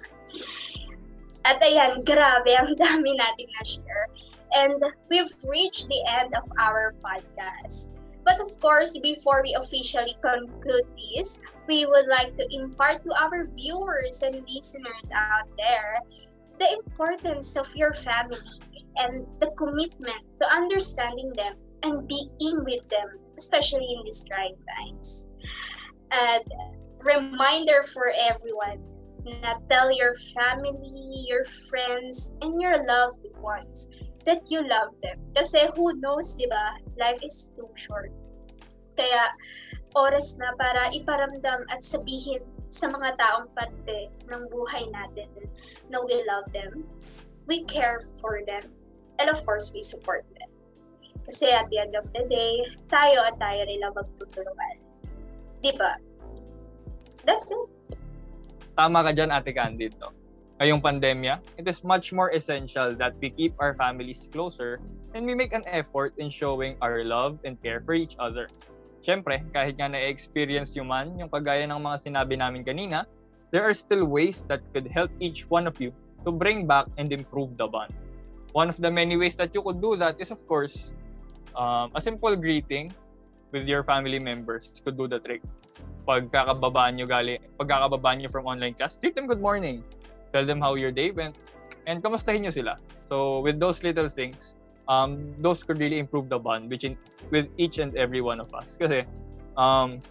At 1.44 1.60
ayan, 1.60 2.04
grabe, 2.08 2.56
ang 2.56 2.72
dami 2.76 3.16
nating 3.20 3.52
na-share. 3.60 4.08
And 4.54 4.84
we've 5.10 5.34
reached 5.44 5.88
the 5.88 6.02
end 6.10 6.34
of 6.36 6.50
our 6.60 6.94
podcast. 7.04 7.90
But 8.24 8.40
of 8.40 8.60
course, 8.62 8.98
before 8.98 9.42
we 9.44 9.54
officially 9.60 10.16
conclude 10.22 10.88
this, 10.96 11.40
we 11.68 11.86
would 11.86 12.08
like 12.08 12.38
to 12.38 12.48
impart 12.52 13.04
to 13.04 13.12
our 13.22 13.48
viewers 13.48 14.22
and 14.22 14.46
listeners 14.48 15.10
out 15.14 15.50
there 15.58 16.00
the 16.60 16.72
importance 16.72 17.58
of 17.58 17.68
your 17.76 17.94
family 17.94 18.38
and 18.98 19.26
the 19.40 19.52
commitment 19.58 20.22
to 20.40 20.48
understanding 20.48 21.34
them 21.36 21.56
and 21.84 22.08
being 22.08 22.64
with 22.64 22.88
them, 22.88 23.20
especially 23.38 23.94
in 23.94 24.04
these 24.06 24.24
trying 24.30 24.56
times. 24.78 25.26
And 26.12 26.44
reminder 27.02 27.84
for 27.92 28.14
everyone 28.16 28.80
na 29.42 29.56
tell 29.70 29.92
your 29.92 30.16
family, 30.36 31.26
your 31.28 31.44
friends, 31.70 32.32
and 32.42 32.62
your 32.62 32.86
loved 32.86 33.26
ones 33.40 33.90
that 34.26 34.48
you 34.48 34.64
love 34.64 34.96
them. 35.04 35.20
Kasi 35.36 35.72
who 35.76 35.94
knows, 36.00 36.34
di 36.36 36.48
ba? 36.48 36.80
Life 36.96 37.20
is 37.24 37.50
too 37.56 37.70
short. 37.76 38.12
Kaya, 38.96 39.34
oras 39.94 40.34
na 40.38 40.54
para 40.58 40.90
iparamdam 40.94 41.66
at 41.70 41.82
sabihin 41.86 42.42
sa 42.74 42.90
mga 42.90 43.14
taong 43.22 43.48
parte 43.54 44.10
ng 44.10 44.42
buhay 44.50 44.86
natin 44.90 45.30
na 45.94 46.02
we 46.02 46.18
love 46.26 46.46
them, 46.50 46.82
we 47.46 47.62
care 47.70 48.02
for 48.18 48.42
them, 48.50 48.66
and 49.22 49.30
of 49.30 49.38
course, 49.46 49.70
we 49.74 49.86
support 49.86 50.26
them. 50.34 50.50
Kasi 51.30 51.54
at 51.54 51.70
the 51.70 51.80
end 51.80 51.94
of 51.96 52.10
the 52.12 52.26
day, 52.28 52.66
tayo 52.90 53.24
at 53.24 53.38
tayo 53.38 53.64
rin 53.64 53.80
lang 53.80 53.94
magtutulungan. 53.94 54.76
Di 55.64 55.72
ba? 55.78 55.96
That's 57.24 57.48
it. 57.48 57.70
Tama 58.76 59.06
ka 59.06 59.12
dyan, 59.16 59.32
Ate 59.32 59.54
Candid. 59.56 59.96
No? 60.02 60.12
Ngayong 60.64 60.80
pandemya, 60.80 61.44
it 61.60 61.68
is 61.68 61.84
much 61.84 62.16
more 62.16 62.32
essential 62.32 62.96
that 62.96 63.12
we 63.20 63.28
keep 63.36 63.52
our 63.60 63.76
families 63.76 64.32
closer 64.32 64.80
and 65.12 65.28
we 65.28 65.36
make 65.36 65.52
an 65.52 65.68
effort 65.68 66.16
in 66.16 66.32
showing 66.32 66.80
our 66.80 67.04
love 67.04 67.36
and 67.44 67.60
care 67.60 67.84
for 67.84 67.92
each 67.92 68.16
other. 68.16 68.48
Siyempre, 69.04 69.44
kahit 69.52 69.76
nga 69.76 69.92
na-experience 69.92 70.72
nyo 70.80 70.88
man 70.88 71.20
yung 71.20 71.28
kagaya 71.28 71.68
ng 71.68 71.84
mga 71.84 72.08
sinabi 72.08 72.40
namin 72.40 72.64
kanina, 72.64 73.04
there 73.52 73.68
are 73.68 73.76
still 73.76 74.08
ways 74.08 74.48
that 74.48 74.64
could 74.72 74.88
help 74.88 75.12
each 75.20 75.44
one 75.52 75.68
of 75.68 75.76
you 75.84 75.92
to 76.24 76.32
bring 76.32 76.64
back 76.64 76.88
and 76.96 77.12
improve 77.12 77.52
the 77.60 77.68
bond. 77.68 77.92
One 78.56 78.72
of 78.72 78.80
the 78.80 78.88
many 78.88 79.20
ways 79.20 79.36
that 79.44 79.52
you 79.52 79.68
could 79.68 79.84
do 79.84 80.00
that 80.00 80.16
is, 80.24 80.32
of 80.32 80.48
course, 80.48 80.96
um, 81.60 81.92
a 81.92 82.00
simple 82.00 82.40
greeting 82.40 82.96
with 83.52 83.68
your 83.68 83.84
family 83.84 84.16
members 84.16 84.72
could 84.80 84.96
do 84.96 85.12
the 85.12 85.20
trick 85.20 85.44
pagkakababaan 86.04 87.00
nyo 87.00 87.08
galing, 87.08 87.40
pagkakababaan 87.56 88.20
nyo 88.20 88.30
from 88.32 88.44
online 88.44 88.76
class, 88.76 89.00
treat 89.00 89.16
them 89.16 89.28
good 89.28 89.40
morning. 89.40 89.84
Tell 90.34 90.46
them 90.46 90.60
how 90.60 90.74
your 90.76 90.92
day 90.92 91.14
went. 91.14 91.38
And 91.86 92.02
kamustahin 92.02 92.44
nyo 92.44 92.54
sila. 92.54 92.82
So 93.06 93.40
with 93.46 93.62
those 93.62 93.86
little 93.86 94.10
things, 94.10 94.58
um, 94.90 95.32
those 95.40 95.64
could 95.64 95.80
really 95.80 96.00
improve 96.00 96.28
the 96.28 96.40
bond 96.40 96.68
between, 96.68 96.98
with 97.30 97.48
each 97.56 97.78
and 97.78 97.96
every 97.96 98.20
one 98.20 98.42
of 98.42 98.50
us. 98.52 98.76
Kasi, 98.76 99.06
um, 99.56 100.02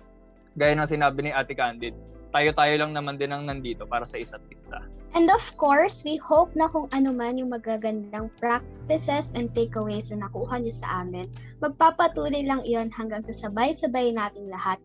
gaya 0.57 0.79
ng 0.79 0.89
sinabi 0.89 1.29
ni 1.29 1.31
Ate 1.35 1.57
Candid, 1.57 1.97
tayo-tayo 2.33 2.75
lang 2.81 2.97
naman 2.97 3.21
din 3.21 3.29
ang 3.29 3.45
nandito 3.45 3.85
para 3.85 4.09
sa 4.09 4.17
isa't 4.17 4.41
isa. 4.49 4.81
And 5.13 5.29
of 5.29 5.45
course, 5.61 6.01
we 6.01 6.17
hope 6.17 6.57
na 6.57 6.73
kung 6.73 6.89
ano 6.97 7.13
man 7.13 7.37
yung 7.37 7.53
magagandang 7.53 8.33
practices 8.41 9.29
and 9.37 9.53
takeaways 9.53 10.09
na 10.09 10.25
nakuha 10.25 10.57
nyo 10.57 10.73
sa 10.73 11.05
amin, 11.05 11.29
magpapatuloy 11.61 12.41
lang 12.49 12.65
iyon 12.65 12.89
hanggang 12.89 13.21
sa 13.21 13.37
sabay-sabay 13.37 14.17
nating 14.17 14.49
lahat 14.49 14.81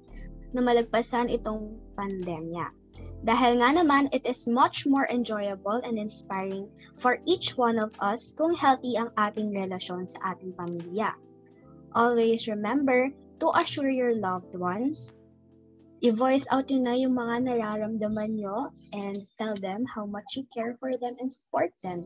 na 0.52 0.60
malagpasan 0.60 1.32
itong 1.32 1.80
pandemya. 1.96 2.68
Dahil 3.28 3.60
nga 3.60 3.70
naman, 3.76 4.08
it 4.16 4.24
is 4.24 4.48
much 4.48 4.88
more 4.88 5.10
enjoyable 5.12 5.82
and 5.84 6.00
inspiring 6.00 6.70
for 7.02 7.20
each 7.28 7.58
one 7.58 7.76
of 7.76 7.91
us 8.00 8.32
kung 8.32 8.56
healthy 8.56 8.95
ang 8.95 9.12
ating 9.20 9.52
relasyon 9.52 10.08
sa 10.08 10.34
ating 10.34 10.56
pamilya. 10.56 11.12
Always 11.91 12.48
remember 12.48 13.10
to 13.41 13.48
assure 13.58 13.89
your 13.89 14.14
loved 14.16 14.56
ones, 14.56 15.18
i-voice 16.06 16.45
out 16.54 16.70
yun 16.70 16.86
na 16.86 16.93
yung 16.93 17.18
mga 17.18 17.50
nararamdaman 17.50 18.38
nyo 18.38 18.70
and 18.93 19.18
tell 19.41 19.58
them 19.58 19.82
how 19.89 20.06
much 20.06 20.38
you 20.38 20.45
care 20.54 20.78
for 20.78 20.93
them 20.95 21.18
and 21.18 21.30
support 21.34 21.74
them. 21.82 22.06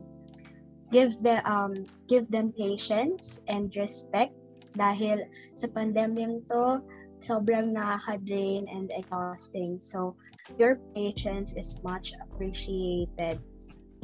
Give, 0.92 1.12
the, 1.24 1.40
um, 1.48 1.84
give 2.08 2.28
them 2.28 2.52
patience 2.52 3.40
and 3.48 3.72
respect 3.76 4.32
dahil 4.76 5.24
sa 5.56 5.68
pandemyang 5.68 6.44
to, 6.48 6.80
sobrang 7.22 7.72
nakaka-drain 7.72 8.66
and 8.68 8.90
exhausting. 8.90 9.78
So, 9.80 10.18
your 10.58 10.82
patience 10.94 11.54
is 11.54 11.80
much 11.86 12.12
appreciated. 12.18 13.40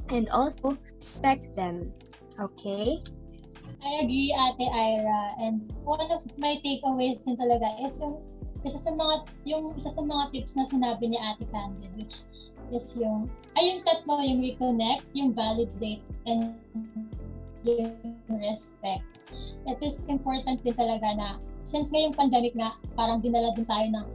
And 0.08 0.30
also, 0.30 0.78
respect 0.96 1.52
them. 1.58 1.92
Okay? 2.38 3.02
I 3.84 3.90
agree, 4.02 4.32
Ate 4.32 4.66
Ira. 4.70 5.22
And 5.42 5.68
one 5.84 6.10
of 6.10 6.24
my 6.38 6.58
takeaways 6.64 7.22
din 7.22 7.36
talaga 7.36 7.78
is 7.84 8.00
yung 8.00 8.18
isa 8.66 8.78
sa 8.78 8.90
mga 8.90 9.14
yung 9.46 9.78
isa 9.78 9.90
sa 9.94 10.02
mga 10.02 10.34
tips 10.34 10.58
na 10.58 10.66
sinabi 10.66 11.14
ni 11.14 11.18
Ate 11.18 11.46
Candid 11.54 11.94
which 11.94 12.26
is 12.74 12.98
yung 12.98 13.30
ay 13.54 13.70
yung 13.70 13.80
tatlo 13.86 14.18
yung 14.18 14.42
reconnect, 14.42 15.06
yung 15.14 15.30
validate 15.30 16.02
and 16.26 16.58
yung 17.62 17.94
respect. 18.26 19.06
It 19.68 19.78
is 19.78 20.10
important 20.10 20.64
din 20.66 20.74
talaga 20.74 21.08
na 21.14 21.28
since 21.68 21.92
ngayong 21.92 22.16
pandemic 22.16 22.56
nga 22.56 22.72
parang 22.96 23.20
dinala 23.20 23.52
din 23.52 23.68
tayo 23.68 23.84
ng 23.92 24.06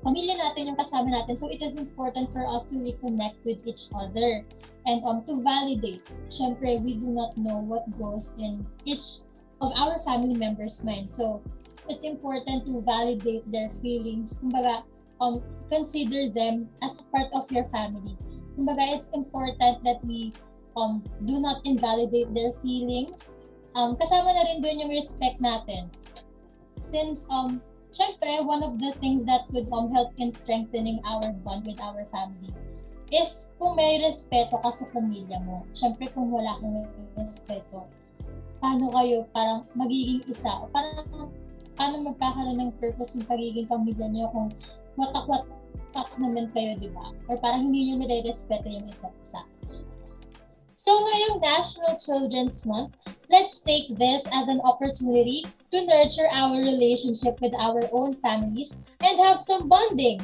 pamilya 0.00 0.40
natin 0.40 0.72
yung 0.72 0.78
kasama 0.80 1.12
natin 1.12 1.36
so 1.36 1.52
it 1.52 1.60
is 1.60 1.76
important 1.76 2.32
for 2.32 2.48
us 2.48 2.64
to 2.64 2.80
reconnect 2.80 3.36
with 3.44 3.60
each 3.68 3.92
other 3.92 4.40
and 4.86 5.00
um 5.04 5.24
to 5.24 5.40
validate. 5.40 6.04
Syempre, 6.28 6.80
we 6.80 6.96
do 6.96 7.08
not 7.08 7.36
know 7.36 7.60
what 7.60 7.88
goes 7.96 8.32
in 8.38 8.64
each 8.84 9.24
of 9.60 9.72
our 9.76 10.00
family 10.04 10.36
members' 10.36 10.84
mind. 10.84 11.10
So, 11.10 11.40
it's 11.88 12.04
important 12.04 12.68
to 12.68 12.80
validate 12.84 13.44
their 13.48 13.72
feelings. 13.80 14.36
Kumbaga, 14.36 14.84
um, 15.20 15.40
consider 15.68 16.28
them 16.28 16.68
as 16.84 17.00
part 17.12 17.28
of 17.32 17.48
your 17.52 17.64
family. 17.72 18.16
Kumbaga, 18.56 18.96
it's 18.96 19.08
important 19.16 19.80
that 19.84 20.04
we 20.04 20.32
um, 20.76 21.02
do 21.24 21.40
not 21.40 21.64
invalidate 21.64 22.32
their 22.32 22.52
feelings. 22.60 23.34
Um, 23.74 23.96
kasama 23.96 24.30
na 24.30 24.42
rin 24.46 24.62
doon 24.62 24.86
yung 24.86 24.92
respect 24.94 25.42
natin. 25.42 25.90
Since, 26.84 27.24
um, 27.32 27.64
syempre, 27.96 28.44
one 28.44 28.60
of 28.60 28.76
the 28.76 28.92
things 29.00 29.24
that 29.24 29.48
could 29.48 29.72
um, 29.72 29.88
help 29.88 30.12
in 30.20 30.28
strengthening 30.28 31.00
our 31.08 31.32
bond 31.40 31.64
with 31.64 31.80
our 31.80 32.04
family 32.12 32.52
is 33.08 33.56
kung 33.56 33.78
may 33.78 34.04
respeto 34.04 34.60
ka 34.60 34.68
sa 34.68 34.84
pamilya 34.92 35.40
mo. 35.48 35.64
Syempre, 35.72 36.12
kung 36.12 36.28
wala 36.28 36.60
kang 36.60 36.84
respeto, 37.16 37.88
paano 38.60 38.92
kayo 38.92 39.24
parang 39.32 39.64
magiging 39.72 40.24
isa 40.28 40.50
o 40.60 40.68
parang 40.68 41.32
paano 41.72 42.12
magkakaroon 42.12 42.58
ng 42.60 42.72
purpose 42.76 43.16
yung 43.16 43.28
pagiging 43.28 43.64
pamilya 43.64 44.06
niyo 44.12 44.26
kung 44.30 44.52
watak-watak 45.00 46.08
naman 46.20 46.52
kayo, 46.52 46.76
di 46.78 46.92
ba? 46.92 47.10
Or 47.32 47.40
parang 47.40 47.70
hindi 47.70 47.88
nyo 47.88 48.04
nire-respeto 48.04 48.68
yung 48.68 48.86
isa't 48.92 49.14
isa. 49.24 49.40
So 50.84 50.92
ngayong 51.00 51.40
National 51.40 51.96
Children's 51.96 52.60
Month, 52.68 52.92
let's 53.32 53.56
take 53.64 53.96
this 53.96 54.28
as 54.36 54.52
an 54.52 54.60
opportunity 54.68 55.48
to 55.72 55.80
nurture 55.80 56.28
our 56.28 56.60
relationship 56.60 57.40
with 57.40 57.56
our 57.56 57.88
own 57.88 58.12
families 58.20 58.84
and 59.00 59.16
have 59.16 59.40
some 59.40 59.64
bonding. 59.64 60.20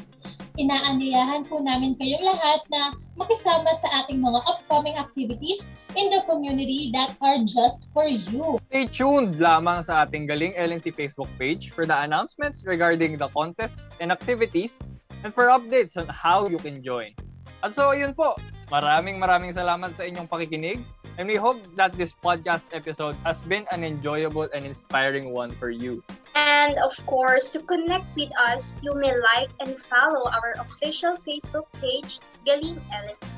Inaanyayahan 0.60 1.48
po 1.48 1.64
namin 1.64 1.96
kayong 1.96 2.28
lahat 2.28 2.60
na 2.68 2.92
makisama 3.16 3.72
sa 3.72 4.04
ating 4.04 4.20
mga 4.20 4.36
upcoming 4.44 5.00
activities 5.00 5.72
in 5.96 6.12
the 6.12 6.20
community 6.28 6.92
that 6.92 7.16
are 7.24 7.40
just 7.48 7.88
for 7.96 8.04
you. 8.04 8.60
Stay 8.68 8.84
tuned 8.84 9.40
lamang 9.40 9.80
sa 9.80 10.04
ating 10.04 10.28
Galing 10.28 10.52
LNC 10.60 10.92
Facebook 10.92 11.32
page 11.40 11.72
for 11.72 11.88
the 11.88 11.96
announcements 11.96 12.68
regarding 12.68 13.16
the 13.16 13.32
contests 13.32 13.80
and 13.96 14.12
activities 14.12 14.76
and 15.24 15.32
for 15.32 15.48
updates 15.48 15.96
on 15.96 16.04
how 16.12 16.52
you 16.52 16.60
can 16.60 16.84
join. 16.84 17.16
At 17.64 17.72
so 17.72 17.96
ayun 17.96 18.12
po, 18.12 18.36
maraming 18.70 19.18
maraming 19.18 19.52
salamat 19.52 19.92
sa 19.98 20.06
inyong 20.06 20.30
pakikinig 20.30 20.80
and 21.18 21.28
we 21.28 21.36
hope 21.36 21.58
that 21.76 21.92
this 21.98 22.14
podcast 22.14 22.70
episode 22.72 23.18
has 23.26 23.42
been 23.44 23.66
an 23.74 23.84
enjoyable 23.84 24.48
and 24.54 24.64
inspiring 24.64 25.34
one 25.34 25.52
for 25.58 25.68
you. 25.68 26.00
And 26.38 26.78
of 26.80 26.94
course, 27.04 27.52
to 27.52 27.60
connect 27.60 28.08
with 28.16 28.30
us, 28.38 28.80
you 28.80 28.94
may 28.94 29.12
like 29.34 29.50
and 29.60 29.76
follow 29.76 30.30
our 30.30 30.54
official 30.62 31.18
Facebook 31.20 31.68
page, 31.76 32.22
Galing 32.46 32.80
LNC, 32.88 33.28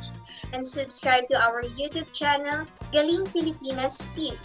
and 0.53 0.63
subscribe 0.63 1.27
to 1.33 1.37
our 1.41 1.65
YouTube 1.65 2.13
channel, 2.13 2.69
Galing 2.93 3.27
Pilipinas 3.33 3.99
Team. 4.15 4.37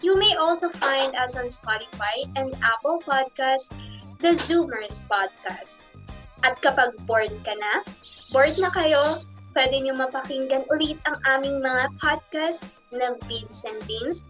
You 0.00 0.14
may 0.14 0.36
also 0.36 0.68
find 0.68 1.16
us 1.16 1.34
on 1.34 1.50
Spotify 1.50 2.28
and 2.36 2.54
Apple 2.62 3.02
Podcasts, 3.02 3.72
the 4.20 4.36
Zoomers 4.38 5.02
Podcast. 5.08 5.80
At 6.46 6.62
kapag 6.62 6.94
bored 7.02 7.34
ka 7.42 7.58
na, 7.58 7.82
bored 8.30 8.54
na 8.62 8.70
kayo, 8.70 9.26
pwede 9.56 9.80
nyo 9.80 9.94
mapakinggan 9.96 10.64
ulit 10.72 10.98
ang 11.08 11.16
aming 11.28 11.60
mga 11.60 11.92
podcast 12.00 12.64
na 12.92 13.16
Vids 13.28 13.64
and 13.68 13.80
Beans, 13.84 14.24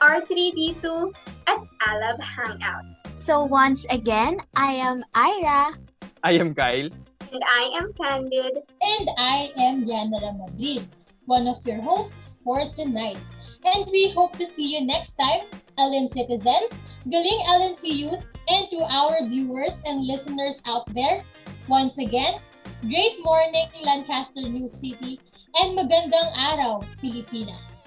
R3D2, 0.00 1.12
at 1.48 1.60
Alab 1.88 2.20
Hangout. 2.20 2.84
So 3.16 3.48
once 3.48 3.88
again, 3.88 4.44
I 4.56 4.76
am 4.76 5.00
Ira. 5.16 5.72
I 6.20 6.36
am 6.36 6.52
Kyle. 6.52 6.92
And 7.32 7.42
I 7.42 7.64
am 7.80 7.92
Candid. 7.96 8.60
And 8.80 9.06
I 9.16 9.50
am 9.56 9.88
Yanara 9.88 10.36
Madrid, 10.36 10.84
one 11.24 11.48
of 11.48 11.64
your 11.64 11.80
hosts 11.80 12.44
for 12.44 12.60
tonight. 12.76 13.18
And 13.64 13.88
we 13.90 14.12
hope 14.12 14.36
to 14.38 14.46
see 14.46 14.76
you 14.76 14.84
next 14.84 15.16
time, 15.16 15.48
LN 15.80 16.12
citizens, 16.12 16.76
Galing 17.08 17.40
LNC 17.48 17.84
youth, 17.88 18.22
and 18.48 18.70
to 18.70 18.84
our 18.84 19.24
viewers 19.26 19.82
and 19.86 20.06
listeners 20.06 20.62
out 20.66 20.86
there. 20.94 21.24
Once 21.66 21.98
again, 21.98 22.38
great 22.82 23.16
morning 23.24 23.68
Lancaster 23.82 24.42
New 24.42 24.68
City 24.68 25.20
and 25.56 25.78
magandang 25.78 26.30
araw, 26.36 26.82
Pilipinas! 27.00 27.85